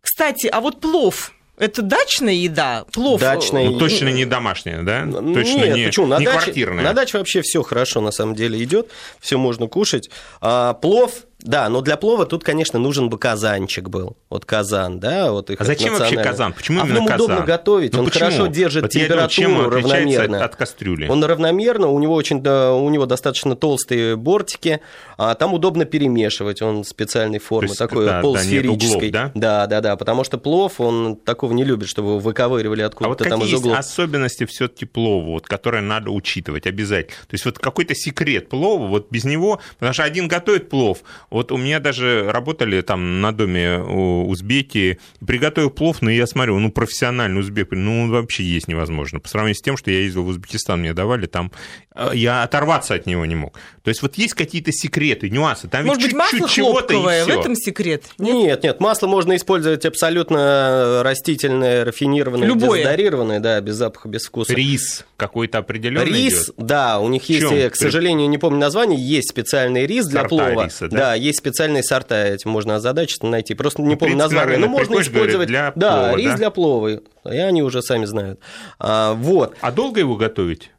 Кстати, 0.00 0.46
а 0.46 0.60
вот 0.60 0.80
плов. 0.80 1.32
Это 1.58 1.82
дачная 1.82 2.32
еда? 2.32 2.86
Плов? 2.90 3.20
Дачная 3.20 3.68
Ну, 3.68 3.78
точно 3.78 4.08
не 4.08 4.24
домашняя, 4.24 4.82
да? 4.82 5.04
Точно 5.04 5.58
Нет, 5.58 5.76
не, 5.76 5.86
почему? 5.86 6.06
На 6.06 6.18
не 6.18 6.24
даче, 6.24 6.38
квартирная. 6.38 6.82
на 6.84 6.94
даче 6.94 7.18
вообще 7.18 7.42
все 7.42 7.62
хорошо 7.62 8.00
на 8.00 8.12
самом 8.12 8.34
деле 8.34 8.62
идет, 8.64 8.88
все 9.20 9.36
можно 9.36 9.66
кушать. 9.66 10.08
А, 10.40 10.72
плов, 10.72 11.12
да, 11.40 11.68
но 11.68 11.82
для 11.82 11.98
плова 11.98 12.24
тут, 12.24 12.44
конечно, 12.44 12.78
нужен 12.78 13.10
бы 13.10 13.18
казанчик 13.18 13.90
был. 13.90 14.16
Вот 14.30 14.44
казан, 14.44 15.00
да, 15.00 15.32
вот 15.32 15.50
их 15.50 15.60
А 15.60 15.64
зачем 15.64 15.92
вообще 15.92 16.14
казан? 16.22 16.52
Почему 16.52 16.80
а 16.80 16.84
именно 16.86 17.04
казан? 17.04 17.20
удобно 17.26 17.44
готовить, 17.44 17.92
Ну, 17.94 17.98
он 17.98 18.04
почему? 18.06 18.24
хорошо 18.26 18.46
держит 18.46 18.82
Вот 18.84 18.92
думаю, 18.92 19.28
чем 19.28 19.50
он 19.50 19.64
температуру 19.64 19.70
равномерно. 19.90 20.44
от 20.44 20.54
кастрюли? 20.54 21.08
Он 21.08 21.24
равномерно, 21.24 21.88
у 21.88 21.98
него 21.98 22.14
очень, 22.14 22.40
да, 22.40 22.72
у 22.72 22.88
него 22.90 23.06
достаточно 23.06 23.56
толстые 23.56 24.14
бортики, 24.14 24.80
а 25.18 25.34
там 25.34 25.52
удобно 25.52 25.84
перемешивать, 25.84 26.62
он 26.62 26.84
специальной 26.84 27.40
формы, 27.40 27.70
есть, 27.70 27.78
такой 27.80 28.06
да, 28.06 28.12
да, 28.18 28.20
полусферической. 28.22 29.08
углов, 29.08 29.12
да? 29.12 29.32
да, 29.34 29.66
да, 29.66 29.80
да, 29.80 29.96
потому 29.96 30.22
что 30.22 30.38
плов, 30.38 30.80
он 30.80 31.16
такого 31.16 31.52
не 31.52 31.64
любит, 31.64 31.88
чтобы 31.88 32.10
его 32.10 32.18
выковыривали 32.20 32.82
А 32.82 32.86
откуда-то 32.86 33.24
вот 33.24 33.28
там 33.28 33.40
какие 33.40 33.46
из 33.48 33.50
есть 33.54 33.64
углов. 33.64 33.78
особенности 33.80 34.46
все-таки 34.46 34.84
плова, 34.86 35.24
вот, 35.26 35.48
которые 35.48 35.82
надо 35.82 36.10
учитывать 36.12 36.68
обязательно? 36.68 37.16
То 37.28 37.34
есть 37.34 37.44
вот 37.46 37.58
какой-то 37.58 37.96
секрет 37.96 38.48
плова, 38.48 38.86
вот 38.86 39.08
без 39.10 39.24
него, 39.24 39.58
потому 39.80 39.92
что 39.92 40.04
один 40.04 40.28
готовит 40.28 40.70
плов, 40.70 40.98
вот 41.30 41.50
у 41.50 41.56
меня 41.56 41.80
даже 41.80 42.30
работали 42.30 42.80
там 42.82 43.20
на 43.20 43.32
доме 43.32 43.78
у 43.80 44.19
узбеки, 44.26 44.98
приготовил 45.24 45.70
плов, 45.70 46.02
но 46.02 46.10
я 46.10 46.26
смотрю, 46.26 46.58
ну 46.58 46.70
профессиональный 46.70 47.40
узбек, 47.40 47.68
ну 47.72 48.02
он 48.02 48.10
вообще 48.10 48.42
есть 48.42 48.68
невозможно. 48.68 49.20
По 49.20 49.28
сравнению 49.28 49.56
с 49.56 49.62
тем, 49.62 49.76
что 49.76 49.90
я 49.90 50.00
ездил 50.00 50.24
в 50.24 50.28
Узбекистан, 50.28 50.80
мне 50.80 50.92
давали 50.92 51.26
там, 51.26 51.52
э, 51.94 52.10
я 52.14 52.42
оторваться 52.42 52.94
от 52.94 53.06
него 53.06 53.24
не 53.26 53.34
мог. 53.34 53.58
То 53.82 53.88
есть 53.88 54.02
вот 54.02 54.16
есть 54.16 54.34
какие-то 54.34 54.72
секреты, 54.72 55.30
нюансы, 55.30 55.68
там 55.68 55.86
Может 55.86 56.02
ведь 56.02 56.12
быть, 56.12 56.18
масло 56.18 56.48
хлопковое, 56.48 57.24
в 57.24 57.28
этом 57.28 57.54
секрет? 57.54 58.04
Нет, 58.18 58.62
нет, 58.62 58.80
масло 58.80 59.06
можно 59.06 59.36
использовать 59.36 59.84
абсолютно 59.84 61.02
растительное, 61.02 61.84
рафинированное, 61.84 62.46
Любое. 62.46 62.80
дезодорированное, 62.80 63.40
да, 63.40 63.60
без 63.60 63.76
запаха, 63.76 64.08
без 64.08 64.24
вкуса. 64.26 64.54
Рис 64.54 65.04
какой-то 65.20 65.58
определенный 65.58 66.06
Рис, 66.06 66.44
идет? 66.46 66.54
да, 66.56 66.98
у 66.98 67.08
них 67.08 67.28
есть, 67.28 67.42
чем? 67.48 67.52
э, 67.54 67.70
к 67.70 67.76
сожалению, 67.76 68.28
не 68.28 68.38
помню 68.38 68.58
название, 68.58 68.98
есть 68.98 69.30
специальный 69.30 69.86
рис 69.86 70.06
для 70.06 70.22
Сорта 70.22 70.28
плова. 70.36 70.64
риса, 70.64 70.88
да? 70.88 71.14
есть 71.14 71.38
специальные 71.38 71.82
сорта, 71.84 72.26
этим 72.26 72.50
можно 72.50 72.76
озадачиться, 72.76 73.26
найти. 73.26 73.54
Просто 73.54 73.82
не 73.82 73.90
Ну, 73.90 73.96
помню 73.96 74.16
название, 74.16 74.58
на 74.58 74.66
но 74.66 74.72
можно 74.72 75.00
использовать. 75.00 75.46
для 75.48 75.72
да, 75.76 75.98
плова, 76.04 76.16
рис 76.16 76.30
да? 76.32 76.36
для 76.36 76.50
плова. 76.50 76.88
И 76.88 77.36
они 77.36 77.62
уже 77.62 77.82
сами 77.82 78.06
знают. 78.06 78.40
А, 78.78 79.14
вот. 79.14 79.54
А 79.60 79.70
долго 79.70 80.00
его 80.00 80.16
готовить? 80.16 80.70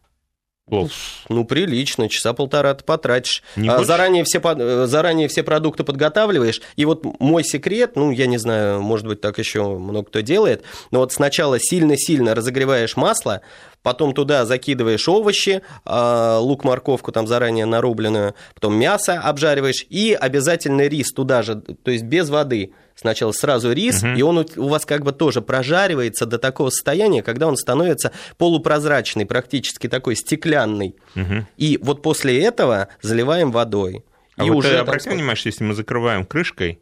Плов. 0.69 0.91
Ну, 1.27 1.43
прилично, 1.43 2.07
часа 2.07 2.31
полтора 2.31 2.73
ты 2.73 2.85
потратишь. 2.85 3.43
Не 3.57 3.67
А, 3.67 3.83
заранее, 3.83 4.23
все, 4.23 4.39
э, 4.41 4.85
заранее 4.87 5.27
все 5.27 5.43
продукты 5.43 5.83
подготавливаешь. 5.83 6.61
И 6.77 6.85
вот 6.85 7.03
мой 7.19 7.43
секрет, 7.43 7.93
ну, 7.95 8.11
я 8.11 8.25
не 8.25 8.37
знаю, 8.37 8.81
может 8.81 9.05
быть, 9.05 9.19
так 9.19 9.37
еще 9.37 9.63
много 9.77 10.07
кто 10.07 10.21
делает, 10.21 10.63
но 10.91 10.99
вот 10.99 11.11
сначала 11.11 11.59
сильно-сильно 11.59 12.35
разогреваешь 12.35 12.95
масло, 12.95 13.41
потом 13.83 14.13
туда 14.13 14.45
закидываешь 14.45 15.07
овощи, 15.09 15.61
а, 15.85 16.39
лук, 16.39 16.63
морковку 16.63 17.11
там 17.11 17.27
заранее 17.27 17.65
нарубленную, 17.65 18.35
потом 18.53 18.75
мясо 18.75 19.19
обжариваешь 19.19 19.85
и 19.89 20.13
обязательно 20.19 20.87
рис 20.87 21.11
туда 21.11 21.41
же, 21.43 21.55
то 21.55 21.91
есть 21.91 22.03
без 22.03 22.29
воды. 22.29 22.73
Сначала 22.95 23.31
сразу 23.31 23.71
рис, 23.71 24.03
Мгм. 24.03 24.15
и 24.15 24.21
он 24.21 24.45
у, 24.57 24.67
вас 24.67 24.85
как 24.85 25.03
бы 25.03 25.11
тоже 25.11 25.41
прожаривается 25.41 26.25
до 26.27 26.37
такого 26.37 26.69
состояния, 26.69 27.23
когда 27.23 27.47
он 27.47 27.55
становится 27.57 28.11
полупрозрачный, 28.37 29.25
практически 29.25 29.87
такой 29.87 30.15
стеклянный. 30.15 30.95
Мгм. 31.15 31.47
И 31.57 31.79
вот 31.81 32.01
после 32.01 32.43
этого 32.43 32.89
заливаем 33.01 33.51
водой. 33.51 34.03
А 34.37 34.45
и 34.45 34.49
вот 34.49 34.59
уже 34.59 34.71
там 34.71 34.81
обрати 34.81 35.01
сколько- 35.01 35.15
внимание, 35.15 35.35
что 35.35 35.47
если 35.47 35.63
мы 35.63 35.73
закрываем 35.73 36.25
крышкой 36.25 36.73
э, 36.73 36.77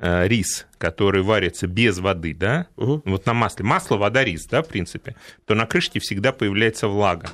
рис, 0.00 0.66
который 0.78 1.22
варится 1.22 1.66
без 1.66 1.98
воды, 1.98 2.34
да, 2.34 2.66
Мгм. 2.76 3.02
вот 3.04 3.26
на 3.26 3.34
масле, 3.34 3.64
масло, 3.64 3.96
вода, 3.96 4.24
рис, 4.24 4.46
да, 4.46 4.62
в 4.62 4.68
принципе, 4.68 5.14
то 5.46 5.54
на 5.54 5.66
крышке 5.66 6.00
всегда 6.00 6.32
появляется 6.32 6.88
влага. 6.88 7.28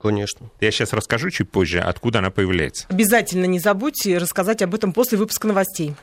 Конечно. 0.00 0.50
Я 0.60 0.70
сейчас 0.70 0.92
расскажу 0.92 1.30
чуть 1.30 1.50
позже, 1.50 1.80
откуда 1.80 2.18
она 2.18 2.30
появляется. 2.30 2.86
Обязательно 2.90 3.46
не 3.46 3.58
забудьте 3.58 4.18
рассказать 4.18 4.60
об 4.62 4.74
этом 4.74 4.92
после 4.92 5.16
выпуска 5.16 5.46
новостей. 5.48 5.94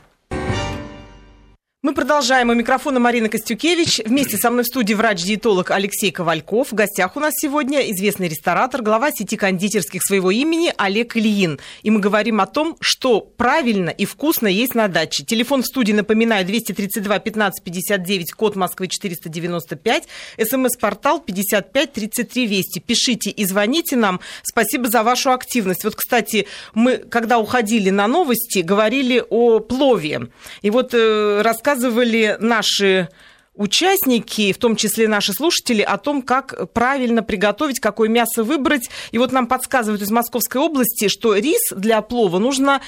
Мы 1.84 1.94
продолжаем. 1.94 2.48
У 2.48 2.54
микрофона 2.54 3.00
Марина 3.00 3.28
Костюкевич. 3.28 4.02
Вместе 4.04 4.36
со 4.36 4.52
мной 4.52 4.62
в 4.62 4.68
студии 4.68 4.94
врач-диетолог 4.94 5.72
Алексей 5.72 6.12
Ковальков. 6.12 6.70
В 6.70 6.74
гостях 6.74 7.16
у 7.16 7.20
нас 7.20 7.34
сегодня 7.36 7.80
известный 7.90 8.28
ресторатор, 8.28 8.82
глава 8.82 9.10
сети 9.10 9.36
кондитерских 9.36 10.04
своего 10.04 10.30
имени 10.30 10.72
Олег 10.76 11.16
Ильин. 11.16 11.58
И 11.82 11.90
мы 11.90 11.98
говорим 11.98 12.40
о 12.40 12.46
том, 12.46 12.76
что 12.80 13.20
правильно 13.20 13.90
и 13.90 14.04
вкусно 14.04 14.46
есть 14.46 14.76
на 14.76 14.86
даче. 14.86 15.24
Телефон 15.24 15.62
в 15.62 15.66
студии, 15.66 15.92
напоминаю, 15.92 16.46
232 16.46 17.18
15 17.18 17.64
59, 17.64 18.30
код 18.30 18.54
Москвы 18.54 18.86
495, 18.86 20.04
смс-портал 20.38 21.18
55 21.18 21.92
33 21.92 22.46
Вести. 22.46 22.78
Пишите 22.78 23.30
и 23.30 23.44
звоните 23.44 23.96
нам. 23.96 24.20
Спасибо 24.44 24.88
за 24.88 25.02
вашу 25.02 25.32
активность. 25.32 25.82
Вот, 25.82 25.96
кстати, 25.96 26.46
мы, 26.74 26.98
когда 26.98 27.40
уходили 27.40 27.90
на 27.90 28.06
новости, 28.06 28.60
говорили 28.60 29.20
о 29.30 29.58
плове. 29.58 30.28
И 30.60 30.70
вот 30.70 30.94
э, 30.94 31.42
рассказывали 31.42 31.71
рассказывали 31.72 32.36
наши 32.38 33.08
участники, 33.54 34.52
в 34.52 34.58
том 34.58 34.76
числе 34.76 35.08
наши 35.08 35.32
слушатели, 35.32 35.82
о 35.82 35.96
том, 35.98 36.22
как 36.22 36.72
правильно 36.72 37.22
приготовить, 37.22 37.80
какое 37.80 38.08
мясо 38.08 38.44
выбрать. 38.44 38.90
И 39.10 39.18
вот 39.18 39.32
нам 39.32 39.46
подсказывают 39.46 40.02
из 40.02 40.10
Московской 40.10 40.60
области, 40.60 41.08
что 41.08 41.34
рис 41.34 41.72
для 41.74 42.00
плова 42.02 42.38
нужно 42.38 42.80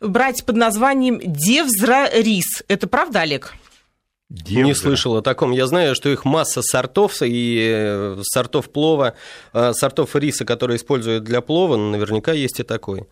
брать 0.00 0.44
под 0.44 0.56
названием 0.56 1.20
девзра-рис. 1.20 2.62
Это 2.68 2.86
правда, 2.86 3.20
Олег? 3.20 3.54
Девзра. 4.30 4.62
Не 4.62 4.74
слышал 4.74 5.16
о 5.16 5.22
таком. 5.22 5.52
Я 5.52 5.66
знаю, 5.66 5.94
что 5.94 6.08
их 6.10 6.24
масса 6.24 6.62
сортов 6.62 7.22
и 7.22 7.70
э, 7.72 8.20
сортов 8.22 8.70
плова, 8.70 9.14
э, 9.54 9.72
сортов 9.72 10.14
риса, 10.14 10.44
которые 10.44 10.76
используют 10.76 11.24
для 11.24 11.40
плова, 11.40 11.76
наверняка 11.76 12.32
есть 12.32 12.60
и 12.60 12.62
такой. 12.62 13.06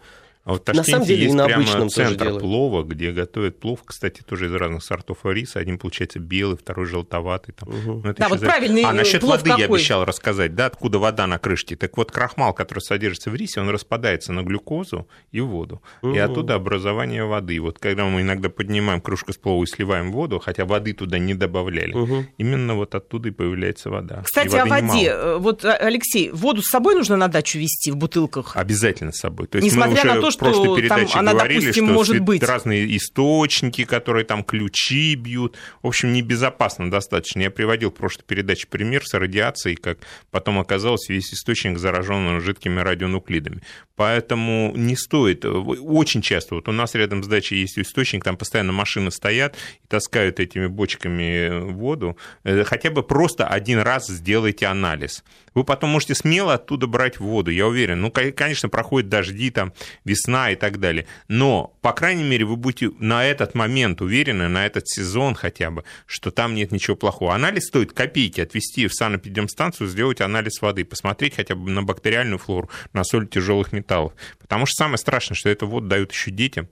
А 0.46 0.52
вот 0.52 0.66
на 0.68 0.84
самом 0.84 1.04
деле 1.04 1.24
есть 1.24 1.34
и 1.34 1.36
на 1.36 1.46
обычном 1.46 1.88
центр 1.88 2.26
тоже 2.26 2.38
плова, 2.38 2.84
где 2.84 3.10
готовят 3.10 3.58
плов, 3.58 3.80
кстати, 3.84 4.22
тоже 4.22 4.46
из 4.46 4.54
разных 4.54 4.84
сортов 4.84 5.18
риса. 5.24 5.58
Один 5.58 5.76
получается 5.76 6.20
белый, 6.20 6.56
второй 6.56 6.86
желтоватый. 6.86 7.52
Там. 7.52 7.68
Угу. 7.68 8.02
Ну, 8.04 8.14
да, 8.16 8.28
вот 8.28 8.38
правильный 8.38 8.82
А 8.82 8.92
насчет 8.92 9.24
воды 9.24 9.50
какой? 9.50 9.60
я 9.60 9.66
обещал 9.66 10.04
рассказать, 10.04 10.54
да, 10.54 10.66
откуда 10.66 11.00
вода 11.00 11.26
на 11.26 11.40
крышке. 11.40 11.74
Так 11.74 11.96
вот, 11.96 12.12
крахмал, 12.12 12.54
который 12.54 12.78
содержится 12.78 13.30
в 13.30 13.34
рисе, 13.34 13.60
он 13.60 13.70
распадается 13.70 14.32
на 14.32 14.44
глюкозу 14.44 15.08
и 15.32 15.40
воду. 15.40 15.82
Угу. 16.02 16.14
И 16.14 16.18
оттуда 16.18 16.54
образование 16.54 17.24
воды. 17.24 17.58
Вот 17.60 17.80
когда 17.80 18.04
мы 18.04 18.20
иногда 18.20 18.48
поднимаем 18.48 19.00
кружку 19.00 19.32
с 19.32 19.36
плова 19.36 19.64
и 19.64 19.66
сливаем 19.66 20.12
воду, 20.12 20.38
хотя 20.38 20.64
воды 20.64 20.92
туда 20.92 21.18
не 21.18 21.34
добавляли, 21.34 21.92
угу. 21.92 22.24
именно 22.38 22.76
вот 22.76 22.94
оттуда 22.94 23.30
и 23.30 23.32
появляется 23.32 23.90
вода. 23.90 24.22
Кстати, 24.22 24.54
о 24.54 24.64
воде. 24.66 24.86
Немало. 24.86 25.06
Э, 25.08 25.38
вот, 25.38 25.64
Алексей, 25.64 26.30
воду 26.30 26.62
с 26.62 26.70
собой 26.70 26.94
нужно 26.94 27.16
на 27.16 27.26
дачу 27.26 27.58
вести 27.58 27.90
в 27.90 27.96
бутылках? 27.96 28.56
Обязательно 28.56 29.10
с 29.10 29.16
собой. 29.16 29.48
То 29.48 29.58
есть 29.58 29.66
Несмотря 29.66 30.04
мы 30.04 30.10
уже 30.10 30.14
на 30.14 30.20
то, 30.20 30.30
что 30.36 30.44
прошлой 30.44 30.76
передаче 30.76 31.12
там 31.12 31.20
она, 31.20 31.32
говорили, 31.32 31.60
допустим, 31.60 31.86
что 31.86 31.94
может 31.94 32.20
быть. 32.20 32.42
разные 32.42 32.96
источники, 32.96 33.84
которые 33.84 34.24
там 34.24 34.44
ключи 34.44 35.14
бьют. 35.14 35.56
В 35.82 35.88
общем, 35.88 36.12
небезопасно 36.12 36.90
достаточно. 36.90 37.40
Я 37.40 37.50
приводил 37.50 37.90
в 37.90 37.94
прошлой 37.94 38.22
передаче 38.22 38.66
пример 38.68 39.04
с 39.04 39.14
радиацией, 39.14 39.76
как 39.76 39.98
потом 40.30 40.58
оказалось, 40.58 41.08
весь 41.08 41.32
источник 41.32 41.78
заражен 41.78 42.40
жидкими 42.40 42.80
радионуклидами. 42.80 43.62
Поэтому 43.96 44.72
не 44.76 44.96
стоит. 44.96 45.44
Очень 45.44 46.22
часто, 46.22 46.56
вот 46.56 46.68
у 46.68 46.72
нас 46.72 46.94
рядом 46.94 47.24
с 47.24 47.26
дачей 47.26 47.58
есть 47.58 47.78
источник, 47.78 48.24
там 48.24 48.36
постоянно 48.36 48.72
машины 48.72 49.10
стоят 49.10 49.56
и 49.82 49.86
таскают 49.88 50.38
этими 50.40 50.66
бочками 50.66 51.72
воду. 51.72 52.16
Э, 52.44 52.64
хотя 52.64 52.90
бы 52.90 53.02
просто 53.02 53.46
один 53.46 53.78
раз 53.78 54.06
сделайте 54.08 54.66
анализ. 54.66 55.24
Вы 55.56 55.64
потом 55.64 55.88
можете 55.88 56.14
смело 56.14 56.52
оттуда 56.52 56.86
брать 56.86 57.18
воду, 57.18 57.50
я 57.50 57.66
уверен. 57.66 58.02
Ну, 58.02 58.10
конечно, 58.10 58.68
проходят 58.68 59.08
дожди, 59.08 59.50
там, 59.50 59.72
весна 60.04 60.50
и 60.50 60.54
так 60.54 60.78
далее. 60.78 61.06
Но, 61.28 61.74
по 61.80 61.94
крайней 61.94 62.24
мере, 62.24 62.44
вы 62.44 62.56
будете 62.56 62.90
на 62.98 63.24
этот 63.24 63.54
момент 63.54 64.02
уверены, 64.02 64.48
на 64.48 64.66
этот 64.66 64.86
сезон 64.86 65.34
хотя 65.34 65.70
бы, 65.70 65.84
что 66.04 66.30
там 66.30 66.54
нет 66.54 66.72
ничего 66.72 66.94
плохого. 66.94 67.34
Анализ 67.34 67.68
стоит 67.68 67.94
копейки. 67.94 68.42
Отвезти 68.42 68.86
в 68.86 68.92
санэпидемстанцию, 68.92 69.88
сделать 69.88 70.20
анализ 70.20 70.60
воды, 70.60 70.84
посмотреть 70.84 71.36
хотя 71.36 71.54
бы 71.54 71.70
на 71.70 71.82
бактериальную 71.82 72.38
флору, 72.38 72.68
на 72.92 73.02
соль 73.02 73.26
тяжелых 73.26 73.72
металлов. 73.72 74.12
Потому 74.38 74.66
что 74.66 74.84
самое 74.84 74.98
страшное, 74.98 75.36
что 75.36 75.48
это 75.48 75.64
вот 75.64 75.88
дают 75.88 76.12
еще 76.12 76.30
детям. 76.30 76.68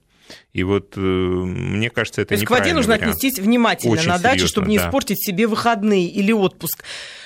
И 0.53 0.63
вот 0.63 0.93
э, 0.95 0.99
мне 0.99 1.89
кажется, 1.89 2.21
это 2.21 2.29
То 2.29 2.33
есть 2.35 2.45
к 2.45 2.49
воде 2.49 2.73
нужно 2.73 2.93
вариант. 2.93 3.15
отнестись 3.15 3.43
внимательно 3.43 3.93
Очень 3.93 4.07
на 4.07 4.17
даче, 4.17 4.47
чтобы 4.47 4.67
не 4.67 4.77
да. 4.77 4.85
испортить 4.85 5.23
себе 5.23 5.47
выходные 5.47 6.07
или 6.07 6.31
отпуск. 6.31 6.83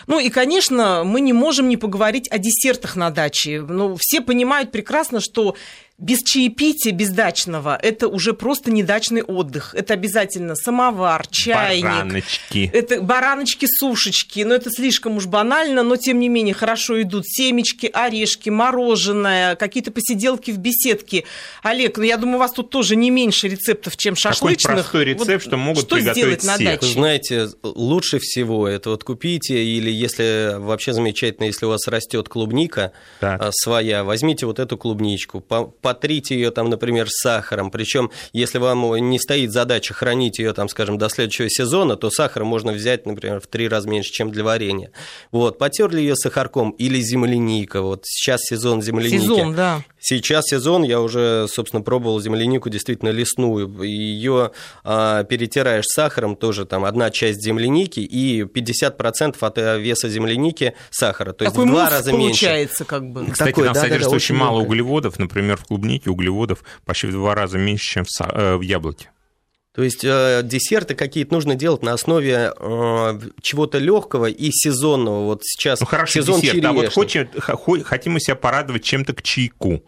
Ну 0.08 0.20
и, 0.20 0.30
конечно, 0.30 1.04
мы 1.06 1.22
не 1.22 1.34
можем 1.34 1.70
не 1.70 1.78
поговорить 1.78 2.28
о 2.32 2.40
десертах 2.40 2.96
на 2.96 3.12
даче. 3.12 3.62
Ну, 3.62 3.96
все 4.00 4.22
понимают 4.22 4.72
прекрасно, 4.72 5.20
что 5.20 5.56
без 6.00 6.24
чаепития, 6.24 6.94
без 6.94 7.10
дачного, 7.10 7.78
это 7.82 8.08
уже 8.08 8.34
просто 8.34 8.72
не 8.72 8.84
дачный 8.84 9.22
отдых. 9.22 9.76
Это 9.76 9.94
обязательно 9.94 10.56
самовар, 10.56 11.28
чайник. 11.28 11.84
Бараночки. 11.84 12.72
Это 12.74 13.02
бараночки, 13.02 13.68
сушечки. 13.68 14.42
Но 14.42 14.56
это 14.56 14.72
слишком 14.72 15.18
уж 15.18 15.26
банально, 15.26 15.84
но 15.84 15.98
тем 15.98 16.20
не 16.20 16.30
менее 16.30 16.54
хорошо 16.54 17.02
идут 17.02 17.26
семечки, 17.28 17.90
орешки, 17.94 18.50
мороженое, 18.50 19.56
какие-то 19.56 19.92
посиделки 19.92 20.52
в 20.52 20.58
беседке. 20.58 21.26
Олег, 21.64 21.98
ну 21.98 22.04
я 22.04 22.18
думаю, 22.18 22.38
у 22.38 22.40
вас 22.40 22.54
тут 22.54 22.70
тоже 22.70 22.96
не 22.96 23.10
меньше 23.10 23.50
рецептов, 23.50 23.98
чем 23.98 24.16
шашлычных. 24.16 24.62
Какой 24.62 24.76
простой 24.76 25.06
рецепт, 25.06 25.30
вот 25.30 25.42
что 25.42 25.58
могут 25.58 25.84
что 25.86 25.96
приготовить 25.96 26.44
на 26.46 26.56
все. 26.56 26.64
даче? 26.64 26.86
Вы 26.86 26.94
знаете, 26.94 27.50
лучше 27.64 28.20
всего 28.20 28.68
это 28.68 28.92
вот 28.92 29.04
купите, 29.04 29.64
или 29.64 29.92
если 29.92 30.56
вообще 30.58 30.94
замечательно, 30.94 31.46
если 31.46 31.66
у 31.66 31.70
вас 31.70 31.88
растет 31.88 32.30
клубника 32.30 32.94
так. 33.20 33.42
А, 33.42 33.50
своя, 33.52 34.06
возьмите 34.06 34.46
вот 34.46 34.60
эту 34.60 34.78
клубничку, 34.78 35.44
потрите 35.90 36.36
ее 36.36 36.52
там, 36.52 36.70
например, 36.70 37.08
сахаром. 37.10 37.72
Причем, 37.72 38.12
если 38.32 38.60
вам 38.60 38.96
не 39.10 39.18
стоит 39.18 39.52
задача 39.52 39.96
хранить 39.96 40.38
ее, 40.38 40.54
там, 40.54 40.70
скажем, 40.70 41.00
до 41.00 41.10
следующего 41.10 41.50
сезона, 41.50 41.96
то 41.96 42.12
сахар 42.12 42.46
можно 42.46 42.72
взять, 42.72 43.08
например, 43.08 43.40
в 43.40 43.48
три 43.48 43.68
раза 43.68 43.90
меньше, 43.90 44.12
чем 44.12 44.30
для 44.32 44.44
варенья. 44.44 44.92
Вот, 45.32 45.58
потерли 45.58 46.00
ее 46.02 46.16
сахарком 46.16 46.70
или 46.72 47.02
земляника. 47.02 47.82
Вот 47.82 48.02
сейчас 48.06 48.42
сезон 48.44 48.84
земляники. 48.84 49.20
Сезон, 49.20 49.56
да. 49.56 49.84
Сейчас 50.00 50.46
сезон, 50.46 50.84
я 50.84 51.02
уже, 51.02 51.48
собственно, 51.50 51.82
пробовал 51.82 52.20
землянику 52.22 52.70
действительно 52.70 53.10
лесную. 53.10 53.84
Ее 53.84 54.52
а, 54.84 55.24
перетираешь 55.24 55.86
с 55.86 55.94
сахаром, 55.94 56.36
тоже 56.36 56.66
там 56.66 56.86
одна 56.86 57.12
часть 57.12 57.42
земляники 57.42 58.00
и 58.00 58.42
50% 58.44 59.36
от 59.40 59.58
э, 59.58 59.80
веса 59.80 60.10
земляники 60.10 60.74
сахара. 60.90 61.34
То 61.34 61.44
есть 61.46 61.56
Такой 61.56 61.68
в 61.68 61.72
два 61.72 61.90
раза 61.90 62.12
получается, 62.12 62.84
меньше. 62.84 62.86
как 62.86 63.12
бы. 63.12 63.26
Кстати, 63.32 63.50
Такой, 63.50 63.66
там 63.66 63.74
да, 63.74 63.82
содержится 63.82 64.10
да, 64.10 64.12
да, 64.12 64.16
очень 64.16 64.36
мало 64.36 64.60
углеводов. 64.62 65.20
Например, 65.20 65.58
в 65.58 65.66
клубнике 65.66 66.10
углеводов 66.10 66.64
почти 66.86 67.08
в 67.08 67.12
два 67.12 67.36
раза 67.36 67.58
меньше, 67.58 67.86
чем 67.86 68.06
в, 68.06 68.22
э, 68.22 68.56
в 68.56 68.62
яблоке. 68.62 69.10
То 69.80 69.84
есть 69.84 70.04
э, 70.04 70.42
десерты 70.44 70.94
какие-то 70.94 71.34
нужно 71.34 71.56
делать 71.56 71.84
на 71.84 71.94
основе 71.94 72.52
э, 72.54 73.20
чего-то 73.42 73.78
легкого 73.78 74.26
и 74.26 74.52
сезонного. 74.52 75.24
Вот 75.24 75.46
сейчас 75.46 75.80
ну, 75.80 75.86
хорошо, 75.86 76.20
сезон 76.20 76.42
десерт, 76.42 76.56
черешни. 76.56 76.68
а 76.68 76.74
вот 76.74 76.94
хочем, 76.94 77.30
хотим 77.86 78.12
мы 78.12 78.20
себя 78.20 78.36
порадовать 78.36 78.84
чем-то 78.84 79.14
к 79.14 79.22
чайку 79.22 79.82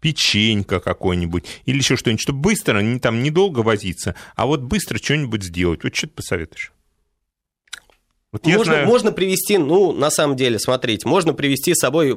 печенька 0.00 0.80
какой-нибудь 0.80 1.46
или 1.64 1.78
еще 1.78 1.96
что-нибудь, 1.96 2.20
чтобы 2.20 2.40
быстро, 2.40 2.80
не, 2.80 3.00
там, 3.00 3.22
недолго 3.22 3.60
возиться, 3.60 4.14
а 4.36 4.44
вот 4.44 4.60
быстро 4.60 4.98
что-нибудь 4.98 5.42
сделать. 5.42 5.82
Вот 5.82 5.96
что 5.96 6.08
ты 6.08 6.12
посоветуешь? 6.12 6.70
Вот 8.30 8.44
можно, 8.46 8.64
знаю... 8.64 8.86
можно 8.86 9.10
привести, 9.10 9.56
ну, 9.56 9.92
на 9.92 10.10
самом 10.10 10.36
деле, 10.36 10.58
смотрите, 10.58 11.08
можно 11.08 11.32
привести 11.32 11.72
с 11.74 11.78
собой, 11.78 12.10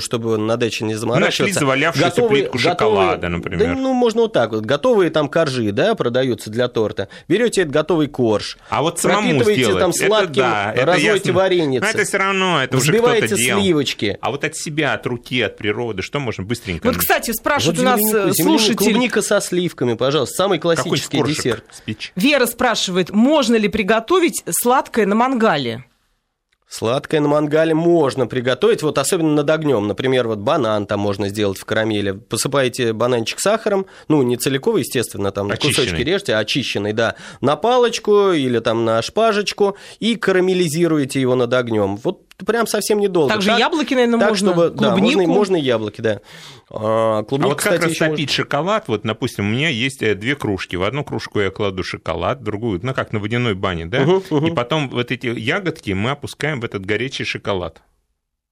чтобы 0.00 0.38
на 0.38 0.56
даче 0.56 0.84
не 0.84 0.94
заморачиваться. 0.94 1.42
Нашли 1.42 1.52
завалявшуюся 1.52 2.10
готовые, 2.10 2.42
плитку 2.42 2.58
шоколада, 2.58 3.16
готовые, 3.16 3.36
например. 3.38 3.74
Да, 3.74 3.74
ну, 3.74 3.92
можно 3.92 4.22
вот 4.22 4.32
так 4.32 4.52
вот. 4.52 4.64
Готовые 4.64 5.10
там 5.10 5.28
коржи, 5.28 5.72
да, 5.72 5.96
продаются 5.96 6.50
для 6.50 6.68
торта. 6.68 7.08
Берете 7.26 7.62
этот 7.62 7.72
готовый 7.72 8.06
корж. 8.06 8.56
А 8.68 8.82
вот 8.82 9.00
самому 9.00 9.42
сделать. 9.42 9.80
там 9.80 9.92
сладким, 9.92 10.44
это, 10.44 10.74
да, 10.76 10.84
разводите 10.86 11.32
варенье. 11.32 11.80
Но 11.80 11.88
это 11.88 12.04
все 12.04 12.18
равно, 12.18 12.62
это 12.62 12.76
уже 12.76 12.92
кто-то 12.92 13.26
делал. 13.26 13.60
сливочки. 13.60 14.16
А 14.20 14.30
вот 14.30 14.44
от 14.44 14.54
себя, 14.54 14.92
от 14.92 15.04
руки, 15.06 15.42
от 15.42 15.56
природы, 15.56 16.02
что 16.02 16.20
можно 16.20 16.44
быстренько? 16.44 16.86
Вот, 16.86 16.96
кстати, 16.96 17.32
спрашивают 17.32 17.78
вот 17.78 17.82
у 17.82 17.88
нас 17.88 18.00
землянику, 18.00 18.42
слушатель... 18.44 18.76
Клубника 18.76 19.22
со 19.22 19.40
сливками, 19.40 19.94
пожалуйста, 19.94 20.36
самый 20.36 20.60
классический 20.60 21.20
десерт. 21.20 21.64
Спич? 21.72 22.12
Вера 22.14 22.46
спрашивает, 22.46 23.10
можно 23.10 23.56
ли 23.56 23.66
приготовить 23.66 24.44
сладкое 24.50 25.04
на 25.04 25.16
мангале? 25.16 25.47
Мангале? 25.48 25.84
Сладкое 26.70 27.20
на 27.20 27.28
мангале 27.28 27.74
можно 27.74 28.26
приготовить, 28.26 28.82
вот 28.82 28.98
особенно 28.98 29.32
над 29.32 29.48
огнем. 29.48 29.88
Например, 29.88 30.28
вот 30.28 30.40
банан 30.40 30.86
там 30.86 31.00
можно 31.00 31.30
сделать 31.30 31.56
в 31.56 31.64
карамели. 31.64 32.10
Посыпаете 32.10 32.92
бананчик 32.92 33.40
сахаром, 33.40 33.86
ну, 34.08 34.20
не 34.22 34.36
целиковый, 34.36 34.82
естественно, 34.82 35.32
там 35.32 35.50
очищенный. 35.50 35.86
кусочки 35.86 36.02
режьте, 36.02 36.34
а 36.34 36.40
очищенный, 36.40 36.92
да, 36.92 37.14
на 37.40 37.56
палочку 37.56 38.32
или 38.32 38.58
там 38.58 38.84
на 38.84 39.00
шпажечку 39.00 39.78
и 39.98 40.16
карамелизируете 40.16 41.22
его 41.22 41.34
над 41.36 41.54
огнем. 41.54 41.96
Вот 41.96 42.27
прям 42.46 42.66
совсем 42.66 42.98
недолго. 43.00 43.32
Также 43.32 43.50
так, 43.50 43.58
яблоки, 43.58 43.94
наверное, 43.94 44.20
так, 44.20 44.28
можно, 44.30 44.52
чтобы, 44.52 44.70
клубнику. 44.70 44.82
Да, 44.82 44.96
можно, 44.96 45.26
можно 45.26 45.56
яблоки, 45.56 46.00
да. 46.00 46.20
А, 46.70 47.22
клубника, 47.24 47.46
а 47.46 47.48
вот 47.48 47.62
как 47.62 47.74
кстати, 47.74 47.90
растопить 47.90 48.28
можно... 48.28 48.34
шоколад? 48.34 48.88
Вот, 48.88 49.02
допустим, 49.02 49.46
у 49.46 49.50
меня 49.50 49.68
есть 49.68 50.02
э, 50.02 50.14
две 50.14 50.36
кружки. 50.36 50.76
В 50.76 50.82
одну 50.82 51.04
кружку 51.04 51.40
я 51.40 51.50
кладу 51.50 51.82
шоколад, 51.82 52.42
другую, 52.42 52.80
ну, 52.82 52.94
как 52.94 53.12
на 53.12 53.18
водяной 53.18 53.54
бане, 53.54 53.86
да? 53.86 54.02
Угу, 54.02 54.24
угу. 54.30 54.46
И 54.46 54.54
потом 54.54 54.88
вот 54.88 55.10
эти 55.10 55.26
ягодки 55.26 55.90
мы 55.92 56.10
опускаем 56.10 56.60
в 56.60 56.64
этот 56.64 56.86
горячий 56.86 57.24
шоколад. 57.24 57.82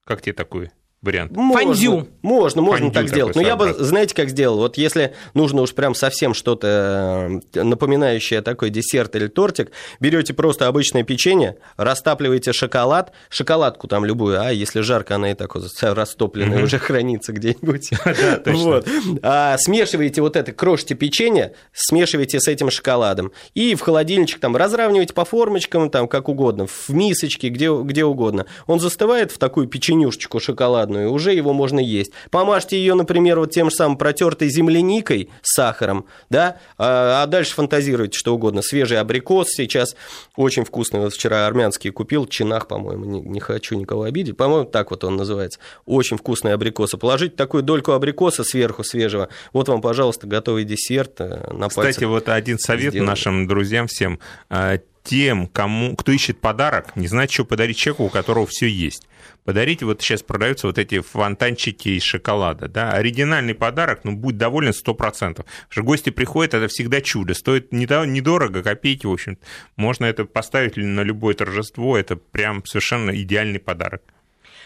Как 0.04 0.22
тебе 0.22 0.32
такое? 0.32 0.72
Вариант. 1.06 1.32
Можно, 1.32 1.74
Фондю. 1.74 2.08
Можно, 2.22 2.62
можно 2.62 2.86
Фондю 2.86 2.94
так 2.94 3.08
сделать. 3.08 3.34
Но 3.34 3.42
я 3.42 3.56
бы, 3.56 3.72
знаете, 3.72 4.14
как 4.14 4.28
сделал? 4.28 4.58
Вот 4.58 4.76
если 4.76 5.14
нужно 5.34 5.62
уж 5.62 5.72
прям 5.74 5.94
совсем 5.94 6.34
что-то 6.34 7.40
э, 7.54 7.62
напоминающее 7.62 8.42
такой 8.42 8.70
десерт 8.70 9.16
или 9.16 9.28
тортик, 9.28 9.70
берете 10.00 10.34
просто 10.34 10.66
обычное 10.66 11.02
печенье, 11.04 11.56
растапливаете 11.76 12.52
шоколад, 12.52 13.12
шоколадку 13.30 13.88
там 13.88 14.04
любую, 14.04 14.40
а 14.40 14.52
если 14.52 14.80
жарко, 14.80 15.14
она 15.14 15.30
и 15.30 15.34
так 15.34 15.54
вот 15.54 15.64
растопленная 15.80 16.62
уже 16.62 16.78
хранится 16.78 17.32
где-нибудь. 17.32 17.90
Вот. 18.46 18.86
А, 19.22 19.56
Смешиваете 19.58 20.20
вот 20.22 20.36
это, 20.36 20.52
крошите 20.52 20.94
печенье, 20.94 21.54
смешиваете 21.72 22.40
с 22.40 22.48
этим 22.48 22.70
шоколадом. 22.70 23.32
И 23.54 23.74
в 23.74 23.80
холодильничек 23.80 24.40
там 24.40 24.56
разравниваете 24.56 25.12
по 25.12 25.24
формочкам, 25.24 25.90
там 25.90 26.08
как 26.08 26.28
угодно, 26.28 26.66
в 26.66 26.88
мисочке, 26.90 27.48
где, 27.48 27.74
где 27.74 28.04
угодно. 28.04 28.46
Он 28.66 28.80
застывает 28.80 29.30
в 29.32 29.38
такую 29.38 29.68
печенюшечку 29.68 30.40
шоколадную, 30.40 30.95
и 31.02 31.06
уже 31.06 31.32
его 31.32 31.52
можно 31.52 31.80
есть. 31.80 32.12
Помажьте 32.30 32.78
ее, 32.78 32.94
например, 32.94 33.38
вот 33.38 33.50
тем 33.50 33.70
же 33.70 33.76
самым 33.76 33.96
протертой 33.96 34.48
земляникой 34.48 35.30
с 35.42 35.54
сахаром, 35.54 36.06
да, 36.30 36.58
а, 36.78 37.22
а 37.22 37.26
дальше 37.26 37.54
фантазируйте 37.54 38.18
что 38.18 38.34
угодно. 38.34 38.62
Свежий 38.62 38.98
абрикос 38.98 39.48
сейчас 39.50 39.96
очень 40.36 40.64
вкусный. 40.64 41.00
Вот 41.00 41.14
вчера 41.14 41.46
армянский 41.46 41.90
купил, 41.90 42.26
чинах, 42.26 42.68
по-моему, 42.68 43.04
не, 43.04 43.20
не 43.20 43.40
хочу 43.40 43.76
никого 43.78 44.02
обидеть. 44.02 44.36
По-моему, 44.36 44.66
так 44.66 44.90
вот 44.90 45.04
он 45.04 45.16
называется. 45.16 45.58
Очень 45.84 46.18
вкусные 46.18 46.54
абрикосы. 46.54 46.96
Положите 46.96 47.34
такую 47.36 47.62
дольку 47.62 47.92
абрикоса 47.92 48.44
сверху 48.44 48.84
свежего. 48.84 49.28
Вот 49.52 49.68
вам, 49.68 49.80
пожалуйста, 49.80 50.26
готовый 50.26 50.64
десерт 50.64 51.20
э, 51.20 51.52
на 51.52 51.68
Кстати, 51.68 52.04
вот 52.04 52.28
один 52.28 52.58
совет 52.58 52.92
сделаю. 52.92 53.08
нашим 53.08 53.46
друзьям 53.46 53.86
всем. 53.86 54.18
Тем, 55.06 55.46
кому, 55.46 55.94
кто 55.94 56.10
ищет 56.10 56.40
подарок, 56.40 56.96
не 56.96 57.06
знает, 57.06 57.30
что 57.30 57.44
подарить 57.44 57.76
человеку, 57.78 58.06
у 58.06 58.08
которого 58.08 58.44
все 58.48 58.66
есть. 58.66 59.06
Подарите, 59.44 59.84
вот 59.84 60.02
сейчас 60.02 60.22
продаются 60.24 60.66
вот 60.66 60.78
эти 60.78 61.00
фонтанчики 61.00 61.90
из 61.90 62.02
шоколада, 62.02 62.66
да, 62.66 62.90
оригинальный 62.90 63.54
подарок, 63.54 64.00
ну, 64.02 64.16
будь 64.16 64.36
доволен 64.36 64.72
100%. 64.72 65.34
Потому 65.34 65.46
что 65.68 65.82
гости 65.84 66.10
приходят, 66.10 66.54
это 66.54 66.66
всегда 66.66 67.00
чудо, 67.00 67.34
стоит 67.34 67.72
недо- 67.72 68.04
недорого, 68.04 68.64
копейки, 68.64 69.06
в 69.06 69.12
общем, 69.12 69.38
можно 69.76 70.06
это 70.06 70.24
поставить 70.24 70.76
на 70.76 71.02
любое 71.02 71.34
торжество, 71.34 71.96
это 71.96 72.16
прям 72.16 72.66
совершенно 72.66 73.12
идеальный 73.16 73.60
подарок. 73.60 74.02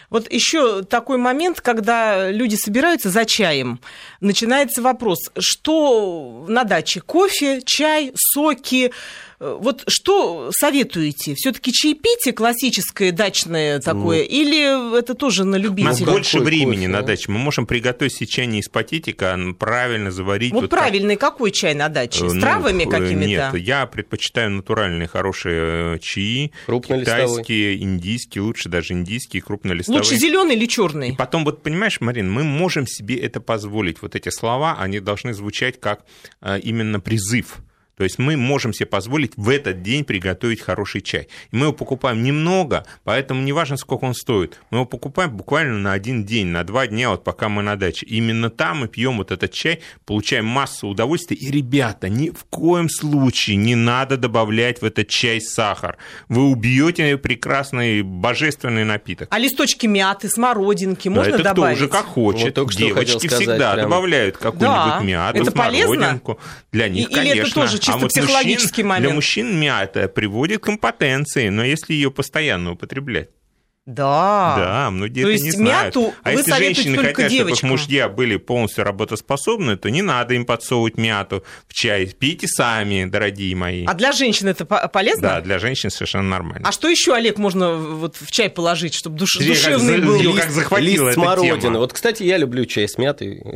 Вот 0.09 0.29
еще 0.29 0.83
такой 0.83 1.17
момент, 1.17 1.61
когда 1.61 2.31
люди 2.31 2.55
собираются 2.55 3.09
за 3.09 3.25
чаем, 3.25 3.79
начинается 4.19 4.81
вопрос, 4.81 5.19
что 5.39 6.45
на 6.49 6.65
даче? 6.65 6.99
Кофе, 6.99 7.61
чай, 7.63 8.11
соки? 8.15 8.91
Э, 9.41 9.57
Вот 9.59 9.83
что 9.87 10.51
советуете? 10.53 11.33
Все-таки 11.35 11.73
чаепитие 11.73 12.31
классическое 12.33 13.11
дачное 13.11 13.79
такое, 13.79 14.21
или 14.21 14.97
это 14.99 15.15
тоже 15.15 15.43
на 15.45 15.57
У 15.57 15.59
нас 15.59 15.63
любителя? 15.63 16.05
больше 16.05 16.31
Какой 16.37 16.45
времени 16.45 16.75
кофе, 16.75 16.87
на 16.89 16.99
а? 16.99 17.01
даче. 17.01 17.31
Мы 17.31 17.39
можем 17.39 17.65
приготовить 17.65 18.13
сечение 18.15 18.59
из 18.61 18.69
патетика, 18.69 19.31
н- 19.33 19.55
правильно 19.55 20.11
заварить. 20.11 20.53
Вот 20.53 20.61
вот 20.61 20.69
правильный 20.69 21.15
какой 21.15 21.49
чай 21.51 21.73
на 21.73 21.89
даче? 21.89 22.29
С 22.29 22.33
Ну, 22.33 22.39
травами 22.39 22.83
э, 22.83 22.89
какими-то? 22.89 23.51
Нет, 23.53 23.55
я 23.55 23.87
предпочитаю 23.87 24.51
натуральные 24.51 25.07
хорошие 25.07 25.95
э, 25.95 25.99
чаи. 25.99 26.51
Китайские, 26.67 27.81
индийские, 27.81 28.43
лучше 28.43 28.69
даже 28.69 28.93
индийские, 28.93 29.41
крупнолистовые. 29.41 30.01
Лучше 30.01 30.15
зеленый 30.17 30.55
или 30.55 30.65
И 30.65 30.67
черный? 30.67 31.15
потом, 31.17 31.45
вот 31.45 31.63
понимаешь, 31.63 31.99
Марин, 31.99 32.31
мы 32.31 32.43
можем 32.43 32.85
себе 32.85 33.15
это 33.17 33.41
позволить. 33.41 34.01
Вот 34.03 34.15
эти 34.15 34.29
слова, 34.29 34.77
они 34.79 34.99
должны 34.99 35.33
звучать 35.33 35.79
как 35.79 36.05
э, 36.41 36.59
именно 36.59 36.99
призыв. 36.99 37.57
То 38.01 38.05
есть 38.05 38.17
мы 38.17 38.35
можем 38.35 38.73
себе 38.73 38.87
позволить 38.87 39.33
в 39.37 39.47
этот 39.47 39.83
день 39.83 40.03
приготовить 40.03 40.59
хороший 40.59 41.01
чай. 41.01 41.27
И 41.51 41.55
мы 41.55 41.65
его 41.67 41.71
покупаем 41.73 42.23
немного, 42.23 42.83
поэтому 43.03 43.43
не 43.43 43.53
важно, 43.53 43.77
сколько 43.77 44.05
он 44.05 44.15
стоит. 44.15 44.59
Мы 44.71 44.79
его 44.79 44.85
покупаем 44.87 45.29
буквально 45.29 45.77
на 45.77 45.93
один 45.93 46.25
день, 46.25 46.47
на 46.47 46.63
два 46.63 46.87
дня, 46.87 47.11
вот 47.11 47.23
пока 47.23 47.47
мы 47.47 47.61
на 47.61 47.75
даче. 47.75 48.07
Именно 48.07 48.49
там 48.49 48.79
мы 48.79 48.87
пьем 48.87 49.17
вот 49.17 49.29
этот 49.29 49.51
чай, 49.51 49.81
получаем 50.07 50.45
массу 50.47 50.87
удовольствия. 50.87 51.37
И, 51.37 51.51
ребята, 51.51 52.09
ни 52.09 52.31
в 52.31 52.43
коем 52.45 52.89
случае 52.89 53.57
не 53.57 53.75
надо 53.75 54.17
добавлять 54.17 54.81
в 54.81 54.85
этот 54.85 55.07
чай 55.07 55.39
сахар. 55.39 55.97
Вы 56.27 56.49
убьете 56.49 57.19
прекрасный 57.19 58.01
божественный 58.01 58.83
напиток. 58.83 59.27
А 59.29 59.37
листочки 59.37 59.85
мяты, 59.85 60.27
смородинки 60.27 61.07
Да, 61.07 61.13
можно 61.13 61.33
это 61.35 61.43
добавить? 61.43 61.77
кто 61.77 61.85
уже 61.85 61.91
как 61.91 62.05
хочет. 62.07 62.57
Вот 62.57 62.73
Девочки 62.73 63.27
сказать, 63.27 63.43
всегда 63.47 63.73
прям. 63.75 63.85
добавляют 63.89 64.37
какую-нибудь 64.37 64.65
Да. 64.65 64.99
мяту, 65.03 65.41
Это 65.43 65.51
полезно? 65.51 65.93
смородинку. 65.95 66.39
Для 66.71 66.89
них, 66.89 67.07
И- 67.07 67.11
или 67.13 67.21
это 67.27 67.35
конечно. 67.41 67.61
тоже 67.61 67.77
чисто 67.91 67.99
а 67.99 68.01
вот 68.01 68.11
психологический 68.11 68.83
мужчин, 68.83 68.87
момент? 68.87 69.05
Для 69.05 69.15
мужчин 69.15 69.59
мята 69.59 70.07
приводит 70.07 70.61
к 70.61 70.69
импотенции, 70.69 71.49
но 71.49 71.63
если 71.63 71.93
ее 71.93 72.11
постоянно 72.11 72.71
употреблять. 72.71 73.29
Да. 73.93 74.55
Да, 74.57 74.91
многие 74.91 75.21
То 75.21 75.27
это 75.27 75.31
есть 75.31 75.43
не 75.43 75.51
знают. 75.51 75.95
мяту 75.95 76.13
а 76.23 76.29
вы 76.31 76.37
если 76.39 76.51
советуете 76.51 76.73
женщины 76.81 76.95
только 76.97 77.09
хотят, 77.15 77.31
чтобы 77.31 77.35
их 77.41 77.47
девочкам? 77.47 77.69
мужья 77.69 78.09
были 78.09 78.37
полностью 78.37 78.83
работоспособны, 78.83 79.77
то 79.77 79.89
не 79.89 80.01
надо 80.01 80.33
им 80.33 80.45
подсовывать 80.45 80.97
мяту 80.97 81.43
в 81.67 81.73
чай. 81.73 82.05
Пейте 82.17 82.47
сами, 82.47 83.05
дорогие 83.05 83.55
мои. 83.55 83.85
А 83.85 83.93
для 83.93 84.11
женщин 84.11 84.47
это 84.47 84.65
по- 84.65 84.87
полезно? 84.87 85.21
Да, 85.21 85.41
для 85.41 85.59
женщин 85.59 85.89
совершенно 85.89 86.29
нормально. 86.29 86.67
А 86.67 86.71
что 86.71 86.87
еще, 86.89 87.13
Олег, 87.15 87.37
можно 87.37 87.75
вот 87.75 88.15
в 88.17 88.31
чай 88.31 88.49
положить, 88.49 88.93
чтобы 88.93 89.17
душ... 89.17 89.31
Смотри, 89.33 89.53
как 89.53 89.63
душевный 89.63 89.99
за- 89.99 90.05
был? 90.05 90.15
Её 90.19 90.33
как 90.35 90.49
захватила 90.51 91.07
лист 91.07 91.15
смородины. 91.15 91.61
тема. 91.61 91.79
Вот, 91.79 91.93
кстати, 91.93 92.23
я 92.23 92.37
люблю 92.37 92.65
чай 92.65 92.87
с 92.87 92.97
мятой. 92.97 93.41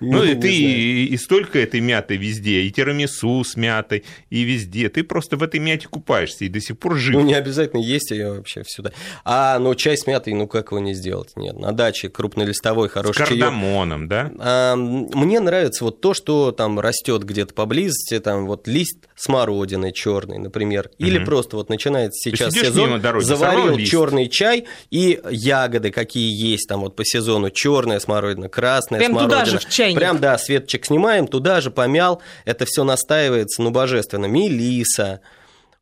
Ну, 0.00 0.22
и 0.24 0.34
ты 0.34 0.52
и, 0.52 1.16
столько 1.16 1.58
этой 1.58 1.80
мяты 1.80 2.16
везде, 2.16 2.62
и 2.62 2.70
тирамису 2.70 3.42
с 3.44 3.56
мятой, 3.56 4.04
и 4.30 4.42
везде. 4.42 4.88
Ты 4.88 5.04
просто 5.04 5.36
в 5.36 5.42
этой 5.42 5.60
мяте 5.60 5.88
купаешься 5.88 6.44
и 6.44 6.48
до 6.48 6.60
сих 6.60 6.78
пор 6.78 6.96
жив. 6.96 7.14
Ну, 7.14 7.20
не 7.22 7.34
обязательно 7.34 7.80
есть 7.80 8.10
ее 8.10 8.32
вообще 8.32 8.62
всюда. 8.64 8.92
А, 9.34 9.58
ну, 9.58 9.74
чай 9.74 9.96
с 9.96 10.06
мятой, 10.06 10.34
ну, 10.34 10.46
как 10.46 10.72
его 10.72 10.78
не 10.80 10.92
сделать? 10.94 11.30
Нет, 11.36 11.58
на 11.58 11.72
даче 11.72 12.08
крупнолистовой 12.08 12.88
с 12.88 12.92
хороший 12.92 13.18
чаёк. 13.18 13.28
кардамоном, 13.30 14.08
да? 14.08 14.30
А, 14.38 14.76
Мне 14.76 15.40
нравится 15.40 15.84
вот 15.84 16.00
то, 16.00 16.12
что 16.12 16.52
там 16.52 16.78
растет 16.78 17.24
где-то 17.24 17.54
поблизости, 17.54 18.18
там 18.20 18.46
вот 18.46 18.68
лист 18.68 19.08
смородины 19.16 19.92
черный, 19.92 20.38
например, 20.38 20.90
или 20.98 21.16
Мгм. 21.16 21.26
просто 21.26 21.56
вот 21.56 21.68
начинается 21.70 22.18
сейчас 22.30 22.52
сезон, 22.52 22.88
мимо 22.90 22.98
дороги, 23.00 23.24
заварил 23.24 23.78
черный 23.78 24.28
чай 24.28 24.66
и 24.90 25.20
ягоды 25.30 25.90
какие 25.90 26.30
есть 26.32 26.68
там 26.68 26.80
вот 26.80 26.96
по 26.96 27.04
сезону, 27.04 27.50
черная 27.50 28.00
смородина, 28.00 28.48
красная 28.48 28.98
Прям 28.98 29.12
туда 29.12 29.28
смородина. 29.44 29.60
же, 29.60 29.66
в 29.66 29.70
чайник. 29.70 29.98
Прям 29.98 30.18
да, 30.20 30.36
светочек 30.38 30.84
снимаем, 30.86 31.26
туда 31.26 31.60
же 31.60 31.70
помял, 31.70 32.20
это 32.44 32.64
все 32.66 32.84
настаивается, 32.84 33.62
ну 33.62 33.70
божественно, 33.70 34.26
мелиса. 34.26 35.20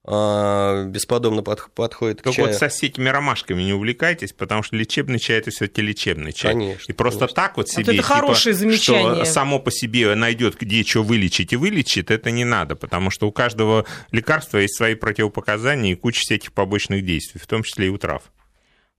А, 0.05 0.85
бесподобно 0.87 1.43
под- 1.43 1.71
подходит 1.75 2.21
к 2.21 2.25
Только 2.25 2.37
чаю. 2.37 2.49
вот 2.49 2.57
со 2.57 2.69
всякими 2.69 3.09
ромашками 3.09 3.63
не 3.63 3.73
увлекайтесь, 3.75 4.33
потому 4.33 4.63
что 4.63 4.77
лечебный 4.77 5.19
чай 5.19 5.39
это 5.39 5.51
все-таки 5.51 5.83
лечебный 5.83 6.33
чай. 6.33 6.53
Конечно, 6.53 6.91
И 6.91 6.95
просто 6.95 7.21
конечно. 7.21 7.35
так 7.37 7.57
вот 7.57 7.67
Вот 7.67 7.85
себе, 7.85 7.95
это 7.95 8.03
хорошее 8.03 8.55
типа, 8.55 8.59
замечание. 8.59 9.15
что 9.25 9.33
само 9.33 9.59
по 9.59 9.71
себе 9.71 10.15
найдет, 10.15 10.59
где 10.59 10.83
что 10.85 11.03
вылечить 11.03 11.53
и 11.53 11.57
вылечит, 11.57 12.11
это 12.11 12.31
не 12.31 12.45
надо, 12.45 12.77
потому 12.77 13.11
что 13.11 13.29
у 13.29 13.33
каждого 13.33 13.85
лекарства 14.11 14.59
есть 14.59 14.77
свои 14.77 14.95
противопоказания 14.95 15.93
и 15.93 15.97
куча 15.97 16.21
всяких 16.21 16.53
побочных 16.53 17.05
действий, 17.05 17.41
в 17.41 17.47
том 17.47 17.63
числе 17.63 17.87
и 17.87 17.91
у 17.91 17.99
трав. 17.99 18.23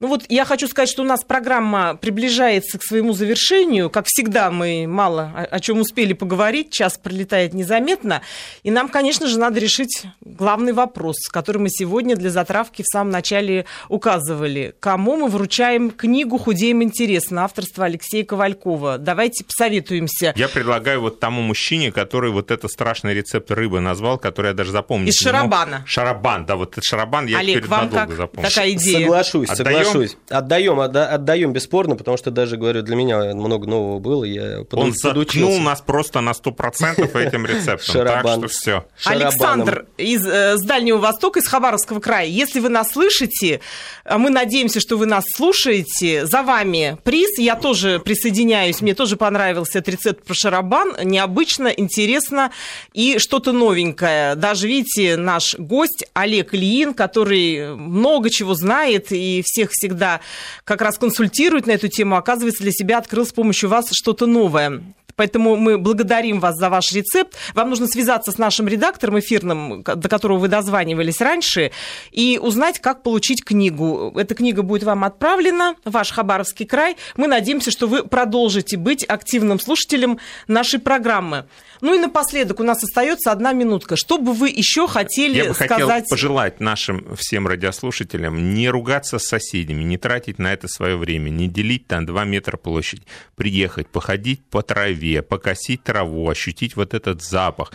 Ну 0.01 0.07
вот 0.07 0.23
я 0.29 0.45
хочу 0.45 0.67
сказать, 0.67 0.89
что 0.89 1.03
у 1.03 1.05
нас 1.05 1.23
программа 1.23 1.95
приближается 1.95 2.79
к 2.79 2.83
своему 2.83 3.13
завершению. 3.13 3.91
Как 3.91 4.07
всегда, 4.07 4.49
мы 4.49 4.87
мало 4.87 5.31
о, 5.35 5.43
о 5.43 5.59
чем 5.59 5.79
успели 5.79 6.13
поговорить, 6.13 6.71
час 6.71 6.97
пролетает 6.97 7.53
незаметно. 7.53 8.23
И 8.63 8.71
нам, 8.71 8.89
конечно 8.89 9.27
же, 9.27 9.37
надо 9.37 9.59
решить 9.59 10.05
главный 10.21 10.73
вопрос, 10.73 11.27
который 11.29 11.59
мы 11.59 11.69
сегодня 11.69 12.15
для 12.15 12.31
затравки 12.31 12.81
в 12.81 12.87
самом 12.87 13.11
начале 13.11 13.67
указывали. 13.89 14.73
Кому 14.79 15.17
мы 15.17 15.27
вручаем 15.27 15.91
книгу 15.91 16.39
«Худеем 16.39 16.81
интересно» 16.81 17.43
авторства 17.43 17.85
Алексея 17.85 18.25
Ковалькова? 18.25 18.97
Давайте 18.97 19.43
посоветуемся. 19.43 20.33
Я 20.35 20.49
предлагаю 20.49 21.01
вот 21.01 21.19
тому 21.19 21.43
мужчине, 21.43 21.91
который 21.91 22.31
вот 22.31 22.49
это 22.49 22.67
страшный 22.67 23.13
рецепт 23.13 23.51
рыбы 23.51 23.81
назвал, 23.81 24.17
который 24.17 24.47
я 24.47 24.53
даже 24.53 24.71
запомнить 24.71 25.13
Из 25.13 25.19
шарабана. 25.19 25.83
Шарабан, 25.85 26.47
да, 26.47 26.55
вот 26.55 26.71
этот 26.71 26.85
шарабан 26.85 27.27
я 27.27 27.37
Олег, 27.37 27.57
теперь 27.57 27.69
вам 27.69 27.81
надолго 27.81 28.07
как 28.07 28.17
запомнил. 28.17 28.49
такая 28.49 28.71
идея? 28.71 29.01
Соглашусь, 29.01 29.49
соглашусь. 29.49 29.90
Отдаем, 30.29 30.79
отда- 30.79 31.07
отдаем 31.09 31.53
бесспорно, 31.53 31.95
потому 31.95 32.17
что 32.17 32.31
даже, 32.31 32.57
говорю, 32.57 32.81
для 32.81 32.95
меня 32.95 33.33
много 33.33 33.67
нового 33.67 33.99
было, 33.99 34.23
я 34.23 34.63
поду- 34.63 34.83
Он 34.83 34.93
заткнул 34.93 35.59
нас 35.59 35.81
просто 35.81 36.21
на 36.21 36.33
100% 36.33 37.15
этим 37.15 37.45
рецептом, 37.45 37.77
так 37.77 38.07
Шарабан. 38.07 38.39
что 38.39 38.47
все. 38.47 38.85
Александр 39.05 39.85
из, 39.97 40.25
э, 40.25 40.57
с 40.57 40.61
Дальнего 40.63 40.97
Востока, 40.97 41.39
из 41.39 41.47
Хабаровского 41.47 41.99
края. 41.99 42.27
Если 42.27 42.59
вы 42.59 42.69
нас 42.69 42.91
слышите, 42.91 43.59
а 44.05 44.17
мы 44.17 44.29
надеемся, 44.29 44.79
что 44.79 44.97
вы 44.97 45.05
нас 45.05 45.25
слушаете, 45.35 46.25
за 46.25 46.43
вами 46.43 46.97
приз. 47.03 47.37
Я 47.37 47.55
тоже 47.55 47.99
присоединяюсь, 47.99 48.81
мне 48.81 48.93
тоже 48.93 49.15
понравился 49.17 49.79
этот 49.79 49.95
рецепт 49.95 50.25
про 50.25 50.33
шарабан. 50.33 50.95
Необычно, 51.03 51.67
интересно 51.67 52.51
и 52.93 53.17
что-то 53.19 53.51
новенькое. 53.51 54.35
Даже, 54.35 54.67
видите, 54.67 55.17
наш 55.17 55.55
гость 55.57 56.05
Олег 56.13 56.53
Ильин, 56.53 56.93
который 56.93 57.75
много 57.75 58.29
чего 58.29 58.53
знает 58.55 59.11
и 59.11 59.41
всех 59.45 59.69
всегда 59.81 60.21
как 60.63 60.81
раз 60.81 60.97
консультирует 60.97 61.65
на 61.65 61.71
эту 61.71 61.87
тему, 61.87 62.15
оказывается, 62.15 62.61
для 62.61 62.71
себя 62.71 62.99
открыл 62.99 63.25
с 63.25 63.33
помощью 63.33 63.69
вас 63.69 63.89
что-то 63.91 64.27
новое. 64.27 64.81
Поэтому 65.15 65.55
мы 65.55 65.77
благодарим 65.77 66.39
вас 66.39 66.57
за 66.57 66.69
ваш 66.69 66.91
рецепт. 66.93 67.35
Вам 67.53 67.69
нужно 67.69 67.87
связаться 67.87 68.31
с 68.31 68.37
нашим 68.37 68.67
редактором 68.67 69.19
эфирным, 69.19 69.83
до 69.83 70.09
которого 70.09 70.39
вы 70.39 70.47
дозванивались 70.47 71.21
раньше, 71.21 71.71
и 72.11 72.39
узнать, 72.41 72.79
как 72.79 73.03
получить 73.03 73.43
книгу. 73.43 74.13
Эта 74.15 74.35
книга 74.35 74.63
будет 74.63 74.83
вам 74.83 75.03
отправлена 75.03 75.75
ваш 75.85 76.11
Хабаровский 76.11 76.65
край. 76.65 76.97
Мы 77.17 77.27
надеемся, 77.27 77.71
что 77.71 77.87
вы 77.87 78.03
продолжите 78.03 78.77
быть 78.77 79.03
активным 79.03 79.59
слушателем 79.59 80.17
нашей 80.47 80.79
программы. 80.79 81.45
Ну 81.81 81.93
и 81.95 81.99
напоследок 81.99 82.59
у 82.59 82.63
нас 82.63 82.83
остается 82.83 83.31
одна 83.31 83.53
минутка. 83.53 83.95
Что 83.95 84.17
бы 84.17 84.33
вы 84.33 84.49
еще 84.49 84.87
хотели 84.87 85.37
Я 85.37 85.49
бы 85.49 85.53
сказать? 85.53 85.87
хотел 85.87 86.05
пожелать 86.09 86.59
нашим 86.59 87.15
всем 87.15 87.47
радиослушателям 87.47 88.53
не 88.55 88.69
ругаться 88.69 89.19
с 89.19 89.25
соседями, 89.25 89.70
не 89.79 89.97
тратить 89.97 90.37
на 90.37 90.51
это 90.51 90.67
свое 90.67 90.97
время, 90.97 91.29
не 91.29 91.47
делить 91.47 91.87
там 91.87 92.05
2 92.05 92.25
метра 92.25 92.57
площадь, 92.57 93.03
приехать, 93.35 93.87
походить 93.87 94.43
по 94.43 94.61
траве, 94.61 95.21
покосить 95.21 95.83
траву, 95.83 96.29
ощутить 96.29 96.75
вот 96.75 96.93
этот 96.93 97.23
запах, 97.23 97.71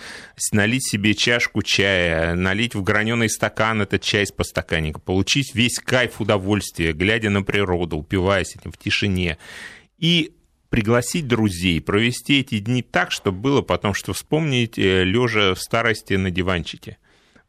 налить 0.53 0.87
себе 0.87 1.15
чашку 1.15 1.63
чая, 1.63 2.35
налить 2.35 2.75
в 2.75 2.83
граненый 2.83 3.31
стакан 3.31 3.83
этот 3.83 4.03
чай 4.03 4.25
из 4.25 4.33
подстаканника, 4.33 5.01
получить 5.01 5.55
весь 5.55 5.79
кайф 5.79 6.21
удовольствия, 6.21 6.93
глядя 6.93 7.31
на 7.31 7.43
природу, 7.43 7.97
упиваясь 7.97 8.55
этим 8.55 8.73
в 8.73 8.77
тишине. 8.77 9.39
И 9.99 10.33
пригласить 10.69 11.27
друзей, 11.27 11.81
провести 11.81 12.41
эти 12.41 12.59
дни 12.59 12.83
так, 12.83 13.11
чтобы 13.11 13.39
было 13.39 13.63
потом, 13.63 13.95
что 13.95 14.13
вспомнить, 14.13 14.79
э, 14.79 15.05
лежа 15.05 15.55
в 15.55 15.61
старости 15.61 16.15
на 16.15 16.31
диванчике. 16.31 16.99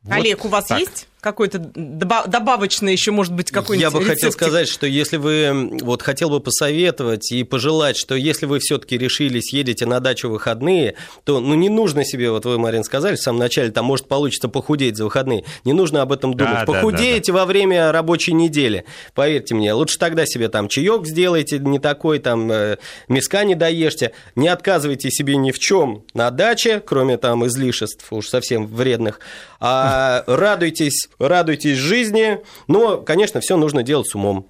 Вот 0.03 0.13
Олег, 0.13 0.45
у 0.45 0.47
вас 0.47 0.67
так. 0.67 0.79
есть 0.79 1.07
какой-то 1.28 1.59
добавочный 1.59 2.93
еще, 2.93 3.11
может 3.11 3.34
быть, 3.34 3.51
какой-нибудь 3.51 3.82
Я 3.82 3.91
бы 3.91 3.99
рецептик? 3.99 4.15
хотел 4.15 4.32
сказать, 4.32 4.69
что 4.69 4.88
если 4.88 5.17
вы, 5.17 5.78
вот 5.82 6.01
хотел 6.01 6.30
бы 6.30 6.39
посоветовать 6.39 7.32
и 7.32 7.43
пожелать, 7.43 7.97
что 7.97 8.15
если 8.15 8.45
вы 8.45 8.59
все-таки 8.59 8.97
решились, 8.97 9.51
едете 9.53 9.86
на 9.86 9.99
дачу 9.99 10.30
в 10.30 10.32
выходные, 10.32 10.95
то 11.25 11.39
ну, 11.39 11.55
не 11.55 11.69
нужно 11.69 12.05
себе, 12.05 12.32
вот 12.32 12.45
вы, 12.45 12.57
Марин, 12.57 12.84
сказали 12.84 13.15
в 13.15 13.21
самом 13.21 13.39
начале, 13.39 13.71
там 13.71 13.86
может 13.86 14.07
получится 14.07 14.47
похудеть 14.47 14.95
за 14.95 15.03
выходные, 15.03 15.43
не 15.65 15.73
нужно 15.73 16.01
об 16.01 16.13
этом 16.13 16.34
думать. 16.34 16.59
Да, 16.59 16.65
Похудеете 16.65 17.32
да, 17.32 17.34
да, 17.34 17.39
да. 17.39 17.39
во 17.39 17.45
время 17.45 17.91
рабочей 17.91 18.34
недели, 18.34 18.86
поверьте 19.13 19.53
мне, 19.55 19.73
лучше 19.73 19.99
тогда 19.99 20.25
себе 20.25 20.47
там 20.47 20.69
чаек 20.69 21.05
сделайте, 21.05 21.59
не 21.59 21.80
такой 21.80 22.19
там 22.19 22.49
э, 22.51 22.78
миска 23.09 23.43
не 23.43 23.55
доешьте, 23.55 24.13
не 24.36 24.47
отказывайте 24.47 25.11
себе 25.11 25.36
ни 25.36 25.51
в 25.51 25.59
чем 25.59 26.03
на 26.13 26.32
даче, 26.32 26.82
кроме 26.86 27.17
там 27.17 27.45
излишеств 27.45 28.05
уж 28.11 28.28
совсем 28.28 28.67
вредных, 28.67 29.19
а 29.59 30.23
радуйтесь 30.28 31.09
радуйтесь 31.20 31.78
жизни, 31.78 32.39
но, 32.68 32.97
конечно, 32.97 33.39
все 33.39 33.57
нужно 33.57 33.84
делать 33.84 34.07
с 34.07 34.15
умом 34.15 34.47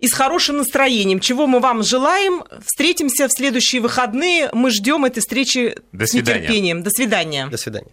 и 0.00 0.06
с 0.06 0.12
хорошим 0.12 0.58
настроением. 0.58 1.20
Чего 1.20 1.46
мы 1.46 1.60
вам 1.60 1.82
желаем. 1.82 2.44
Встретимся 2.64 3.28
в 3.28 3.32
следующие 3.32 3.80
выходные. 3.80 4.48
Мы 4.52 4.70
ждем 4.70 5.04
этой 5.04 5.20
встречи 5.20 5.76
До 5.92 6.06
с 6.06 6.14
нетерпением. 6.14 6.82
До 6.82 6.90
свидания. 6.90 7.48
До 7.48 7.56
свидания. 7.56 7.90